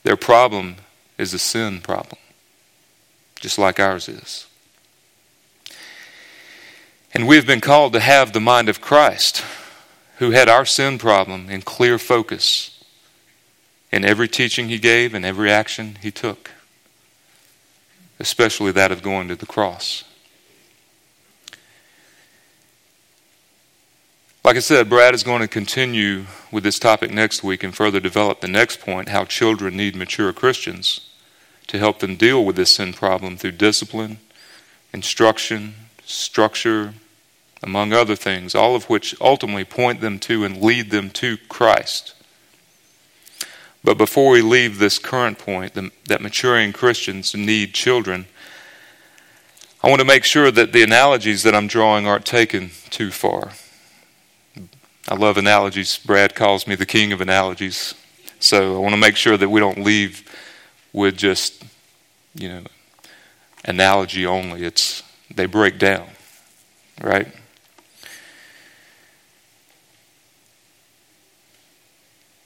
Their 0.03 0.15
problem 0.15 0.77
is 1.17 1.33
a 1.33 1.39
sin 1.39 1.81
problem. 1.81 2.19
just 3.39 3.57
like 3.57 3.79
ours 3.79 4.09
is. 4.09 4.48
And 7.13 7.27
we 7.27 7.35
have 7.35 7.47
been 7.47 7.61
called 7.61 7.93
to 7.93 7.99
have 7.99 8.33
the 8.33 8.39
mind 8.39 8.69
of 8.69 8.81
Christ, 8.81 9.43
who 10.17 10.31
had 10.31 10.47
our 10.47 10.65
sin 10.65 10.97
problem 10.97 11.49
in 11.49 11.61
clear 11.61 11.97
focus 11.97 12.83
in 13.91 14.05
every 14.05 14.27
teaching 14.27 14.69
he 14.69 14.77
gave 14.77 15.13
and 15.13 15.25
every 15.25 15.51
action 15.51 15.97
he 16.01 16.11
took, 16.11 16.51
especially 18.19 18.71
that 18.71 18.91
of 18.91 19.01
going 19.01 19.27
to 19.27 19.35
the 19.35 19.47
cross. 19.47 20.03
Like 24.43 24.55
I 24.55 24.59
said, 24.59 24.89
Brad 24.89 25.13
is 25.13 25.23
going 25.23 25.41
to 25.41 25.47
continue 25.47 26.25
with 26.51 26.63
this 26.63 26.79
topic 26.79 27.11
next 27.11 27.43
week 27.43 27.63
and 27.63 27.75
further 27.75 27.99
develop 27.99 28.39
the 28.41 28.47
next 28.47 28.79
point 28.79 29.09
how 29.09 29.25
children 29.25 29.75
need 29.75 29.95
mature 29.95 30.31
Christians 30.31 31.09
to 31.67 31.77
help 31.77 31.99
them 31.99 32.15
deal 32.15 32.43
with 32.45 32.55
this 32.55 32.71
sin 32.71 32.93
problem 32.93 33.37
through 33.37 33.51
discipline, 33.51 34.17
instruction, 34.93 35.75
structure, 36.09 36.93
among 37.61 37.93
other 37.93 38.15
things, 38.15 38.55
all 38.55 38.75
of 38.75 38.89
which 38.89 39.15
ultimately 39.21 39.63
point 39.63 40.01
them 40.01 40.17
to 40.19 40.43
and 40.43 40.61
lead 40.61 40.89
them 40.89 41.09
to 41.11 41.37
Christ. 41.47 42.15
But 43.83 43.97
before 43.97 44.31
we 44.31 44.41
leave 44.41 44.79
this 44.79 44.99
current 44.99 45.37
point 45.37 45.73
that 45.73 46.21
maturing 46.21 46.73
Christians 46.73 47.33
need 47.35 47.73
children, 47.73 48.25
I 49.81 49.89
want 49.89 49.99
to 49.99 50.05
make 50.05 50.25
sure 50.25 50.51
that 50.51 50.73
the 50.73 50.83
analogies 50.83 51.43
that 51.43 51.55
I'm 51.55 51.67
drawing 51.67 52.05
aren't 52.05 52.25
taken 52.25 52.71
too 52.89 53.11
far. 53.11 53.51
I 55.07 55.15
love 55.15 55.37
analogies. 55.37 55.97
Brad 55.97 56.35
calls 56.35 56.67
me 56.67 56.75
the 56.75 56.85
king 56.85 57.13
of 57.13 57.21
analogies. 57.21 57.93
So 58.39 58.75
I 58.75 58.79
want 58.79 58.93
to 58.93 58.99
make 58.99 59.15
sure 59.15 59.37
that 59.37 59.49
we 59.49 59.59
don't 59.59 59.83
leave 59.83 60.23
with 60.91 61.17
just, 61.17 61.63
you 62.35 62.49
know, 62.49 62.63
analogy 63.63 64.25
only. 64.25 64.63
It's 64.63 65.03
they 65.33 65.45
break 65.45 65.79
down, 65.79 66.07
right? 67.01 67.27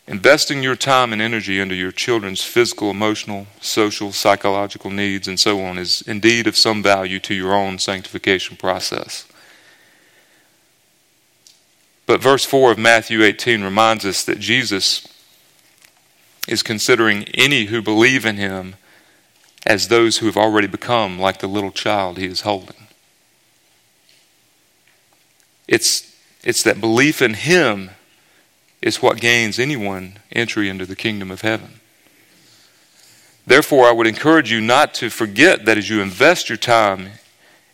Investing 0.06 0.62
your 0.62 0.76
time 0.76 1.14
and 1.14 1.22
energy 1.22 1.60
into 1.60 1.76
your 1.76 1.92
children's 1.92 2.44
physical, 2.44 2.92
emotional, 2.92 3.48
social, 3.62 4.12
psychological 4.12 4.92
needs, 4.92 5.28
and 5.28 5.40
so 5.40 5.64
on 5.64 5.78
is 5.78 6.02
indeed 6.02 6.46
of 6.46 6.58
some 6.58 6.84
value 6.84 7.20
to 7.22 7.34
your 7.34 7.54
own 7.54 7.80
sanctification 7.80 8.58
process. 8.58 9.26
But 12.06 12.22
verse 12.22 12.44
4 12.44 12.74
of 12.74 12.78
Matthew 12.78 13.24
18 13.24 13.64
reminds 13.64 14.06
us 14.06 14.26
that 14.26 14.40
Jesus 14.40 15.08
is 16.50 16.62
considering 16.62 17.24
any 17.34 17.66
who 17.66 17.82
believe 17.82 18.26
in 18.26 18.36
him 18.36 18.76
as 19.66 19.88
those 19.88 20.18
who 20.18 20.26
have 20.26 20.38
already 20.38 20.68
become 20.68 21.20
like 21.20 21.40
the 21.40 21.48
little 21.48 21.72
child 21.72 22.18
he 22.18 22.26
is 22.26 22.42
holding. 22.42 22.88
It's, 25.68 26.16
it's 26.44 26.64
that 26.64 26.82
belief 26.82 27.22
in 27.22 27.36
him 27.36 27.92
is 28.82 29.02
what 29.02 29.22
gains 29.22 29.60
anyone 29.60 30.20
entry 30.32 30.68
into 30.68 30.86
the 30.86 30.96
kingdom 30.96 31.32
of 31.32 31.42
heaven. 31.42 31.80
Therefore, 33.46 33.88
I 33.88 33.92
would 33.92 34.08
encourage 34.08 34.52
you 34.52 34.62
not 34.62 34.94
to 34.96 35.10
forget 35.10 35.66
that 35.66 35.78
as 35.78 35.90
you 35.90 36.02
invest 36.02 36.50
your 36.50 36.58
time 36.58 37.12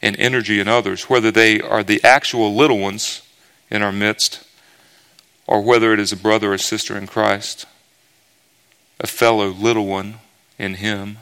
and 0.01 0.15
energy 0.19 0.59
in 0.59 0.67
others, 0.67 1.09
whether 1.09 1.31
they 1.31 1.59
are 1.59 1.83
the 1.83 2.03
actual 2.03 2.55
little 2.55 2.79
ones 2.79 3.21
in 3.69 3.81
our 3.81 3.91
midst, 3.91 4.43
or 5.45 5.61
whether 5.61 5.93
it 5.93 5.99
is 5.99 6.11
a 6.11 6.17
brother 6.17 6.53
or 6.53 6.57
sister 6.57 6.97
in 6.97 7.07
Christ, 7.07 7.65
a 8.99 9.07
fellow 9.07 9.49
little 9.49 9.87
one 9.87 10.15
in 10.57 10.75
Him. 10.75 11.17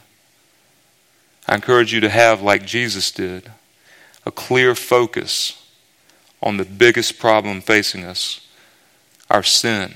I 1.48 1.56
encourage 1.56 1.94
you 1.94 2.02
to 2.02 2.10
have, 2.10 2.42
like 2.42 2.66
Jesus 2.66 3.12
did, 3.12 3.52
a 4.26 4.32
clear 4.32 4.76
focus 4.76 5.66
on 6.42 6.58
the 6.58 6.66
biggest 6.66 7.18
problem 7.20 7.62
facing 7.62 8.04
us 8.04 8.46
our 9.30 9.44
sin. 9.44 9.96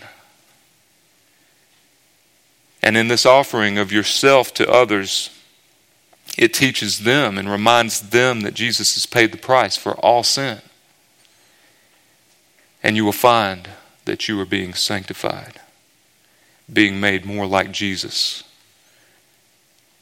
And 2.81 2.97
in 2.97 3.07
this 3.09 3.25
offering 3.25 3.77
of 3.77 3.91
yourself 3.91 4.53
to 4.55 4.69
others, 4.69 5.29
it 6.37 6.53
teaches 6.53 6.99
them 6.99 7.37
and 7.37 7.49
reminds 7.49 8.09
them 8.09 8.41
that 8.41 8.53
Jesus 8.53 8.95
has 8.95 9.05
paid 9.05 9.31
the 9.31 9.37
price 9.37 9.77
for 9.77 9.93
all 9.93 10.23
sin 10.23 10.61
and 12.83 12.95
you 12.95 13.05
will 13.05 13.11
find 13.11 13.69
that 14.05 14.27
you 14.27 14.39
are 14.39 14.45
being 14.45 14.73
sanctified, 14.73 15.59
being 16.71 16.99
made 16.99 17.25
more 17.25 17.45
like 17.45 17.71
Jesus 17.71 18.43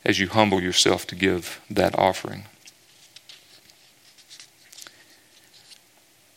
as 0.05 0.19
you 0.19 0.27
humble 0.27 0.61
yourself 0.61 1.05
to 1.07 1.15
give 1.15 1.61
that 1.69 1.97
offering. 1.97 2.45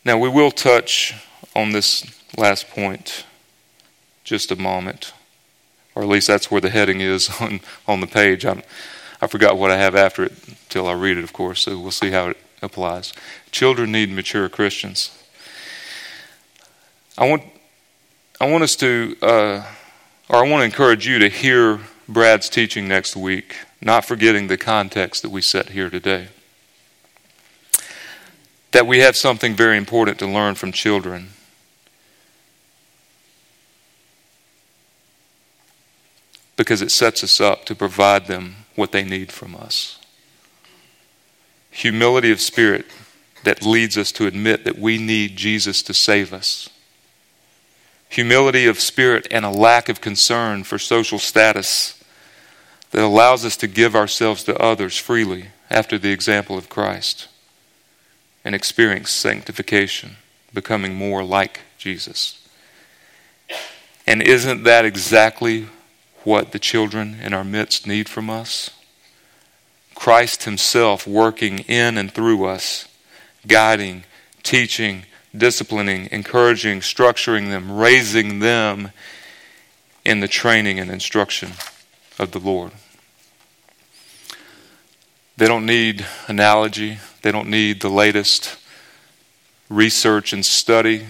Now, 0.05 0.17
we 0.17 0.27
will 0.27 0.51
touch 0.51 1.15
on 1.55 1.71
this 1.71 2.05
last 2.37 2.69
point 2.69 3.25
just 4.23 4.51
a 4.51 4.55
moment, 4.55 5.13
or 5.95 6.03
at 6.03 6.09
least 6.09 6.27
that's 6.27 6.51
where 6.51 6.61
the 6.61 6.69
heading 6.69 6.99
is 6.99 7.29
on, 7.41 7.61
on 7.87 8.01
the 8.01 8.07
page. 8.07 8.45
I'm, 8.45 8.63
I 9.21 9.27
forgot 9.27 9.57
what 9.57 9.71
I 9.71 9.77
have 9.77 9.95
after 9.95 10.23
it 10.23 10.33
till 10.67 10.87
I 10.87 10.93
read 10.93 11.17
it, 11.17 11.23
of 11.23 11.31
course, 11.31 11.61
so 11.61 11.79
we'll 11.79 11.91
see 11.91 12.11
how 12.11 12.29
it 12.29 12.37
applies. 12.61 13.13
Children 13.51 13.91
need 13.91 14.11
mature 14.11 14.49
Christians. 14.49 15.17
I 17.17 17.29
want, 17.29 17.43
I 18.41 18.49
want 18.49 18.63
us 18.63 18.75
to, 18.77 19.15
uh, 19.21 19.65
or 20.29 20.35
I 20.35 20.49
want 20.49 20.61
to 20.61 20.65
encourage 20.65 21.07
you 21.07 21.19
to 21.19 21.29
hear 21.29 21.79
Brad's 22.07 22.49
teaching 22.49 22.87
next 22.87 23.15
week, 23.15 23.55
not 23.81 24.05
forgetting 24.05 24.47
the 24.47 24.57
context 24.57 25.21
that 25.21 25.29
we 25.29 25.41
set 25.41 25.69
here 25.69 25.89
today. 25.89 26.27
That 28.71 28.87
we 28.87 28.99
have 28.99 29.15
something 29.15 29.55
very 29.55 29.77
important 29.77 30.19
to 30.19 30.27
learn 30.27 30.55
from 30.55 30.71
children. 30.71 31.29
Because 36.57 36.81
it 36.81 36.91
sets 36.91 37.23
us 37.23 37.39
up 37.39 37.65
to 37.65 37.75
provide 37.75 38.27
them 38.27 38.55
what 38.75 38.91
they 38.91 39.03
need 39.03 39.31
from 39.31 39.55
us. 39.55 39.99
Humility 41.71 42.31
of 42.31 42.41
spirit 42.41 42.85
that 43.43 43.65
leads 43.65 43.97
us 43.97 44.11
to 44.13 44.27
admit 44.27 44.63
that 44.65 44.77
we 44.77 44.97
need 44.97 45.35
Jesus 45.35 45.81
to 45.83 45.93
save 45.93 46.33
us 46.33 46.69
humility 48.13 48.67
of 48.67 48.79
spirit, 48.79 49.27
and 49.31 49.43
a 49.43 49.49
lack 49.49 49.89
of 49.89 49.99
concern 49.99 50.63
for 50.63 50.77
social 50.77 51.17
status 51.17 51.99
that 52.91 53.03
allows 53.03 53.43
us 53.43 53.57
to 53.57 53.67
give 53.67 53.95
ourselves 53.95 54.43
to 54.43 54.55
others 54.61 54.95
freely 54.95 55.47
after 55.71 55.97
the 55.97 56.11
example 56.11 56.55
of 56.55 56.69
Christ 56.69 57.27
and 58.45 58.53
experience 58.53 59.09
sanctification, 59.09 60.17
becoming 60.53 60.93
more 60.93 61.23
like 61.23 61.61
Jesus. 61.79 62.47
And 64.05 64.21
isn't 64.21 64.63
that 64.63 64.85
exactly 64.85 65.67
what 66.23 66.51
the 66.51 66.59
children 66.59 67.17
in 67.19 67.33
our 67.33 67.43
midst 67.43 67.87
need 67.87 68.07
from 68.07 68.29
us? 68.29 68.69
Christ 69.95 70.43
Himself 70.43 71.07
working 71.07 71.59
in 71.59 71.97
and 71.97 72.13
through 72.13 72.45
us, 72.45 72.87
guiding, 73.47 74.03
teaching, 74.43 75.05
disciplining, 75.35 76.07
encouraging, 76.11 76.79
structuring 76.79 77.49
them, 77.49 77.75
raising 77.75 78.39
them 78.39 78.91
in 80.05 80.19
the 80.19 80.27
training 80.27 80.79
and 80.79 80.91
instruction 80.91 81.51
of 82.19 82.31
the 82.31 82.39
Lord. 82.39 82.71
They 85.37 85.47
don't 85.47 85.65
need 85.65 86.05
analogy, 86.27 86.99
they 87.21 87.31
don't 87.31 87.49
need 87.49 87.81
the 87.81 87.89
latest 87.89 88.57
research 89.69 90.33
and 90.33 90.45
study. 90.45 91.05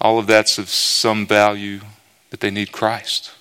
All 0.00 0.18
of 0.18 0.26
that's 0.26 0.58
of 0.58 0.68
some 0.68 1.26
value, 1.26 1.80
but 2.30 2.40
they 2.40 2.50
need 2.50 2.72
Christ. 2.72 3.32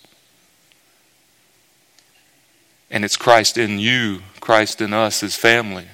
And 2.89 3.03
it's 3.03 3.18
Christ 3.18 3.57
in 3.57 3.80
you, 3.80 4.22
Christ 4.39 4.82
in 4.82 4.93
us 4.93 5.24
as 5.24 5.36
family 5.36 5.88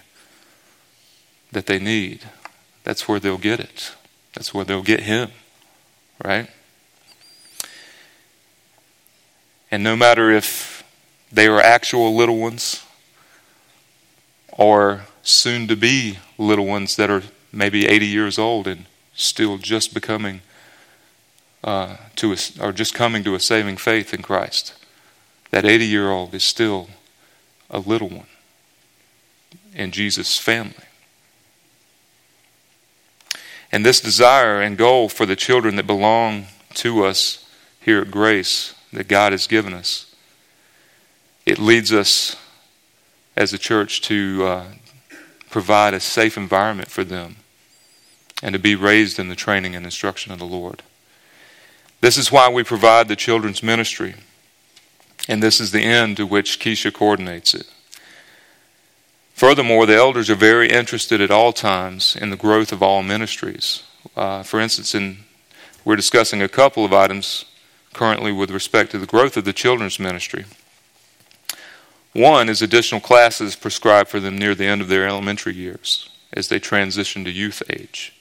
that 1.52 1.66
they 1.66 1.80
need 1.80 2.22
that's 2.84 3.08
where 3.08 3.20
they'll 3.20 3.38
get 3.38 3.60
it. 3.60 3.94
That's 4.34 4.54
where 4.54 4.66
they'll 4.66 4.84
get 4.84 5.02
Him, 5.02 5.32
right? 6.24 6.50
And 9.72 9.84
no 9.84 9.96
matter 9.96 10.30
if 10.30 10.84
they 11.32 11.48
are 11.48 11.60
actual 11.60 12.16
little 12.16 12.38
ones 12.38 12.84
or 14.52 15.06
soon 15.24 15.68
to 15.68 15.76
be 15.76 16.20
little 16.38 16.66
ones 16.66 16.96
that 16.96 17.10
are 17.10 17.24
maybe 17.52 17.88
80 17.88 18.06
years 18.06 18.38
old 18.38 18.68
and 18.68 18.86
still 19.16 19.58
just 19.58 19.94
becoming 19.94 20.42
uh, 21.64 21.98
to 22.18 22.34
a, 22.34 22.38
or 22.62 22.72
just 22.72 22.94
coming 22.94 23.24
to 23.24 23.36
a 23.36 23.40
saving 23.40 23.78
faith 23.78 24.14
in 24.14 24.22
Christ, 24.22 24.76
that 25.52 25.66
80 25.66 25.86
year 25.86 26.12
old 26.12 26.34
is 26.34 26.44
still 26.44 26.90
a 27.70 27.80
little 27.80 28.10
one 28.10 28.28
in 29.74 29.92
Jesus' 29.92 30.38
family. 30.38 30.74
And 33.74 33.84
this 33.84 34.00
desire 34.00 34.62
and 34.62 34.78
goal 34.78 35.10
for 35.10 35.26
the 35.26 35.36
children 35.36 35.78
that 35.78 35.88
belong 35.88 36.46
to 36.76 37.04
us 37.04 37.50
here 37.82 38.02
at 38.02 38.12
Grace 38.12 38.76
that 38.94 39.08
God 39.08 39.32
has 39.32 39.48
given 39.48 39.74
us, 39.74 40.14
it 41.44 41.58
leads 41.58 41.92
us 41.92 42.36
as 43.36 43.52
a 43.52 43.58
church 43.58 44.02
to 44.02 44.46
uh, 44.46 44.66
provide 45.50 45.96
a 45.96 46.00
safe 46.00 46.38
environment 46.38 46.92
for 46.92 47.04
them 47.04 47.38
and 48.44 48.54
to 48.54 48.60
be 48.60 48.76
raised 48.76 49.18
in 49.18 49.30
the 49.30 49.36
training 49.36 49.76
and 49.76 49.86
instruction 49.86 50.32
of 50.32 50.38
the 50.38 50.46
Lord. 50.46 50.84
This 52.00 52.16
is 52.16 52.32
why 52.32 52.50
we 52.50 52.64
provide 52.64 53.08
the 53.08 53.16
children's 53.16 53.64
ministry, 53.64 54.14
and 55.28 55.42
this 55.42 55.60
is 55.60 55.72
the 55.72 55.82
end 55.82 56.18
to 56.18 56.28
which 56.28 56.60
Keisha 56.60 56.94
coordinates 56.94 57.56
it. 57.56 57.73
Furthermore, 59.44 59.86
the 59.86 59.98
elders 59.98 60.30
are 60.30 60.36
very 60.36 60.70
interested 60.70 61.20
at 61.20 61.30
all 61.30 61.52
times 61.52 62.16
in 62.16 62.30
the 62.30 62.38
growth 62.38 62.72
of 62.72 62.82
all 62.82 63.04
ministries. 63.04 63.84
Uh, 64.16 64.42
for 64.42 64.62
instance, 64.62 64.96
in, 64.96 65.18
we're 65.84 65.98
discussing 65.98 66.42
a 66.42 66.48
couple 66.48 66.86
of 66.86 66.94
items 66.94 67.44
currently 67.92 68.32
with 68.32 68.50
respect 68.50 68.92
to 68.92 68.98
the 68.98 69.06
growth 69.06 69.36
of 69.36 69.44
the 69.44 69.52
children's 69.52 70.00
ministry. 70.00 70.46
One 72.14 72.48
is 72.48 72.62
additional 72.62 73.02
classes 73.02 73.58
prescribed 73.58 74.08
for 74.08 74.22
them 74.22 74.38
near 74.38 74.56
the 74.56 74.64
end 74.66 74.82
of 74.82 74.88
their 74.88 75.06
elementary 75.06 75.56
years 75.56 76.10
as 76.32 76.48
they 76.48 76.58
transition 76.58 77.26
to 77.26 77.30
youth 77.30 77.62
age. 77.70 78.14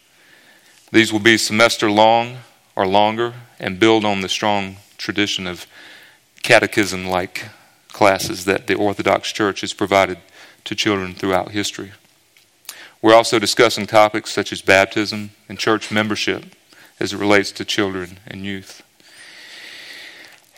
These 0.91 1.13
will 1.13 1.21
be 1.21 1.37
semester 1.37 1.89
long 1.89 2.39
or 2.75 2.85
longer 2.85 3.35
and 3.61 3.79
build 3.79 4.05
on 4.05 4.23
the 4.23 4.29
strong 4.29 4.79
tradition 4.99 5.47
of 5.47 5.69
catechism 6.43 7.07
like 7.07 7.45
classes 7.93 8.45
that 8.45 8.67
the 8.67 8.75
Orthodox 8.75 9.33
Church 9.33 9.61
has 9.61 9.73
provided 9.73 10.19
to 10.65 10.75
children 10.75 11.15
throughout 11.15 11.51
history. 11.51 11.93
We're 13.01 13.15
also 13.15 13.39
discussing 13.39 13.87
topics 13.87 14.31
such 14.31 14.53
as 14.53 14.63
baptism 14.63 15.31
and 15.49 15.59
church 15.59 15.91
membership 15.91 16.45
as 17.01 17.13
it 17.13 17.19
relates 17.19 17.51
to 17.53 17.65
children 17.65 18.21
and 18.27 18.45
youth. 18.45 18.83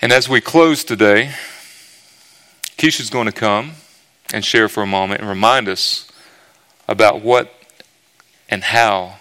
And 0.03 0.13
as 0.13 0.29
we 0.29 0.43
close 0.43 0.85
today, 0.85 1.33
Keisha's 2.77 3.09
going 3.09 3.27
to 3.27 3.33
come 3.33 3.73
and 4.33 4.45
share 4.45 4.69
for 4.69 4.83
a 4.83 4.87
moment 4.87 5.21
and 5.21 5.29
remind 5.29 5.69
us 5.69 6.11
about 6.87 7.23
what 7.23 7.55
and 8.51 8.63
how 8.63 9.17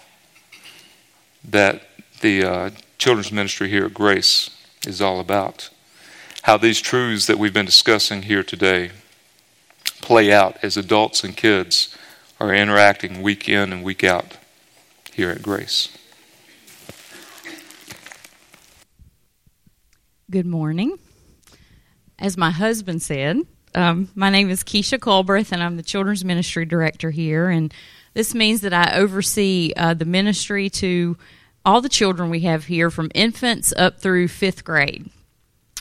that 1.42 1.82
the 2.20 2.44
uh, 2.44 2.70
children's 2.98 3.32
ministry 3.32 3.70
here 3.70 3.86
at 3.86 3.94
Grace 3.94 4.50
is 4.86 5.00
all 5.00 5.20
about. 5.20 5.70
How 6.44 6.58
these 6.58 6.82
truths 6.82 7.24
that 7.24 7.38
we've 7.38 7.54
been 7.54 7.64
discussing 7.64 8.24
here 8.24 8.42
today 8.42 8.90
play 10.02 10.30
out 10.30 10.58
as 10.62 10.76
adults 10.76 11.24
and 11.24 11.34
kids 11.34 11.96
are 12.38 12.54
interacting 12.54 13.22
week 13.22 13.48
in 13.48 13.72
and 13.72 13.82
week 13.82 14.04
out 14.04 14.36
here 15.10 15.30
at 15.30 15.40
Grace. 15.40 15.88
Good 20.30 20.44
morning. 20.44 20.98
As 22.18 22.36
my 22.36 22.50
husband 22.50 23.00
said, 23.00 23.38
um, 23.74 24.10
my 24.14 24.28
name 24.28 24.50
is 24.50 24.62
Keisha 24.62 24.98
Culbreth, 24.98 25.50
and 25.50 25.62
I'm 25.62 25.78
the 25.78 25.82
Children's 25.82 26.26
Ministry 26.26 26.66
Director 26.66 27.10
here. 27.10 27.48
And 27.48 27.72
this 28.12 28.34
means 28.34 28.60
that 28.60 28.74
I 28.74 28.98
oversee 28.98 29.72
uh, 29.78 29.94
the 29.94 30.04
ministry 30.04 30.68
to 30.68 31.16
all 31.64 31.80
the 31.80 31.88
children 31.88 32.28
we 32.28 32.40
have 32.40 32.66
here 32.66 32.90
from 32.90 33.10
infants 33.14 33.72
up 33.78 33.98
through 33.98 34.28
fifth 34.28 34.62
grade. 34.62 35.08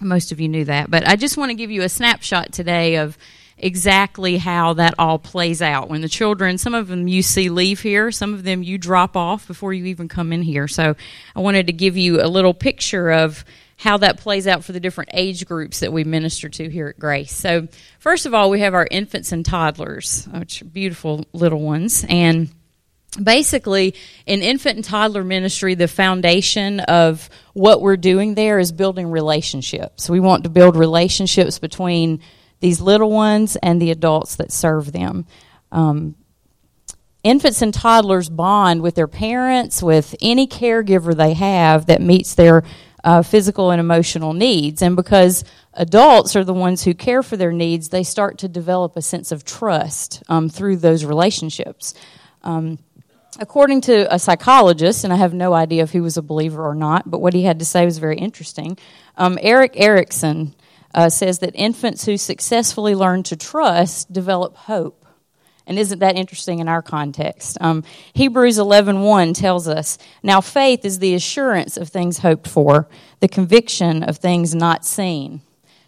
Most 0.02 0.32
of 0.32 0.40
you 0.40 0.50
knew 0.50 0.66
that, 0.66 0.90
but 0.90 1.08
I 1.08 1.16
just 1.16 1.38
want 1.38 1.50
to 1.52 1.56
give 1.56 1.72
you 1.72 1.84
a 1.84 1.90
snapshot 1.90 2.52
today 2.52 2.98
of 2.98 3.18
exactly 3.58 4.38
how 4.38 4.74
that 4.74 4.96
all 4.98 5.20
plays 5.20 5.62
out. 5.62 5.90
When 5.90 6.02
the 6.02 6.10
children, 6.10 6.58
some 6.58 6.74
of 6.74 6.88
them 6.88 7.08
you 7.08 7.22
see 7.22 7.50
leave 7.50 7.82
here, 7.82 8.12
some 8.12 8.34
of 8.34 8.44
them 8.44 8.64
you 8.64 8.78
drop 8.78 9.16
off 9.16 9.48
before 9.48 9.74
you 9.74 9.86
even 9.86 10.08
come 10.08 10.34
in 10.34 10.42
here. 10.42 10.68
So 10.68 10.96
I 11.36 11.40
wanted 11.40 11.68
to 11.68 11.74
give 11.74 11.96
you 11.96 12.22
a 12.22 12.28
little 12.28 12.54
picture 12.54 13.12
of 13.12 13.46
how 13.78 13.98
that 13.98 14.18
plays 14.18 14.48
out 14.48 14.64
for 14.64 14.72
the 14.72 14.80
different 14.80 15.12
age 15.14 15.46
groups 15.46 15.80
that 15.80 15.92
we 15.92 16.04
minister 16.04 16.48
to 16.48 16.70
here 16.70 16.88
at 16.88 17.00
Grace. 17.00 17.34
So, 17.34 17.68
first 18.00 18.26
of 18.26 18.34
all, 18.34 18.50
we 18.50 18.62
have 18.62 18.74
our 18.74 18.88
infants 18.90 19.32
and 19.32 19.46
toddlers, 19.46 20.28
which 20.32 20.62
are 20.62 20.66
beautiful 20.66 21.26
little 21.34 21.60
ones. 21.60 22.06
And 22.08 22.50
basically, 23.22 23.96
in 24.26 24.42
infant 24.42 24.78
and 24.78 24.86
toddler 24.86 25.24
ministry, 25.24 25.76
the 25.76 25.88
foundation 25.88 26.80
of 26.82 27.30
what 27.54 27.82
we're 27.82 27.98
doing 27.98 28.36
there 28.36 28.60
is 28.60 28.72
building 28.72 29.10
relationships. 29.10 30.10
We 30.10 30.20
want 30.20 30.44
to 30.44 30.50
build 30.50 30.76
relationships 30.76 31.60
between 31.60 32.22
these 32.60 32.80
little 32.80 33.12
ones 33.12 33.56
and 33.58 33.82
the 33.82 33.92
adults 33.92 34.38
that 34.38 34.52
serve 34.52 34.92
them. 34.92 35.26
Um, 35.72 36.16
infants 37.24 37.62
and 37.62 37.74
toddlers 37.74 38.30
bond 38.30 38.82
with 38.82 38.96
their 38.96 39.08
parents, 39.08 39.84
with 39.84 40.16
any 40.22 40.48
caregiver 40.48 41.16
they 41.16 41.34
have 41.34 41.88
that 41.88 42.02
meets 42.02 42.36
their 42.36 42.64
uh, 43.04 43.22
physical 43.22 43.72
and 43.72 43.80
emotional 43.80 44.34
needs. 44.34 44.82
And 44.82 44.96
because 44.96 45.44
adults 45.74 46.36
are 46.36 46.44
the 46.44 46.54
ones 46.54 46.84
who 46.84 46.94
care 46.94 47.22
for 47.22 47.36
their 47.36 47.52
needs, 47.52 47.90
they 47.90 48.04
start 48.04 48.40
to 48.40 48.48
develop 48.48 48.96
a 48.96 49.02
sense 49.02 49.32
of 49.32 49.44
trust 49.44 50.24
um, 50.30 50.50
through 50.50 50.78
those 50.78 51.04
relationships. 51.04 51.94
Um, 52.44 52.80
according 53.40 53.82
to 53.82 54.14
a 54.14 54.20
psychologist, 54.20 55.04
and 55.04 55.14
I 55.14 55.18
have 55.18 55.34
no 55.34 55.54
idea 55.54 55.84
if 55.84 55.92
he 55.92 56.02
was 56.02 56.18
a 56.18 56.22
believer 56.22 56.66
or 56.66 56.76
not, 56.76 57.10
but 57.10 57.20
what 57.20 57.34
he 57.34 57.44
had 57.44 57.60
to 57.60 57.66
say 57.66 57.86
was 57.86 57.98
very 57.98 58.18
interesting. 58.18 58.78
Um, 59.18 59.38
Erik 59.42 59.74
Erikson 59.76 60.56
uh, 60.94 61.10
says 61.10 61.40
that 61.40 61.52
infants 61.56 62.06
who 62.06 62.18
successfully 62.18 62.96
learn 62.96 63.24
to 63.24 63.36
trust 63.36 64.12
develop 64.12 64.56
hope. 64.56 65.06
And 65.66 65.80
isn't 65.80 66.00
that 66.00 66.18
interesting 66.18 66.60
in 66.60 66.68
our 66.68 66.82
context? 66.82 67.58
Um, 67.62 67.84
Hebrews 68.14 68.58
11.1 68.58 69.34
tells 69.34 69.68
us, 69.68 69.98
Now 70.22 70.42
faith 70.42 70.84
is 70.84 71.00
the 71.00 71.16
assurance 71.16 71.78
of 71.78 71.90
things 71.90 72.20
hoped 72.20 72.48
for, 72.48 72.90
the 73.22 73.30
conviction 73.30 74.04
of 74.04 74.18
things 74.18 74.54
not 74.54 74.84
seen. 74.84 75.42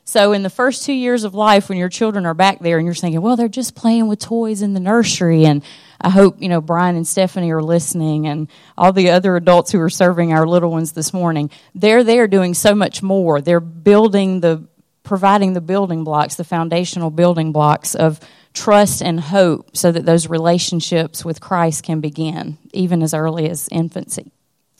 So 0.07 0.33
in 0.33 0.43
the 0.43 0.51
first 0.51 0.85
two 0.85 0.93
years 0.93 1.23
of 1.23 1.33
life, 1.33 1.67
when 1.67 1.79
your 1.79 1.89
children 1.89 2.27
are 2.27 2.35
back 2.35 2.59
there 2.59 2.77
and 2.77 2.85
you're 2.85 2.93
thinking, 2.93 3.21
well, 3.21 3.35
they're 3.35 3.47
just 3.47 3.73
playing 3.73 4.07
with 4.07 4.19
toys 4.19 4.61
in 4.61 4.75
the 4.75 4.79
nursery, 4.79 5.45
and 5.45 5.63
I 5.99 6.11
hope, 6.11 6.39
you 6.39 6.47
know, 6.47 6.61
Brian 6.61 6.95
and 6.95 7.07
Stephanie 7.07 7.51
are 7.51 7.63
listening 7.63 8.27
and 8.27 8.47
all 8.77 8.93
the 8.93 9.09
other 9.09 9.35
adults 9.35 9.71
who 9.71 9.81
are 9.81 9.89
serving 9.89 10.31
our 10.31 10.45
little 10.45 10.69
ones 10.69 10.91
this 10.91 11.11
morning, 11.11 11.49
they're 11.73 12.03
there 12.03 12.27
doing 12.27 12.53
so 12.53 12.75
much 12.75 13.01
more. 13.01 13.41
They're 13.41 13.59
building 13.59 14.41
the 14.41 14.67
providing 15.01 15.53
the 15.53 15.61
building 15.61 16.03
blocks, 16.03 16.35
the 16.35 16.43
foundational 16.43 17.09
building 17.09 17.51
blocks 17.51 17.95
of 17.95 18.19
trust 18.53 19.01
and 19.01 19.19
hope 19.19 19.75
so 19.75 19.91
that 19.91 20.05
those 20.05 20.27
relationships 20.27 21.25
with 21.25 21.41
Christ 21.41 21.83
can 21.83 21.99
begin, 21.99 22.57
even 22.73 23.01
as 23.03 23.13
early 23.13 23.49
as 23.49 23.67
infancy. 23.71 24.31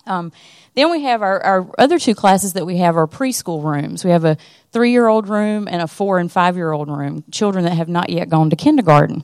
Um, 0.08 0.32
then 0.76 0.92
we 0.92 1.04
have 1.04 1.22
our, 1.22 1.42
our 1.42 1.72
other 1.78 1.98
two 1.98 2.16
classes 2.16 2.54
that 2.54 2.66
we 2.66 2.78
have 2.78 2.98
are 2.98 3.08
preschool 3.08 3.64
rooms. 3.64 4.04
We 4.04 4.12
have 4.12 4.26
a 4.26 4.38
three 4.72 4.92
year 4.92 5.08
old 5.08 5.28
room 5.28 5.68
and 5.70 5.82
a 5.82 5.88
four 5.88 6.20
and 6.20 6.32
five 6.32 6.56
year 6.56 6.72
old 6.72 6.90
room, 6.90 7.24
children 7.32 7.66
that 7.66 7.76
have 7.76 7.90
not 7.90 8.10
yet 8.10 8.30
gone 8.30 8.50
to 8.50 8.56
kindergarten. 8.56 9.24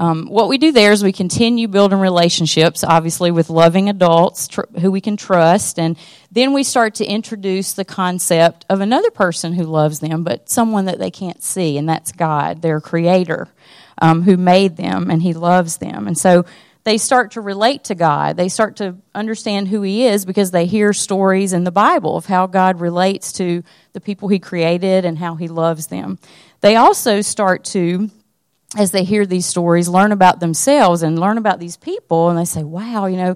Um, 0.00 0.28
what 0.28 0.48
we 0.48 0.56
do 0.56 0.72
there 0.72 0.92
is 0.92 1.04
we 1.04 1.12
continue 1.12 1.68
building 1.68 1.98
relationships, 1.98 2.82
obviously, 2.82 3.30
with 3.30 3.50
loving 3.50 3.90
adults 3.90 4.48
tr- 4.48 4.62
who 4.80 4.90
we 4.90 5.02
can 5.02 5.18
trust, 5.18 5.78
and 5.78 5.94
then 6.32 6.54
we 6.54 6.62
start 6.62 6.94
to 6.96 7.04
introduce 7.04 7.74
the 7.74 7.84
concept 7.84 8.64
of 8.70 8.80
another 8.80 9.10
person 9.10 9.52
who 9.52 9.64
loves 9.64 10.00
them, 10.00 10.24
but 10.24 10.48
someone 10.48 10.86
that 10.86 10.98
they 10.98 11.10
can't 11.10 11.42
see, 11.42 11.76
and 11.76 11.86
that's 11.86 12.12
God, 12.12 12.62
their 12.62 12.80
creator, 12.80 13.48
um, 14.00 14.22
who 14.22 14.38
made 14.38 14.78
them, 14.78 15.10
and 15.10 15.20
He 15.20 15.34
loves 15.34 15.76
them. 15.76 16.06
And 16.06 16.16
so 16.16 16.46
they 16.84 16.98
start 16.98 17.32
to 17.32 17.40
relate 17.40 17.84
to 17.84 17.94
God. 17.94 18.36
They 18.36 18.48
start 18.48 18.76
to 18.76 18.96
understand 19.14 19.68
who 19.68 19.82
He 19.82 20.06
is 20.06 20.24
because 20.24 20.50
they 20.50 20.66
hear 20.66 20.92
stories 20.92 21.52
in 21.52 21.64
the 21.64 21.70
Bible 21.70 22.16
of 22.16 22.26
how 22.26 22.46
God 22.46 22.80
relates 22.80 23.32
to 23.34 23.62
the 23.92 24.00
people 24.00 24.28
He 24.28 24.38
created 24.38 25.04
and 25.04 25.18
how 25.18 25.34
He 25.34 25.48
loves 25.48 25.88
them. 25.88 26.18
They 26.60 26.76
also 26.76 27.20
start 27.20 27.64
to 27.66 28.10
as 28.76 28.92
they 28.92 29.02
hear 29.02 29.26
these 29.26 29.46
stories, 29.46 29.88
learn 29.88 30.12
about 30.12 30.40
themselves 30.40 31.02
and 31.02 31.18
learn 31.18 31.38
about 31.38 31.58
these 31.58 31.76
people, 31.76 32.28
and 32.28 32.38
they 32.38 32.44
say, 32.44 32.62
wow, 32.62 33.06
you 33.06 33.16
know, 33.16 33.34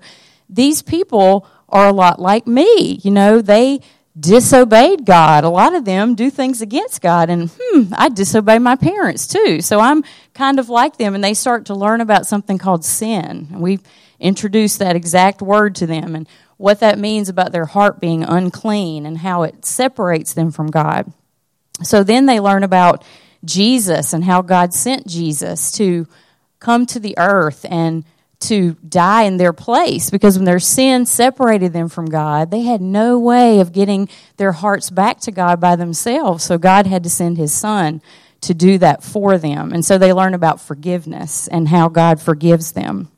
these 0.48 0.80
people 0.82 1.46
are 1.68 1.88
a 1.88 1.92
lot 1.92 2.20
like 2.20 2.46
me. 2.46 3.00
You 3.02 3.10
know, 3.10 3.40
they 3.40 3.80
disobeyed 4.18 5.04
God. 5.04 5.44
A 5.44 5.48
lot 5.48 5.74
of 5.74 5.84
them 5.84 6.14
do 6.14 6.30
things 6.30 6.62
against 6.62 7.00
God, 7.00 7.30
and 7.30 7.50
hmm, 7.60 7.92
I 7.92 8.08
disobey 8.08 8.58
my 8.58 8.76
parents 8.76 9.26
too. 9.26 9.60
So 9.60 9.80
I'm 9.80 10.04
kind 10.34 10.58
of 10.58 10.68
like 10.68 10.96
them, 10.96 11.14
and 11.14 11.24
they 11.24 11.34
start 11.34 11.66
to 11.66 11.74
learn 11.74 12.00
about 12.00 12.26
something 12.26 12.58
called 12.58 12.84
sin. 12.84 13.48
And 13.50 13.60
we 13.60 13.80
introduce 14.20 14.76
that 14.76 14.96
exact 14.96 15.42
word 15.42 15.74
to 15.76 15.86
them 15.86 16.14
and 16.14 16.28
what 16.56 16.80
that 16.80 16.98
means 16.98 17.28
about 17.28 17.52
their 17.52 17.66
heart 17.66 18.00
being 18.00 18.22
unclean 18.22 19.06
and 19.06 19.18
how 19.18 19.42
it 19.42 19.64
separates 19.64 20.34
them 20.34 20.52
from 20.52 20.70
God. 20.70 21.12
So 21.82 22.04
then 22.04 22.26
they 22.26 22.38
learn 22.38 22.62
about 22.62 23.04
Jesus 23.44 24.12
and 24.12 24.24
how 24.24 24.40
God 24.42 24.72
sent 24.72 25.06
Jesus 25.06 25.72
to 25.72 26.06
come 26.60 26.86
to 26.86 27.00
the 27.00 27.18
earth 27.18 27.66
and 27.68 28.04
to 28.48 28.74
die 28.88 29.22
in 29.22 29.36
their 29.36 29.52
place 29.52 30.10
because 30.10 30.36
when 30.36 30.44
their 30.44 30.58
sin 30.58 31.06
separated 31.06 31.72
them 31.72 31.88
from 31.88 32.06
God, 32.06 32.50
they 32.50 32.62
had 32.62 32.80
no 32.80 33.18
way 33.18 33.60
of 33.60 33.72
getting 33.72 34.08
their 34.36 34.52
hearts 34.52 34.90
back 34.90 35.20
to 35.20 35.32
God 35.32 35.60
by 35.60 35.76
themselves. 35.76 36.44
So 36.44 36.58
God 36.58 36.86
had 36.86 37.02
to 37.04 37.10
send 37.10 37.38
his 37.38 37.52
son 37.52 38.02
to 38.42 38.54
do 38.54 38.78
that 38.78 39.02
for 39.02 39.38
them. 39.38 39.72
And 39.72 39.84
so 39.84 39.98
they 39.98 40.12
learn 40.12 40.34
about 40.34 40.60
forgiveness 40.60 41.48
and 41.48 41.68
how 41.68 41.88
God 41.88 42.20
forgives 42.20 42.72
them. 42.72 43.10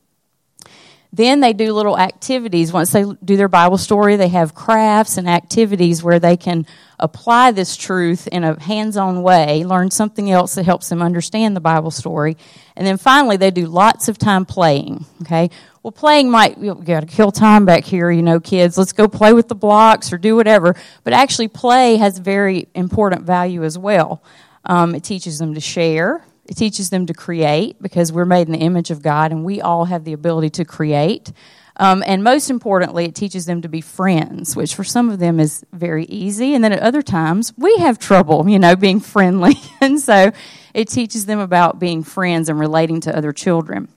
Then 1.16 1.40
they 1.40 1.54
do 1.54 1.72
little 1.72 1.98
activities. 1.98 2.74
Once 2.74 2.92
they 2.92 3.04
do 3.24 3.38
their 3.38 3.48
Bible 3.48 3.78
story, 3.78 4.16
they 4.16 4.28
have 4.28 4.54
crafts 4.54 5.16
and 5.16 5.26
activities 5.26 6.02
where 6.02 6.20
they 6.20 6.36
can 6.36 6.66
apply 7.00 7.52
this 7.52 7.74
truth 7.74 8.26
in 8.26 8.44
a 8.44 8.60
hands 8.60 8.98
on 8.98 9.22
way, 9.22 9.64
learn 9.64 9.90
something 9.90 10.30
else 10.30 10.56
that 10.56 10.66
helps 10.66 10.90
them 10.90 11.00
understand 11.00 11.56
the 11.56 11.60
Bible 11.60 11.90
story. 11.90 12.36
And 12.76 12.86
then 12.86 12.98
finally, 12.98 13.38
they 13.38 13.50
do 13.50 13.66
lots 13.66 14.08
of 14.08 14.18
time 14.18 14.44
playing. 14.44 15.06
Okay? 15.22 15.48
Well, 15.82 15.92
playing 15.92 16.30
might, 16.30 16.58
you 16.58 16.74
got 16.74 17.00
to 17.00 17.06
kill 17.06 17.32
time 17.32 17.64
back 17.64 17.84
here, 17.84 18.10
you 18.10 18.22
know, 18.22 18.38
kids. 18.38 18.76
Let's 18.76 18.92
go 18.92 19.08
play 19.08 19.32
with 19.32 19.48
the 19.48 19.54
blocks 19.54 20.12
or 20.12 20.18
do 20.18 20.36
whatever. 20.36 20.76
But 21.02 21.14
actually, 21.14 21.48
play 21.48 21.96
has 21.96 22.18
very 22.18 22.68
important 22.74 23.22
value 23.22 23.64
as 23.64 23.78
well. 23.78 24.22
Um, 24.66 24.94
it 24.94 25.02
teaches 25.02 25.38
them 25.38 25.54
to 25.54 25.60
share. 25.60 26.26
It 26.48 26.56
teaches 26.56 26.90
them 26.90 27.06
to 27.06 27.14
create 27.14 27.80
because 27.82 28.12
we're 28.12 28.24
made 28.24 28.46
in 28.46 28.52
the 28.52 28.60
image 28.60 28.90
of 28.90 29.02
God 29.02 29.32
and 29.32 29.44
we 29.44 29.60
all 29.60 29.84
have 29.84 30.04
the 30.04 30.12
ability 30.12 30.50
to 30.50 30.64
create. 30.64 31.32
Um, 31.78 32.02
and 32.06 32.24
most 32.24 32.48
importantly, 32.48 33.04
it 33.04 33.14
teaches 33.14 33.44
them 33.46 33.62
to 33.62 33.68
be 33.68 33.80
friends, 33.80 34.56
which 34.56 34.74
for 34.74 34.84
some 34.84 35.10
of 35.10 35.18
them 35.18 35.38
is 35.38 35.64
very 35.72 36.04
easy. 36.06 36.54
And 36.54 36.64
then 36.64 36.72
at 36.72 36.80
other 36.80 37.02
times, 37.02 37.52
we 37.58 37.76
have 37.78 37.98
trouble, 37.98 38.48
you 38.48 38.58
know, 38.58 38.76
being 38.76 39.00
friendly. 39.00 39.56
and 39.80 40.00
so 40.00 40.30
it 40.72 40.88
teaches 40.88 41.26
them 41.26 41.38
about 41.38 41.78
being 41.78 42.02
friends 42.02 42.48
and 42.48 42.58
relating 42.58 43.00
to 43.02 43.16
other 43.16 43.32
children. 43.32 43.88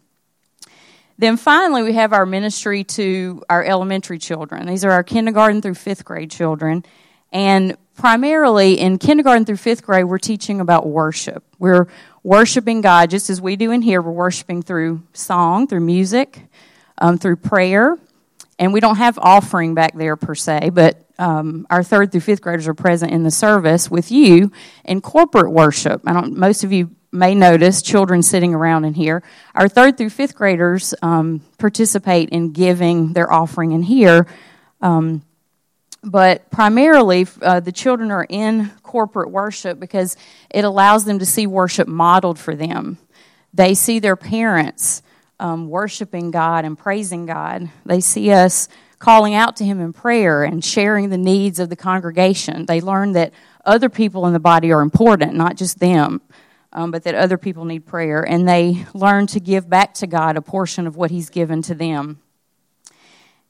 Then 1.17 1.37
finally, 1.37 1.83
we 1.83 1.93
have 1.93 2.13
our 2.13 2.25
ministry 2.25 2.83
to 2.85 3.43
our 3.49 3.63
elementary 3.63 4.19
children. 4.19 4.67
These 4.67 4.85
are 4.85 4.91
our 4.91 5.03
kindergarten 5.03 5.61
through 5.61 5.75
fifth 5.75 6.03
grade 6.05 6.31
children. 6.31 6.85
And 7.31 7.77
primarily 7.99 8.79
in 8.79 8.97
kindergarten 8.97 9.45
through 9.45 9.57
fifth 9.57 9.83
grade, 9.83 10.05
we're 10.05 10.17
teaching 10.17 10.61
about 10.61 10.87
worship. 10.87 11.43
We're 11.59 11.87
worshiping 12.23 12.79
God 12.79 13.09
just 13.09 13.29
as 13.29 13.41
we 13.41 13.57
do 13.57 13.71
in 13.71 13.81
here. 13.81 14.01
We're 14.01 14.11
worshiping 14.11 14.61
through 14.61 15.03
song, 15.13 15.67
through 15.67 15.81
music, 15.81 16.47
um, 16.97 17.17
through 17.17 17.35
prayer. 17.35 17.97
And 18.57 18.73
we 18.73 18.79
don't 18.79 18.95
have 18.95 19.19
offering 19.19 19.73
back 19.73 19.95
there 19.95 20.15
per 20.15 20.33
se, 20.33 20.71
but 20.73 21.05
um, 21.17 21.67
our 21.69 21.83
third 21.83 22.11
through 22.11 22.21
fifth 22.21 22.41
graders 22.41 22.67
are 22.67 22.73
present 22.73 23.11
in 23.11 23.23
the 23.23 23.31
service 23.31 23.91
with 23.91 24.11
you 24.11 24.51
in 24.85 25.01
corporate 25.01 25.51
worship. 25.51 26.01
I 26.05 26.13
don't. 26.13 26.37
Most 26.37 26.63
of 26.63 26.71
you 26.71 26.95
may 27.11 27.35
notice 27.35 27.81
children 27.81 28.21
sitting 28.21 28.53
around 28.53 28.85
in 28.85 28.93
here. 28.93 29.23
Our 29.55 29.67
third 29.67 29.97
through 29.97 30.11
fifth 30.11 30.35
graders 30.35 30.93
um, 31.01 31.41
participate 31.57 32.29
in 32.29 32.51
giving 32.51 33.13
their 33.13 33.31
offering 33.31 33.71
in 33.71 33.83
here. 33.83 34.27
Um, 34.81 35.23
but 36.03 36.49
primarily, 36.49 37.27
uh, 37.41 37.59
the 37.59 37.71
children 37.71 38.11
are 38.11 38.25
in 38.27 38.71
corporate 38.83 39.31
worship 39.31 39.79
because 39.79 40.15
it 40.49 40.63
allows 40.63 41.05
them 41.05 41.19
to 41.19 41.25
see 41.25 41.45
worship 41.45 41.87
modeled 41.87 42.39
for 42.39 42.55
them. 42.55 42.97
They 43.53 43.73
see 43.73 43.99
their 43.99 44.15
parents 44.15 45.01
um, 45.39 45.69
worshiping 45.69 46.31
God 46.31 46.65
and 46.65 46.77
praising 46.77 47.25
God. 47.25 47.69
They 47.85 48.01
see 48.01 48.31
us 48.31 48.67
calling 48.99 49.33
out 49.33 49.55
to 49.57 49.65
Him 49.65 49.79
in 49.79 49.93
prayer 49.93 50.43
and 50.43 50.63
sharing 50.63 51.09
the 51.09 51.17
needs 51.17 51.59
of 51.59 51.69
the 51.69 51.75
congregation. 51.75 52.65
They 52.65 52.81
learn 52.81 53.13
that 53.13 53.33
other 53.65 53.89
people 53.89 54.25
in 54.25 54.33
the 54.33 54.39
body 54.39 54.71
are 54.71 54.81
important, 54.81 55.33
not 55.33 55.55
just 55.55 55.79
them, 55.79 56.21
um, 56.73 56.91
but 56.91 57.03
that 57.03 57.15
other 57.15 57.37
people 57.37 57.65
need 57.65 57.85
prayer. 57.85 58.21
And 58.21 58.47
they 58.47 58.85
learn 58.93 59.27
to 59.27 59.39
give 59.39 59.69
back 59.69 59.93
to 59.95 60.07
God 60.07 60.37
a 60.37 60.41
portion 60.41 60.87
of 60.87 60.95
what 60.95 61.11
He's 61.11 61.29
given 61.29 61.61
to 61.63 61.75
them. 61.75 62.19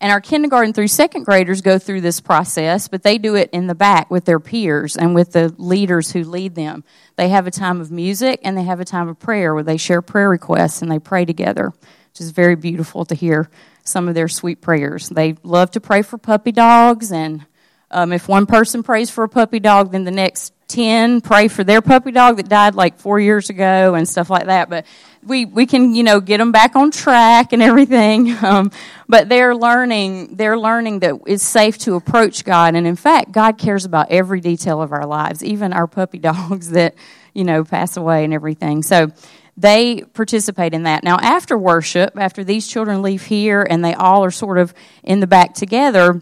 And 0.02 0.14
our 0.14 0.22
kindergarten 0.22 0.72
through 0.74 0.88
second 0.88 1.26
graders 1.26 1.62
go 1.62 1.78
through 1.78 2.02
this 2.02 2.22
process, 2.22 2.88
but 2.88 3.04
they 3.04 3.18
do 3.18 3.36
it 3.36 3.50
in 3.52 3.68
the 3.68 3.76
back 3.76 4.10
with 4.10 4.24
their 4.24 4.40
peers 4.40 4.96
and 4.96 5.14
with 5.14 5.34
the 5.34 5.54
leaders 5.58 6.12
who 6.12 6.24
lead 6.24 6.56
them. 6.56 6.86
They 7.18 7.28
have 7.30 7.48
a 7.48 7.52
time 7.52 7.82
of 7.82 7.92
music 7.92 8.40
and 8.44 8.58
they 8.58 8.64
have 8.64 8.80
a 8.80 8.86
time 8.86 9.10
of 9.10 9.20
prayer 9.20 9.54
where 9.54 9.64
they 9.64 9.76
share 9.76 10.02
prayer 10.02 10.30
requests 10.30 10.82
and 10.82 10.90
they 10.90 11.00
pray 11.00 11.26
together, 11.26 11.74
which 12.12 12.22
is 12.22 12.32
very 12.32 12.56
beautiful 12.56 13.04
to 13.06 13.16
hear 13.16 13.50
some 13.84 14.08
of 14.08 14.16
their 14.16 14.30
sweet 14.30 14.62
prayers. 14.62 15.10
They 15.10 15.36
love 15.44 15.72
to 15.72 15.82
pray 15.82 16.02
for 16.02 16.18
puppy 16.18 16.54
dogs, 16.54 17.12
and 17.12 17.46
um, 17.92 18.14
if 18.14 18.28
one 18.28 18.46
person 18.46 18.84
prays 18.84 19.10
for 19.10 19.24
a 19.24 19.30
puppy 19.30 19.60
dog, 19.60 19.92
then 19.92 20.06
the 20.06 20.12
next 20.12 20.54
10 20.70 21.22
pray 21.22 21.48
for 21.48 21.64
their 21.64 21.82
puppy 21.82 22.12
dog 22.12 22.38
that 22.38 22.48
died 22.48 22.76
like 22.76 23.00
four 23.00 23.20
years 23.20 23.50
ago 23.50 23.96
and 23.96 24.08
stuff 24.08 24.30
like 24.30 24.46
that. 24.46 24.70
But 24.70 24.86
we, 25.24 25.46
we 25.46 25.66
can, 25.66 25.94
you 25.94 26.04
know, 26.04 26.20
get 26.20 26.38
them 26.38 26.52
back 26.52 26.76
on 26.76 26.92
track 26.92 27.54
and 27.54 27.62
everything. 27.62 28.36
Um, 28.50 28.72
but 29.08 29.28
they're 29.28 29.56
learning, 29.56 30.36
they're 30.36 30.58
learning 30.58 31.00
that 31.00 31.16
it's 31.28 31.44
safe 31.44 31.78
to 31.80 31.96
approach 31.96 32.46
God. 32.46 32.74
And 32.74 32.88
in 32.88 32.96
fact, 32.96 33.32
God 33.32 33.58
cares 33.58 33.84
about 33.86 34.10
every 34.10 34.40
detail 34.40 34.82
of 34.82 34.92
our 34.92 35.06
lives, 35.06 35.44
even 35.44 35.74
our 35.74 35.88
puppy 35.88 36.18
dogs 36.20 36.70
that, 36.72 36.96
you 37.34 37.44
know, 37.44 37.64
pass 37.64 37.98
away 37.98 38.24
and 38.24 38.34
everything. 38.34 38.82
So 38.82 39.12
they 39.58 40.04
participate 40.14 40.74
in 40.74 40.84
that. 40.84 41.04
Now, 41.04 41.18
after 41.18 41.58
worship, 41.58 42.18
after 42.18 42.44
these 42.44 42.68
children 42.68 43.02
leave 43.02 43.26
here 43.26 43.66
and 43.70 43.84
they 43.84 43.94
all 43.94 44.24
are 44.24 44.32
sort 44.32 44.58
of 44.58 44.74
in 45.04 45.20
the 45.20 45.28
back 45.28 45.54
together, 45.54 46.22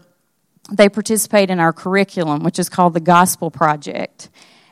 they 0.72 0.88
participate 0.88 1.50
in 1.50 1.60
our 1.60 1.72
curriculum, 1.72 2.42
which 2.42 2.58
is 2.58 2.68
called 2.68 2.94
the 2.94 3.00
Gospel 3.00 3.50
Project. 3.50 4.28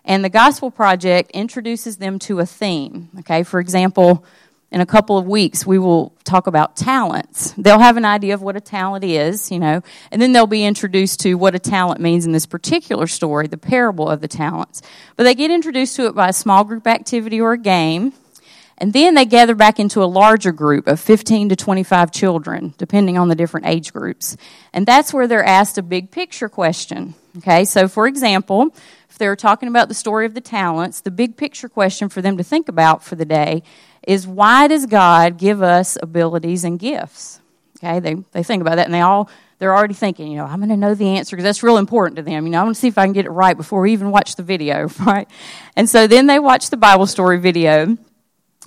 And 0.07 0.24
the 0.24 0.30
Gospel 0.30 0.70
Project 0.70 1.32
introduces 1.32 1.96
them 1.96 2.18
to 2.20 2.38
a 2.38 2.46
theme. 2.46 3.11
Okay, 3.18 3.42
for 3.42 3.59
example, 3.59 4.24
in 4.70 4.80
a 4.80 4.86
couple 4.86 5.18
of 5.18 5.26
weeks, 5.26 5.66
we 5.66 5.78
will 5.78 6.14
talk 6.24 6.46
about 6.46 6.76
talents. 6.76 7.52
They'll 7.59 7.80
have 7.80 7.96
an 7.96 8.04
idea 8.04 8.34
of 8.34 8.42
what 8.42 8.57
a 8.57 8.61
talent 8.61 9.04
is, 9.04 9.50
you 9.50 9.59
know, 9.59 9.82
and 10.11 10.22
then 10.22 10.32
they'll 10.32 10.46
be 10.46 10.64
introduced 10.64 11.20
to 11.20 11.34
what 11.34 11.54
a 11.54 11.59
talent 11.59 12.00
means 12.00 12.24
in 12.24 12.32
this 12.32 12.46
particular 12.46 13.07
story, 13.09 13.48
the 13.48 13.59
parable 13.59 14.09
of 14.09 14.20
the 14.20 14.28
talents. 14.28 14.80
But 15.16 15.24
they 15.24 15.34
get 15.34 15.50
introduced 15.50 15.96
to 15.96 16.07
it 16.07 16.14
by 16.14 16.28
a 16.28 16.32
small 16.32 16.64
group 16.64 16.86
activity 16.86 17.40
or 17.40 17.52
a 17.52 17.59
game. 17.59 18.12
And 18.78 18.92
then 18.92 19.14
they 19.14 19.24
gather 19.24 19.54
back 19.54 19.80
into 19.80 20.02
a 20.02 20.04
larger 20.04 20.52
group 20.52 20.86
of 20.86 21.00
15 21.00 21.48
to 21.48 21.57
25 21.57 22.12
children, 22.12 22.74
depending 22.76 23.16
on 23.16 23.28
the 23.28 23.34
different 23.34 23.66
age 23.66 23.92
groups. 23.92 24.36
And 24.72 24.86
that's 24.86 25.14
where 25.14 25.26
they're 25.26 25.44
asked 25.44 25.78
a 25.78 25.82
big 25.82 26.11
picture 26.11 26.48
question. 26.48 27.14
Okay, 27.38 27.64
so 27.64 27.88
for 27.88 28.07
example, 28.07 28.74
if 29.16 29.18
they're 29.18 29.34
talking 29.34 29.70
about 29.70 29.88
the 29.88 29.94
story 29.94 30.26
of 30.26 30.34
the 30.34 30.42
talents, 30.42 31.00
the 31.00 31.10
big 31.10 31.38
picture 31.38 31.70
question 31.70 32.10
for 32.10 32.20
them 32.20 32.36
to 32.36 32.44
think 32.44 32.68
about 32.68 33.02
for 33.02 33.14
the 33.14 33.24
day 33.24 33.62
is 34.06 34.26
why 34.26 34.68
does 34.68 34.84
God 34.84 35.38
give 35.38 35.62
us 35.62 35.96
abilities 36.02 36.64
and 36.64 36.78
gifts? 36.78 37.40
Okay, 37.78 37.98
they, 37.98 38.16
they 38.32 38.42
think 38.42 38.60
about 38.60 38.76
that 38.76 38.84
and 38.84 38.92
they 38.92 39.00
all 39.00 39.30
they're 39.58 39.74
already 39.74 39.94
thinking, 39.94 40.30
you 40.30 40.36
know, 40.36 40.44
I'm 40.44 40.58
going 40.58 40.68
to 40.68 40.76
know 40.76 40.94
the 40.94 41.16
answer 41.16 41.34
because 41.34 41.44
that's 41.44 41.62
real 41.62 41.78
important 41.78 42.16
to 42.16 42.22
them. 42.22 42.44
You 42.44 42.52
know, 42.52 42.60
I 42.60 42.64
want 42.64 42.76
to 42.76 42.80
see 42.80 42.88
if 42.88 42.98
I 42.98 43.06
can 43.06 43.14
get 43.14 43.24
it 43.24 43.30
right 43.30 43.56
before 43.56 43.80
we 43.80 43.94
even 43.94 44.10
watch 44.10 44.36
the 44.36 44.42
video, 44.42 44.88
right? 45.06 45.26
And 45.76 45.88
so 45.88 46.06
then 46.06 46.26
they 46.26 46.38
watch 46.38 46.68
the 46.68 46.76
Bible 46.76 47.06
story 47.06 47.38
video 47.38 47.96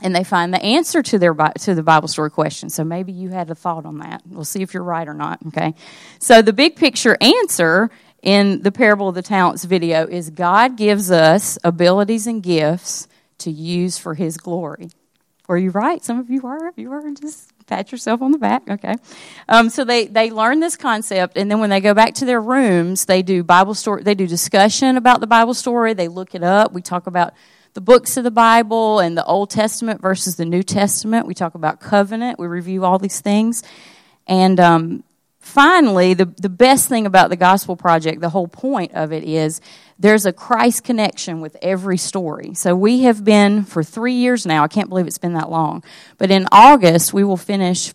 and 0.02 0.16
they 0.16 0.24
find 0.24 0.52
the 0.52 0.64
answer 0.64 1.04
to 1.04 1.20
their 1.20 1.36
to 1.36 1.76
the 1.76 1.84
Bible 1.84 2.08
story 2.08 2.32
question. 2.32 2.72
So 2.72 2.84
maybe 2.84 3.12
you 3.12 3.30
had 3.30 3.52
a 3.52 3.56
thought 3.56 3.86
on 3.86 4.00
that. 4.00 4.24
We'll 4.26 4.46
see 4.46 4.64
if 4.64 4.74
you're 4.74 4.82
right 4.82 5.08
or 5.08 5.14
not. 5.14 5.38
Okay. 5.50 5.76
So 6.18 6.42
the 6.42 6.54
big 6.54 6.76
picture 6.76 7.20
answer 7.22 7.92
in 8.22 8.62
the 8.62 8.72
parable 8.72 9.10
of 9.10 9.16
the 9.16 9.22
talents 9.22 9.64
video 9.64 10.06
is 10.08 10.30
God 10.30 10.78
gives 10.78 11.12
us 11.12 11.58
abilities 11.64 12.28
and 12.28 12.44
gifts 12.44 13.08
to 13.40 13.52
use 13.52 13.98
for 13.98 14.14
His 14.14 14.38
glory. 14.38 14.90
Were 15.48 15.58
you 15.58 15.72
right? 15.72 16.04
Some 16.04 16.20
of 16.20 16.30
you 16.30 16.46
are. 16.46 16.68
If 16.68 16.78
you 16.78 16.92
are 16.92 17.02
just 17.12 17.52
pat 17.70 17.92
yourself 17.92 18.22
on 18.22 18.32
the 18.32 18.38
back. 18.38 18.68
Okay. 18.70 18.96
Um, 19.48 19.70
so 19.70 19.86
they 19.86 20.08
they 20.08 20.32
learn 20.32 20.60
this 20.60 20.76
concept, 20.76 21.38
and 21.38 21.50
then 21.50 21.60
when 21.60 21.70
they 21.70 21.80
go 21.80 21.94
back 21.94 22.16
to 22.16 22.26
their 22.26 22.42
rooms, 22.42 23.06
they 23.06 23.22
do 23.22 23.44
Bible 23.44 23.76
story. 23.76 24.04
They 24.04 24.16
do 24.16 24.28
discussion 24.28 24.98
about 24.98 25.22
the 25.22 25.28
Bible 25.28 25.54
story. 25.54 25.94
They 25.94 26.08
look 26.08 26.36
it 26.36 26.44
up. 26.44 26.74
We 26.74 26.82
talk 26.82 27.08
about 27.08 27.34
the 27.76 27.82
books 27.82 28.18
of 28.18 28.24
the 28.24 28.32
Bible 28.32 29.00
and 29.00 29.16
the 29.16 29.24
Old 29.24 29.52
Testament 29.52 30.02
versus 30.02 30.36
the 30.36 30.46
New 30.46 30.64
Testament. 30.64 31.28
We 31.28 31.36
talk 31.36 31.56
about 31.56 31.80
covenant. 31.80 32.40
We 32.40 32.48
review 32.48 32.84
all 32.84 32.98
these 32.98 33.22
things. 33.22 33.64
And 34.28 34.60
um, 34.60 35.04
finally, 35.40 36.14
the, 36.14 36.26
the 36.26 36.50
best 36.50 36.90
thing 36.90 37.06
about 37.06 37.30
the 37.30 37.36
Gospel 37.36 37.76
Project, 37.76 38.22
the 38.22 38.30
whole 38.30 38.48
point 38.48 38.94
of 38.94 39.12
it 39.12 39.24
is 39.24 39.62
there's 39.98 40.26
a 40.26 40.34
Christ 40.34 40.84
connection 40.84 41.42
with 41.42 41.58
every 41.62 41.98
story. 41.98 42.54
So 42.54 42.76
we 42.76 43.02
have 43.04 43.24
been 43.24 43.64
for 43.64 43.84
three 43.84 44.14
years 44.14 44.46
now. 44.46 44.64
I 44.64 44.68
can't 44.68 44.90
believe 44.90 45.08
it's 45.08 45.18
been 45.18 45.34
that 45.34 45.50
long. 45.50 45.84
But 46.18 46.32
in 46.32 46.48
August, 46.52 47.14
we 47.14 47.24
will 47.24 47.38
finish 47.38 47.94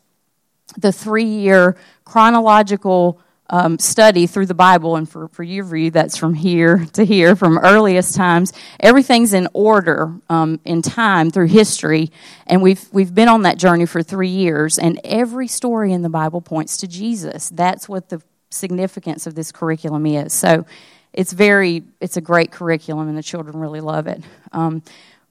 the 0.77 0.93
three 0.93 1.25
year 1.25 1.77
chronological 2.05 3.21
um, 3.51 3.79
study 3.79 4.27
through 4.27 4.47
the 4.47 4.55
Bible, 4.55 4.97
and 4.97 5.09
for, 5.09 5.29
for 5.29 5.43
your 5.43 5.65
view, 5.65 5.91
that's 5.91 6.17
from 6.17 6.35
here 6.35 6.87
to 6.95 7.05
here, 7.05 7.37
from 7.37 7.59
earliest 7.59 8.15
times. 8.15 8.53
Everything's 8.81 9.35
in 9.35 9.49
order 9.53 10.15
um, 10.31 10.61
in 10.65 10.81
time 10.83 11.31
through 11.31 11.49
history, 11.49 12.11
and 12.47 12.63
we've 12.63 12.87
we've 12.93 13.15
been 13.15 13.29
on 13.29 13.43
that 13.43 13.59
journey 13.59 13.87
for 13.87 14.03
three 14.03 14.29
years. 14.29 14.79
And 14.79 15.01
every 15.05 15.47
story 15.47 15.93
in 15.93 16.03
the 16.03 16.09
Bible 16.09 16.41
points 16.41 16.79
to 16.79 16.89
Jesus. 16.89 17.51
That's 17.51 17.89
what 17.89 18.09
the 18.09 18.23
significance 18.51 19.27
of 19.27 19.35
this 19.35 19.53
curriculum 19.53 20.07
is. 20.07 20.33
So, 20.33 20.65
it's 21.13 21.33
very 21.33 21.83
it's 22.01 22.17
a 22.17 22.23
great 22.23 22.51
curriculum, 22.51 23.09
and 23.09 23.19
the 23.19 23.23
children 23.23 23.59
really 23.59 23.81
love 23.81 24.07
it. 24.07 24.23
Um, 24.53 24.83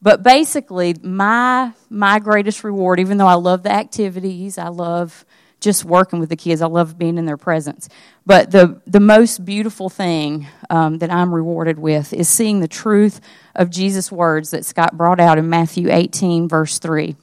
but 0.03 0.21
basically, 0.21 0.95
my 1.01 1.73
my 1.89 2.19
greatest 2.19 2.63
reward, 2.63 2.99
even 2.99 3.17
though 3.17 3.27
I 3.27 3.35
love 3.35 3.63
the 3.63 3.71
activities, 3.71 4.59
I 4.59 4.67
love 4.67 5.25
just 5.63 5.85
working 5.85 6.19
with 6.19 6.29
the 6.29 6.35
kids. 6.35 6.61
I 6.61 6.67
love 6.67 6.97
being 6.97 7.17
in 7.17 7.25
their 7.25 7.37
presence. 7.37 7.89
But 8.25 8.51
the, 8.51 8.81
the 8.85 8.99
most 8.99 9.45
beautiful 9.45 9.89
thing 9.89 10.47
um, 10.69 10.99
that 10.99 11.11
I'm 11.11 11.33
rewarded 11.33 11.79
with 11.79 12.13
is 12.13 12.29
seeing 12.29 12.59
the 12.59 12.67
truth 12.67 13.21
of 13.55 13.69
Jesus' 13.69 14.11
words 14.11 14.51
that 14.51 14.65
Scott 14.65 14.97
brought 14.97 15.19
out 15.19 15.37
in 15.37 15.49
Matthew 15.49 15.89
18, 15.89 16.47
verse 16.47 16.79
3. 16.79 17.15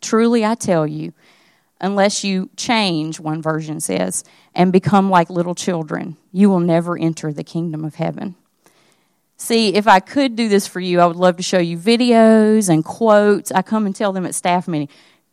Truly, 0.00 0.44
I 0.44 0.54
tell 0.54 0.86
you, 0.86 1.12
unless 1.80 2.24
you 2.24 2.50
change, 2.56 3.18
one 3.18 3.42
version 3.42 3.80
says, 3.80 4.24
and 4.54 4.72
become 4.72 5.10
like 5.10 5.30
little 5.30 5.54
children. 5.54 6.16
You 6.32 6.50
will 6.50 6.60
never 6.60 6.98
enter 6.98 7.32
the 7.32 7.44
kingdom 7.44 7.84
of 7.84 7.96
heaven. 7.96 8.36
See, 9.36 9.74
if 9.74 9.88
I 9.88 10.00
could 10.00 10.36
do 10.36 10.48
this 10.48 10.66
for 10.66 10.80
you, 10.80 11.00
I 11.00 11.06
would 11.06 11.16
love 11.16 11.36
to 11.38 11.42
show 11.42 11.58
you 11.58 11.76
videos 11.76 12.68
and 12.68 12.84
quotes. 12.84 13.50
I 13.52 13.62
come 13.62 13.84
and 13.84 13.94
tell 13.94 14.12
them 14.12 14.24
at 14.26 14.34
staff 14.34 14.68
meeting, 14.68 14.88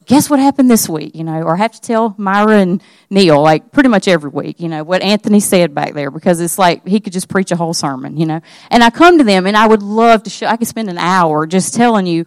guess 0.06 0.30
what 0.30 0.40
happened 0.40 0.70
this 0.70 0.90
week, 0.90 1.16
you 1.16 1.24
know, 1.24 1.42
or 1.42 1.56
I 1.56 1.58
have 1.58 1.74
to 1.74 1.82
tell 1.82 2.16
Myra 2.18 2.58
and 2.58 2.82
Neil, 3.10 3.42
like 3.42 3.72
pretty 3.72 3.90
much 3.90 4.08
every 4.08 4.30
week, 4.30 4.60
you 4.60 4.68
know, 4.68 4.84
what 4.84 5.02
Anthony 5.02 5.40
said 5.40 5.76
back 5.76 5.94
there 5.94 6.12
because 6.12 6.42
it's 6.42 6.58
like 6.58 6.88
he 6.88 7.00
could 7.00 7.14
just 7.14 7.30
preach 7.30 7.52
a 7.52 7.56
whole 7.56 7.74
sermon, 7.74 8.18
you 8.18 8.26
know. 8.26 8.42
And 8.70 8.84
I 8.84 8.90
come 8.90 9.18
to 9.20 9.24
them 9.24 9.46
and 9.46 9.56
I 9.56 9.68
would 9.68 9.84
love 9.84 10.24
to 10.24 10.30
show, 10.30 10.48
I 10.48 10.58
could 10.58 10.68
spend 10.68 10.90
an 10.90 10.98
hour 10.98 11.46
just 11.46 11.74
telling 11.74 12.08
you 12.08 12.26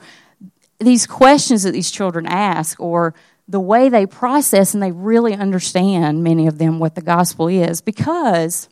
these 0.79 1.07
questions 1.07 1.65
that 1.65 1.73
these 1.73 1.91
children 1.91 2.27
ask 2.27 2.79
or 2.81 3.15
the 3.49 3.61
way 3.61 3.89
they 3.89 4.07
process 4.07 4.73
and 4.75 4.83
they 4.83 4.93
really 4.93 5.35
understand, 5.35 6.23
many 6.23 6.47
of 6.47 6.59
them, 6.59 6.79
what 6.79 6.95
the 6.95 7.03
gospel 7.03 7.49
is 7.49 7.81
because 7.81 8.69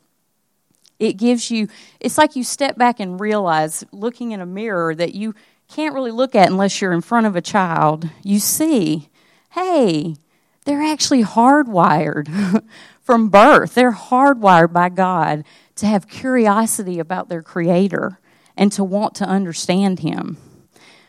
it 0.99 1.15
gives 1.15 1.51
you, 1.51 1.69
it's 2.01 2.17
like 2.17 2.37
you 2.37 2.45
step 2.45 2.79
back 2.79 3.01
and 3.01 3.21
realize, 3.21 3.85
looking 3.93 4.31
in 4.31 4.41
a 4.41 4.47
mirror, 4.47 4.95
that 4.95 5.15
you 5.15 5.35
can't 5.73 5.95
really 5.95 6.11
look 6.11 6.35
at 6.35 6.51
unless 6.51 6.81
you're 6.81 6.93
in 6.93 7.01
front 7.01 7.27
of 7.27 7.35
a 7.35 7.41
child. 7.41 8.09
You 8.23 8.39
see, 8.39 9.09
hey, 9.53 10.17
they're 10.65 10.83
actually 10.83 11.25
hardwired 11.25 12.63
from 13.01 13.31
birth. 13.31 13.75
They're 13.75 13.93
hardwired 13.93 14.73
by 14.73 14.91
God 14.91 15.45
to 15.77 15.87
have 15.87 16.09
curiosity 16.09 16.99
about 16.99 17.31
their 17.31 17.43
Creator 17.43 18.21
and 18.55 18.71
to 18.73 18.85
want 18.85 19.15
to 19.17 19.25
understand 19.25 20.01
Him. 20.01 20.37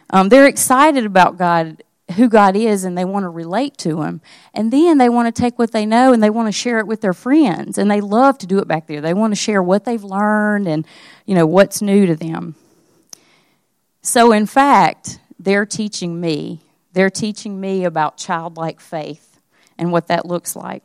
Um, 0.10 0.30
they're 0.30 0.48
excited 0.48 1.06
about 1.06 1.38
God 1.38 1.84
who 2.16 2.30
God 2.30 2.56
is 2.56 2.84
and 2.84 2.98
they 2.98 3.06
want 3.06 3.24
to 3.24 3.30
relate 3.30 3.78
to 3.80 4.02
Him. 4.02 4.22
And 4.54 4.72
then 4.72 4.98
they 4.98 5.10
want 5.10 5.34
to 5.34 5.42
take 5.42 5.60
what 5.60 5.72
they 5.72 5.86
know 5.86 6.14
and 6.14 6.24
they 6.24 6.30
want 6.30 6.48
to 6.48 6.54
share 6.54 6.80
it 6.80 6.88
with 6.88 7.02
their 7.02 7.14
friends. 7.14 7.78
And 7.78 7.92
they 7.92 8.00
love 8.00 8.38
to 8.40 8.48
do 8.48 8.60
it 8.60 8.68
back 8.68 8.88
there. 8.88 9.02
They 9.02 9.14
want 9.14 9.32
to 9.32 9.40
share 9.40 9.62
what 9.62 9.84
they've 9.84 10.04
learned 10.04 10.68
and, 10.68 10.86
you 11.26 11.36
know, 11.36 11.46
what's 11.46 11.82
new 11.82 12.06
to 12.06 12.16
them. 12.16 12.56
So, 14.04 14.34
in 14.34 14.46
fact, 14.46 15.20
they're 15.40 15.66
teaching 15.66 16.20
me. 16.20 16.60
They're 16.92 17.10
teaching 17.10 17.60
me 17.60 17.86
about 17.86 18.18
childlike 18.18 18.82
faith 18.82 19.40
and 19.78 19.92
what 19.92 20.08
that 20.08 20.26
looks 20.26 20.56
like. 20.56 20.84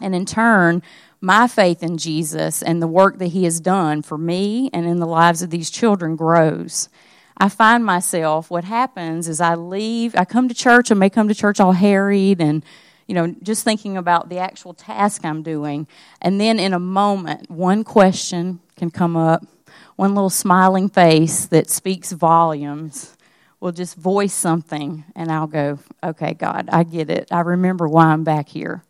And 0.00 0.14
in 0.14 0.24
turn, 0.26 0.82
my 1.20 1.48
faith 1.48 1.82
in 1.82 1.98
Jesus 1.98 2.62
and 2.62 2.80
the 2.80 2.86
work 2.86 3.18
that 3.18 3.28
He 3.28 3.44
has 3.44 3.58
done 3.58 4.02
for 4.02 4.16
me 4.16 4.70
and 4.72 4.86
in 4.86 5.00
the 5.00 5.06
lives 5.06 5.42
of 5.42 5.50
these 5.50 5.70
children 5.70 6.14
grows. 6.14 6.88
I 7.36 7.48
find 7.48 7.84
myself, 7.84 8.48
what 8.48 8.64
happens 8.64 9.28
is 9.28 9.40
I 9.40 9.56
leave, 9.56 10.14
I 10.16 10.24
come 10.24 10.48
to 10.48 10.54
church, 10.54 10.90
I 10.90 10.94
may 10.94 11.10
come 11.10 11.28
to 11.28 11.34
church 11.34 11.58
all 11.58 11.72
harried 11.72 12.40
and, 12.40 12.64
you 13.08 13.14
know, 13.14 13.34
just 13.42 13.64
thinking 13.64 13.96
about 13.96 14.28
the 14.28 14.38
actual 14.38 14.72
task 14.72 15.24
I'm 15.24 15.42
doing. 15.42 15.86
And 16.22 16.40
then 16.40 16.58
in 16.60 16.72
a 16.72 16.78
moment, 16.78 17.50
one 17.50 17.82
question 17.82 18.60
can 18.76 18.90
come 18.90 19.16
up, 19.16 19.44
one 19.96 20.14
little 20.14 20.30
smiling 20.30 20.88
face 20.88 21.46
that 21.46 21.68
speaks 21.70 22.12
volumes 22.12 23.16
will 23.60 23.72
just 23.72 23.96
voice 23.96 24.34
something, 24.34 25.04
and 25.14 25.32
I'll 25.32 25.46
go, 25.46 25.78
okay, 26.04 26.34
God, 26.34 26.68
I 26.70 26.84
get 26.84 27.10
it. 27.10 27.28
I 27.32 27.40
remember 27.40 27.88
why 27.88 28.06
I'm 28.06 28.22
back 28.22 28.48
here. 28.48 28.84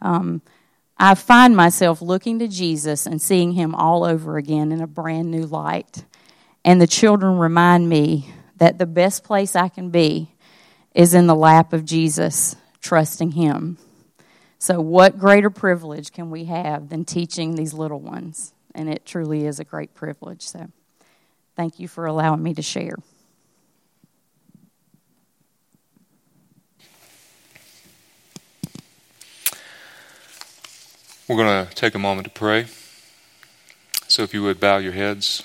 Um, 0.00 0.40
I 0.96 1.14
find 1.14 1.56
myself 1.56 2.00
looking 2.00 2.38
to 2.38 2.48
Jesus 2.48 3.06
and 3.06 3.20
seeing 3.20 3.52
him 3.52 3.74
all 3.74 4.04
over 4.04 4.36
again 4.36 4.72
in 4.72 4.80
a 4.80 4.86
brand 4.86 5.30
new 5.30 5.46
light. 5.46 6.04
And 6.64 6.80
the 6.80 6.86
children 6.86 7.38
remind 7.38 7.88
me 7.88 8.32
that 8.56 8.78
the 8.78 8.86
best 8.86 9.24
place 9.24 9.56
I 9.56 9.68
can 9.68 9.90
be 9.90 10.32
is 10.94 11.14
in 11.14 11.26
the 11.26 11.34
lap 11.34 11.72
of 11.72 11.84
Jesus, 11.84 12.56
trusting 12.80 13.32
Him. 13.32 13.78
So, 14.58 14.80
what 14.80 15.18
greater 15.18 15.50
privilege 15.50 16.12
can 16.12 16.30
we 16.30 16.44
have 16.44 16.88
than 16.88 17.04
teaching 17.04 17.56
these 17.56 17.74
little 17.74 18.00
ones? 18.00 18.54
And 18.74 18.88
it 18.88 19.04
truly 19.04 19.46
is 19.46 19.60
a 19.60 19.64
great 19.64 19.94
privilege. 19.94 20.42
So, 20.42 20.68
thank 21.56 21.78
you 21.78 21.88
for 21.88 22.06
allowing 22.06 22.42
me 22.42 22.54
to 22.54 22.62
share. 22.62 22.96
We're 31.28 31.36
going 31.36 31.66
to 31.66 31.74
take 31.74 31.94
a 31.94 31.98
moment 31.98 32.26
to 32.26 32.32
pray. 32.32 32.66
So, 34.08 34.22
if 34.22 34.34
you 34.34 34.42
would 34.42 34.60
bow 34.60 34.78
your 34.78 34.92
heads. 34.92 35.42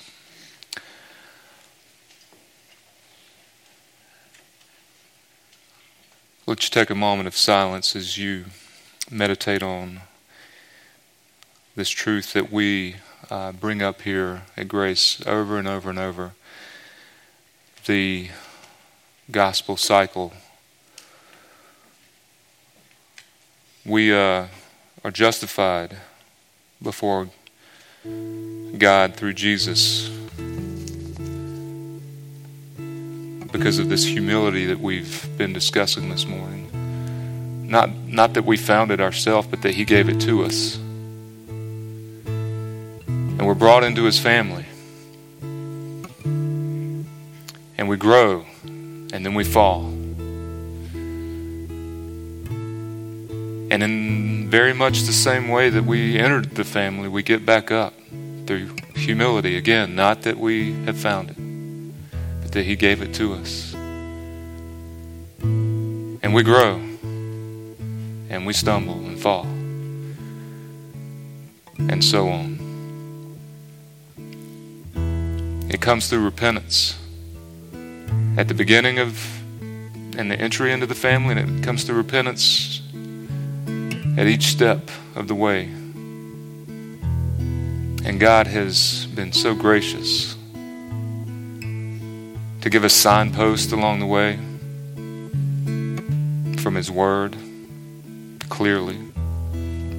Let's 6.46 6.70
take 6.70 6.88
a 6.88 6.94
moment 6.94 7.26
of 7.26 7.36
silence 7.36 7.94
as 7.94 8.16
you 8.16 8.46
meditate 9.10 9.62
on 9.62 10.00
this 11.76 11.90
truth 11.90 12.32
that 12.32 12.50
we 12.50 12.96
uh, 13.30 13.52
bring 13.52 13.82
up 13.82 14.02
here 14.02 14.42
at 14.56 14.68
Grace 14.68 15.24
over 15.26 15.58
and 15.58 15.68
over 15.68 15.90
and 15.90 15.98
over. 15.98 16.32
The 17.86 18.28
gospel 19.30 19.76
cycle. 19.76 20.32
We 23.84 24.12
uh, 24.12 24.46
are 25.04 25.10
justified 25.10 25.96
before 26.82 27.28
God 28.76 29.14
through 29.14 29.34
Jesus 29.34 30.08
because 33.50 33.78
of 33.78 33.88
this 33.88 34.04
humility 34.04 34.66
that 34.66 34.78
we've 34.78 35.26
been 35.38 35.52
discussing 35.52 36.10
this 36.10 36.26
morning. 36.26 36.70
Not, 37.68 37.94
not 37.94 38.34
that 38.34 38.44
we 38.44 38.56
found 38.56 38.90
it 38.90 39.00
ourselves, 39.00 39.48
but 39.48 39.62
that 39.62 39.74
He 39.74 39.84
gave 39.84 40.08
it 40.08 40.20
to 40.22 40.44
us. 40.44 40.78
And 43.38 43.46
we're 43.46 43.54
brought 43.54 43.84
into 43.84 44.04
His 44.04 44.18
family. 44.18 44.66
And 47.78 47.88
we 47.88 47.96
grow, 47.96 48.44
and 48.64 49.24
then 49.24 49.34
we 49.34 49.44
fall. 49.44 49.84
And 53.70 53.82
in 53.82 54.50
very 54.50 54.72
much 54.74 55.02
the 55.02 55.12
same 55.12 55.48
way 55.48 55.70
that 55.70 55.84
we 55.84 56.18
entered 56.18 56.56
the 56.56 56.64
family, 56.64 57.08
we 57.08 57.22
get 57.22 57.46
back 57.46 57.70
up 57.70 57.94
through 58.46 58.74
humility. 58.94 59.56
Again, 59.56 59.94
not 59.94 60.22
that 60.22 60.36
we 60.38 60.72
have 60.84 60.98
found 60.98 61.30
it 61.30 61.36
but 62.48 62.54
that 62.54 62.64
He 62.64 62.76
gave 62.76 63.02
it 63.02 63.12
to 63.16 63.34
us. 63.34 63.74
And 65.42 66.32
we 66.32 66.42
grow, 66.42 66.76
and 68.30 68.46
we 68.46 68.54
stumble 68.54 68.94
and 68.94 69.20
fall, 69.20 69.44
and 71.78 72.02
so 72.02 72.30
on. 72.30 72.67
It 75.70 75.80
comes 75.80 76.08
through 76.08 76.24
repentance 76.24 76.98
at 78.38 78.48
the 78.48 78.54
beginning 78.54 78.98
of 78.98 79.38
and 80.18 80.30
the 80.30 80.40
entry 80.40 80.72
into 80.72 80.86
the 80.86 80.94
family, 80.94 81.36
and 81.36 81.60
it 81.60 81.62
comes 81.62 81.84
through 81.84 81.96
repentance 81.96 82.82
at 84.16 84.26
each 84.26 84.46
step 84.46 84.90
of 85.14 85.28
the 85.28 85.34
way. 85.34 85.64
And 88.04 88.18
God 88.18 88.46
has 88.48 89.06
been 89.14 89.32
so 89.32 89.54
gracious 89.54 90.34
to 92.62 92.70
give 92.70 92.82
us 92.82 92.94
signposts 92.94 93.70
along 93.70 94.00
the 94.00 94.06
way 94.06 94.36
from 96.60 96.74
His 96.74 96.90
Word 96.90 97.36
clearly, 98.48 98.98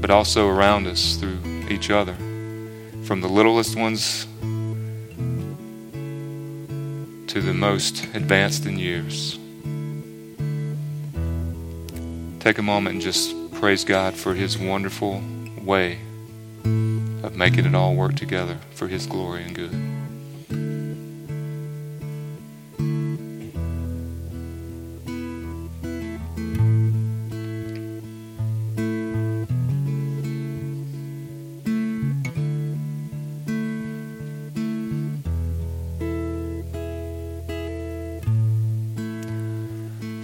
but 0.02 0.10
also 0.10 0.50
around 0.50 0.88
us 0.88 1.16
through 1.16 1.38
each 1.70 1.90
other, 1.90 2.16
from 3.04 3.22
the 3.22 3.30
littlest 3.30 3.78
ones 3.78 4.26
to 7.30 7.42
the 7.42 7.54
most 7.54 8.06
advanced 8.16 8.66
in 8.66 8.80
years. 8.80 9.38
Take 12.40 12.58
a 12.58 12.64
moment 12.64 12.96
and 12.96 13.02
just 13.04 13.36
praise 13.54 13.86
God 13.86 14.16
for 14.16 14.34
His 14.34 14.58
wonderful 14.58 15.22
way 15.62 16.00
of 17.22 17.36
making 17.36 17.66
it 17.66 17.76
all 17.76 17.94
work 17.94 18.16
together 18.16 18.58
for 18.72 18.88
His 18.88 19.06
glory 19.06 19.44
and 19.44 19.54
good. 19.54 19.99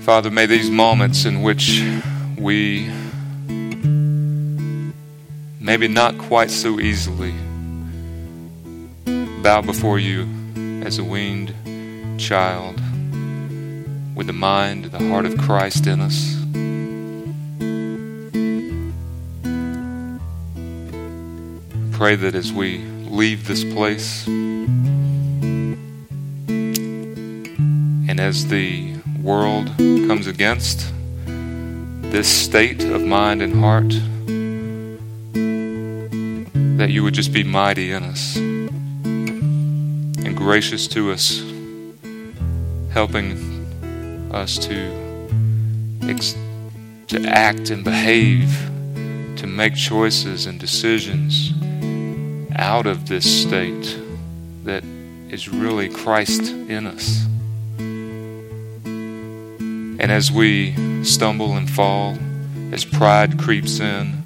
Father, 0.06 0.30
may 0.30 0.46
these 0.46 0.70
moments 0.70 1.26
in 1.26 1.42
which 1.42 1.82
we 2.38 2.88
maybe 5.60 5.88
not 5.88 6.16
quite 6.20 6.52
so 6.52 6.80
easily 6.80 7.34
bow 9.42 9.64
before 9.66 9.98
you 9.98 10.30
as 10.86 11.00
a 11.00 11.04
weaned 11.04 11.56
child 12.20 12.76
with 14.16 14.28
the 14.28 14.34
mind, 14.34 14.86
the 14.86 15.00
heart 15.10 15.26
of 15.26 15.40
Christ 15.40 15.88
in 15.88 16.00
us. 16.00 16.36
Pray 21.98 22.16
that 22.16 22.36
as 22.36 22.54
we 22.54 22.78
leave 23.10 23.48
this 23.48 23.64
place 23.64 24.28
and 28.08 28.20
as 28.20 28.50
the 28.50 28.95
world 29.26 29.76
comes 29.78 30.28
against 30.28 30.94
this 31.26 32.28
state 32.28 32.84
of 32.84 33.02
mind 33.02 33.42
and 33.42 33.56
heart, 33.56 33.90
that 36.78 36.92
you 36.92 37.04
would 37.04 37.16
just 37.16 37.34
be 37.34 37.44
mighty 37.44 37.92
in 37.92 38.04
us 38.04 38.36
and 38.36 40.38
gracious 40.38 40.88
to 40.88 41.12
us, 41.12 41.44
helping 42.92 44.30
us 44.32 44.60
to, 44.60 45.98
ex- 46.04 46.38
to 47.08 47.20
act 47.26 47.72
and 47.72 47.84
behave, 47.84 48.52
to 49.38 49.48
make 49.48 49.76
choices 49.76 50.46
and 50.46 50.60
decisions 50.60 51.52
out 52.58 52.86
of 52.86 53.08
this 53.08 53.42
state 53.42 54.00
that 54.66 54.84
is 55.30 55.50
really 55.50 55.90
Christ 55.90 56.52
in 56.52 56.86
us. 56.86 57.26
And 59.98 60.12
as 60.12 60.32
we 60.32 61.04
stumble 61.04 61.56
and 61.56 61.70
fall, 61.70 62.18
as 62.72 62.84
pride 62.84 63.40
creeps 63.40 63.80
in, 63.80 64.24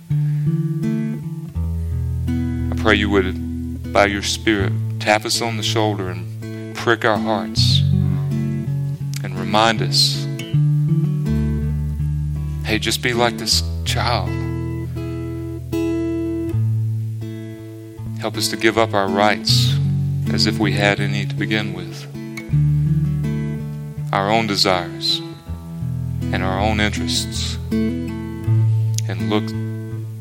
I 2.71 2.75
pray 2.81 2.95
you 2.95 3.09
would, 3.11 3.93
by 3.93 4.07
your 4.07 4.23
Spirit, 4.23 4.73
tap 4.99 5.25
us 5.25 5.41
on 5.41 5.57
the 5.57 5.63
shoulder 5.63 6.09
and 6.09 6.75
prick 6.75 7.05
our 7.05 7.17
hearts 7.17 7.81
and 7.81 9.37
remind 9.37 9.81
us 9.81 10.25
hey, 12.65 12.79
just 12.79 13.01
be 13.01 13.13
like 13.13 13.37
this 13.37 13.63
child. 13.85 14.29
Help 18.19 18.37
us 18.37 18.47
to 18.49 18.57
give 18.57 18.77
up 18.77 18.93
our 18.93 19.07
rights 19.07 19.75
as 20.33 20.47
if 20.47 20.57
we 20.57 20.71
had 20.71 20.99
any 20.99 21.25
to 21.25 21.35
begin 21.35 21.73
with, 21.73 22.05
our 24.11 24.31
own 24.31 24.47
desires 24.47 25.21
and 26.33 26.43
our 26.43 26.59
own 26.59 26.79
interests, 26.79 27.57
and 27.71 29.29
look 29.29 29.47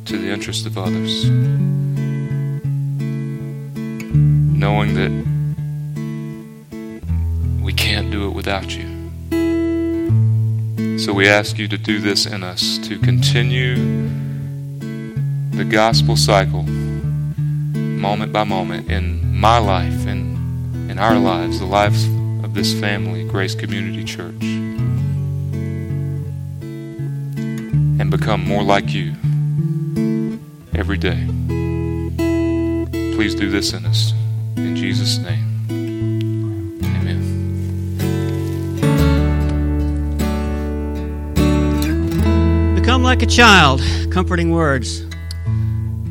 to 0.06 0.16
the 0.16 0.30
interest 0.30 0.66
of 0.66 0.78
others, 0.78 1.28
knowing 4.58 4.94
that 4.94 5.10
we 7.62 7.72
can't 7.72 8.10
do 8.10 8.26
it 8.26 8.30
without 8.30 8.74
you. 8.76 8.88
So 10.98 11.12
we 11.12 11.28
ask 11.28 11.58
you 11.58 11.68
to 11.68 11.78
do 11.78 12.00
this 12.00 12.26
in 12.26 12.42
us, 12.42 12.78
to 12.88 12.98
continue 12.98 13.76
the 15.50 15.64
gospel 15.64 16.16
cycle 16.16 16.62
moment 16.62 18.32
by 18.32 18.44
moment 18.44 18.90
in 18.90 19.36
my 19.38 19.58
life 19.58 20.06
and 20.06 20.90
in 20.90 20.98
our 20.98 21.18
lives, 21.18 21.58
the 21.58 21.66
lives 21.66 22.06
of 22.42 22.54
this 22.54 22.72
family, 22.78 23.24
Grace 23.28 23.54
Community 23.54 24.04
Church, 24.04 24.42
become 28.18 28.44
more 28.44 28.62
like 28.64 28.92
you 28.92 29.12
every 30.74 30.98
day. 30.98 31.26
Please 33.14 33.34
do 33.34 33.48
this 33.50 33.72
in 33.72 33.86
us. 33.86 34.12
In 34.56 34.74
Jesus' 34.76 35.18
name. 35.18 35.44
Amen. 36.84 37.24
Become 42.74 43.02
like 43.02 43.22
a 43.22 43.26
child. 43.26 43.80
Comforting 44.10 44.50
words. 44.50 45.04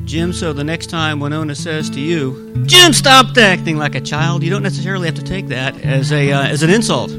Jim, 0.06 0.32
so 0.32 0.54
the 0.54 0.64
next 0.64 0.88
time 0.90 1.20
Winona 1.20 1.56
says 1.56 1.90
to 1.90 2.00
you, 2.00 2.64
Jim, 2.66 2.94
stop 2.94 3.38
acting 3.38 3.78
like 3.78 3.96
a 3.96 4.02
child, 4.02 4.42
you 4.44 4.50
don't 4.50 4.64
necessarily 4.64 5.08
have 5.08 5.16
to 5.16 5.24
take 5.24 5.48
that 5.48 5.78
as, 5.82 6.14
a, 6.14 6.32
uh, 6.32 6.44
as 6.44 6.64
an 6.64 6.70
insult. 6.70 7.12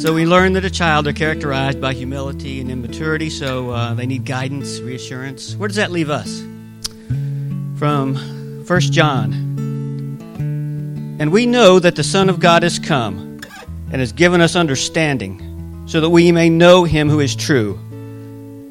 So 0.00 0.14
we 0.14 0.24
learn 0.24 0.54
that 0.54 0.64
a 0.64 0.70
child 0.70 1.06
are 1.08 1.12
characterized 1.12 1.78
by 1.78 1.92
humility 1.92 2.58
and 2.62 2.70
immaturity, 2.70 3.28
so 3.28 3.68
uh, 3.68 3.92
they 3.92 4.06
need 4.06 4.24
guidance, 4.24 4.80
reassurance. 4.80 5.54
Where 5.54 5.68
does 5.68 5.76
that 5.76 5.90
leave 5.90 6.08
us? 6.08 6.40
From 7.78 8.16
1 8.66 8.80
John. 8.80 9.34
And 11.20 11.30
we 11.30 11.44
know 11.44 11.78
that 11.78 11.96
the 11.96 12.02
Son 12.02 12.30
of 12.30 12.40
God 12.40 12.62
has 12.62 12.78
come 12.78 13.42
and 13.92 14.00
has 14.00 14.12
given 14.12 14.40
us 14.40 14.56
understanding, 14.56 15.84
so 15.86 16.00
that 16.00 16.08
we 16.08 16.32
may 16.32 16.48
know 16.48 16.84
him 16.84 17.10
who 17.10 17.20
is 17.20 17.36
true, 17.36 17.74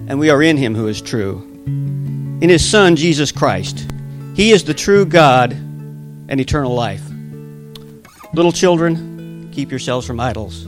and 0.08 0.18
we 0.18 0.32
are 0.32 0.42
in 0.42 0.58
him 0.58 0.74
who 0.74 0.88
is 0.88 1.00
true 1.00 1.46
in 2.42 2.50
his 2.50 2.68
Son, 2.68 2.96
Jesus 2.96 3.32
Christ. 3.32 3.88
He 4.34 4.50
is 4.50 4.64
the 4.64 4.74
true 4.74 5.06
God 5.06 5.52
and 5.52 6.42
eternal 6.42 6.74
life. 6.74 7.04
Little 8.34 8.52
children, 8.52 9.52
keep 9.54 9.70
yourselves 9.70 10.08
from 10.08 10.20
idols. 10.20 10.66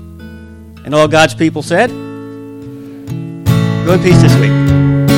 And 0.84 0.96
all 0.96 1.08
God's 1.08 1.36
people 1.36 1.62
said, 1.62 1.90
Go 3.86 3.94
in 3.94 4.04
peace 4.04 4.22
this 4.22 4.36
week. 4.40 4.91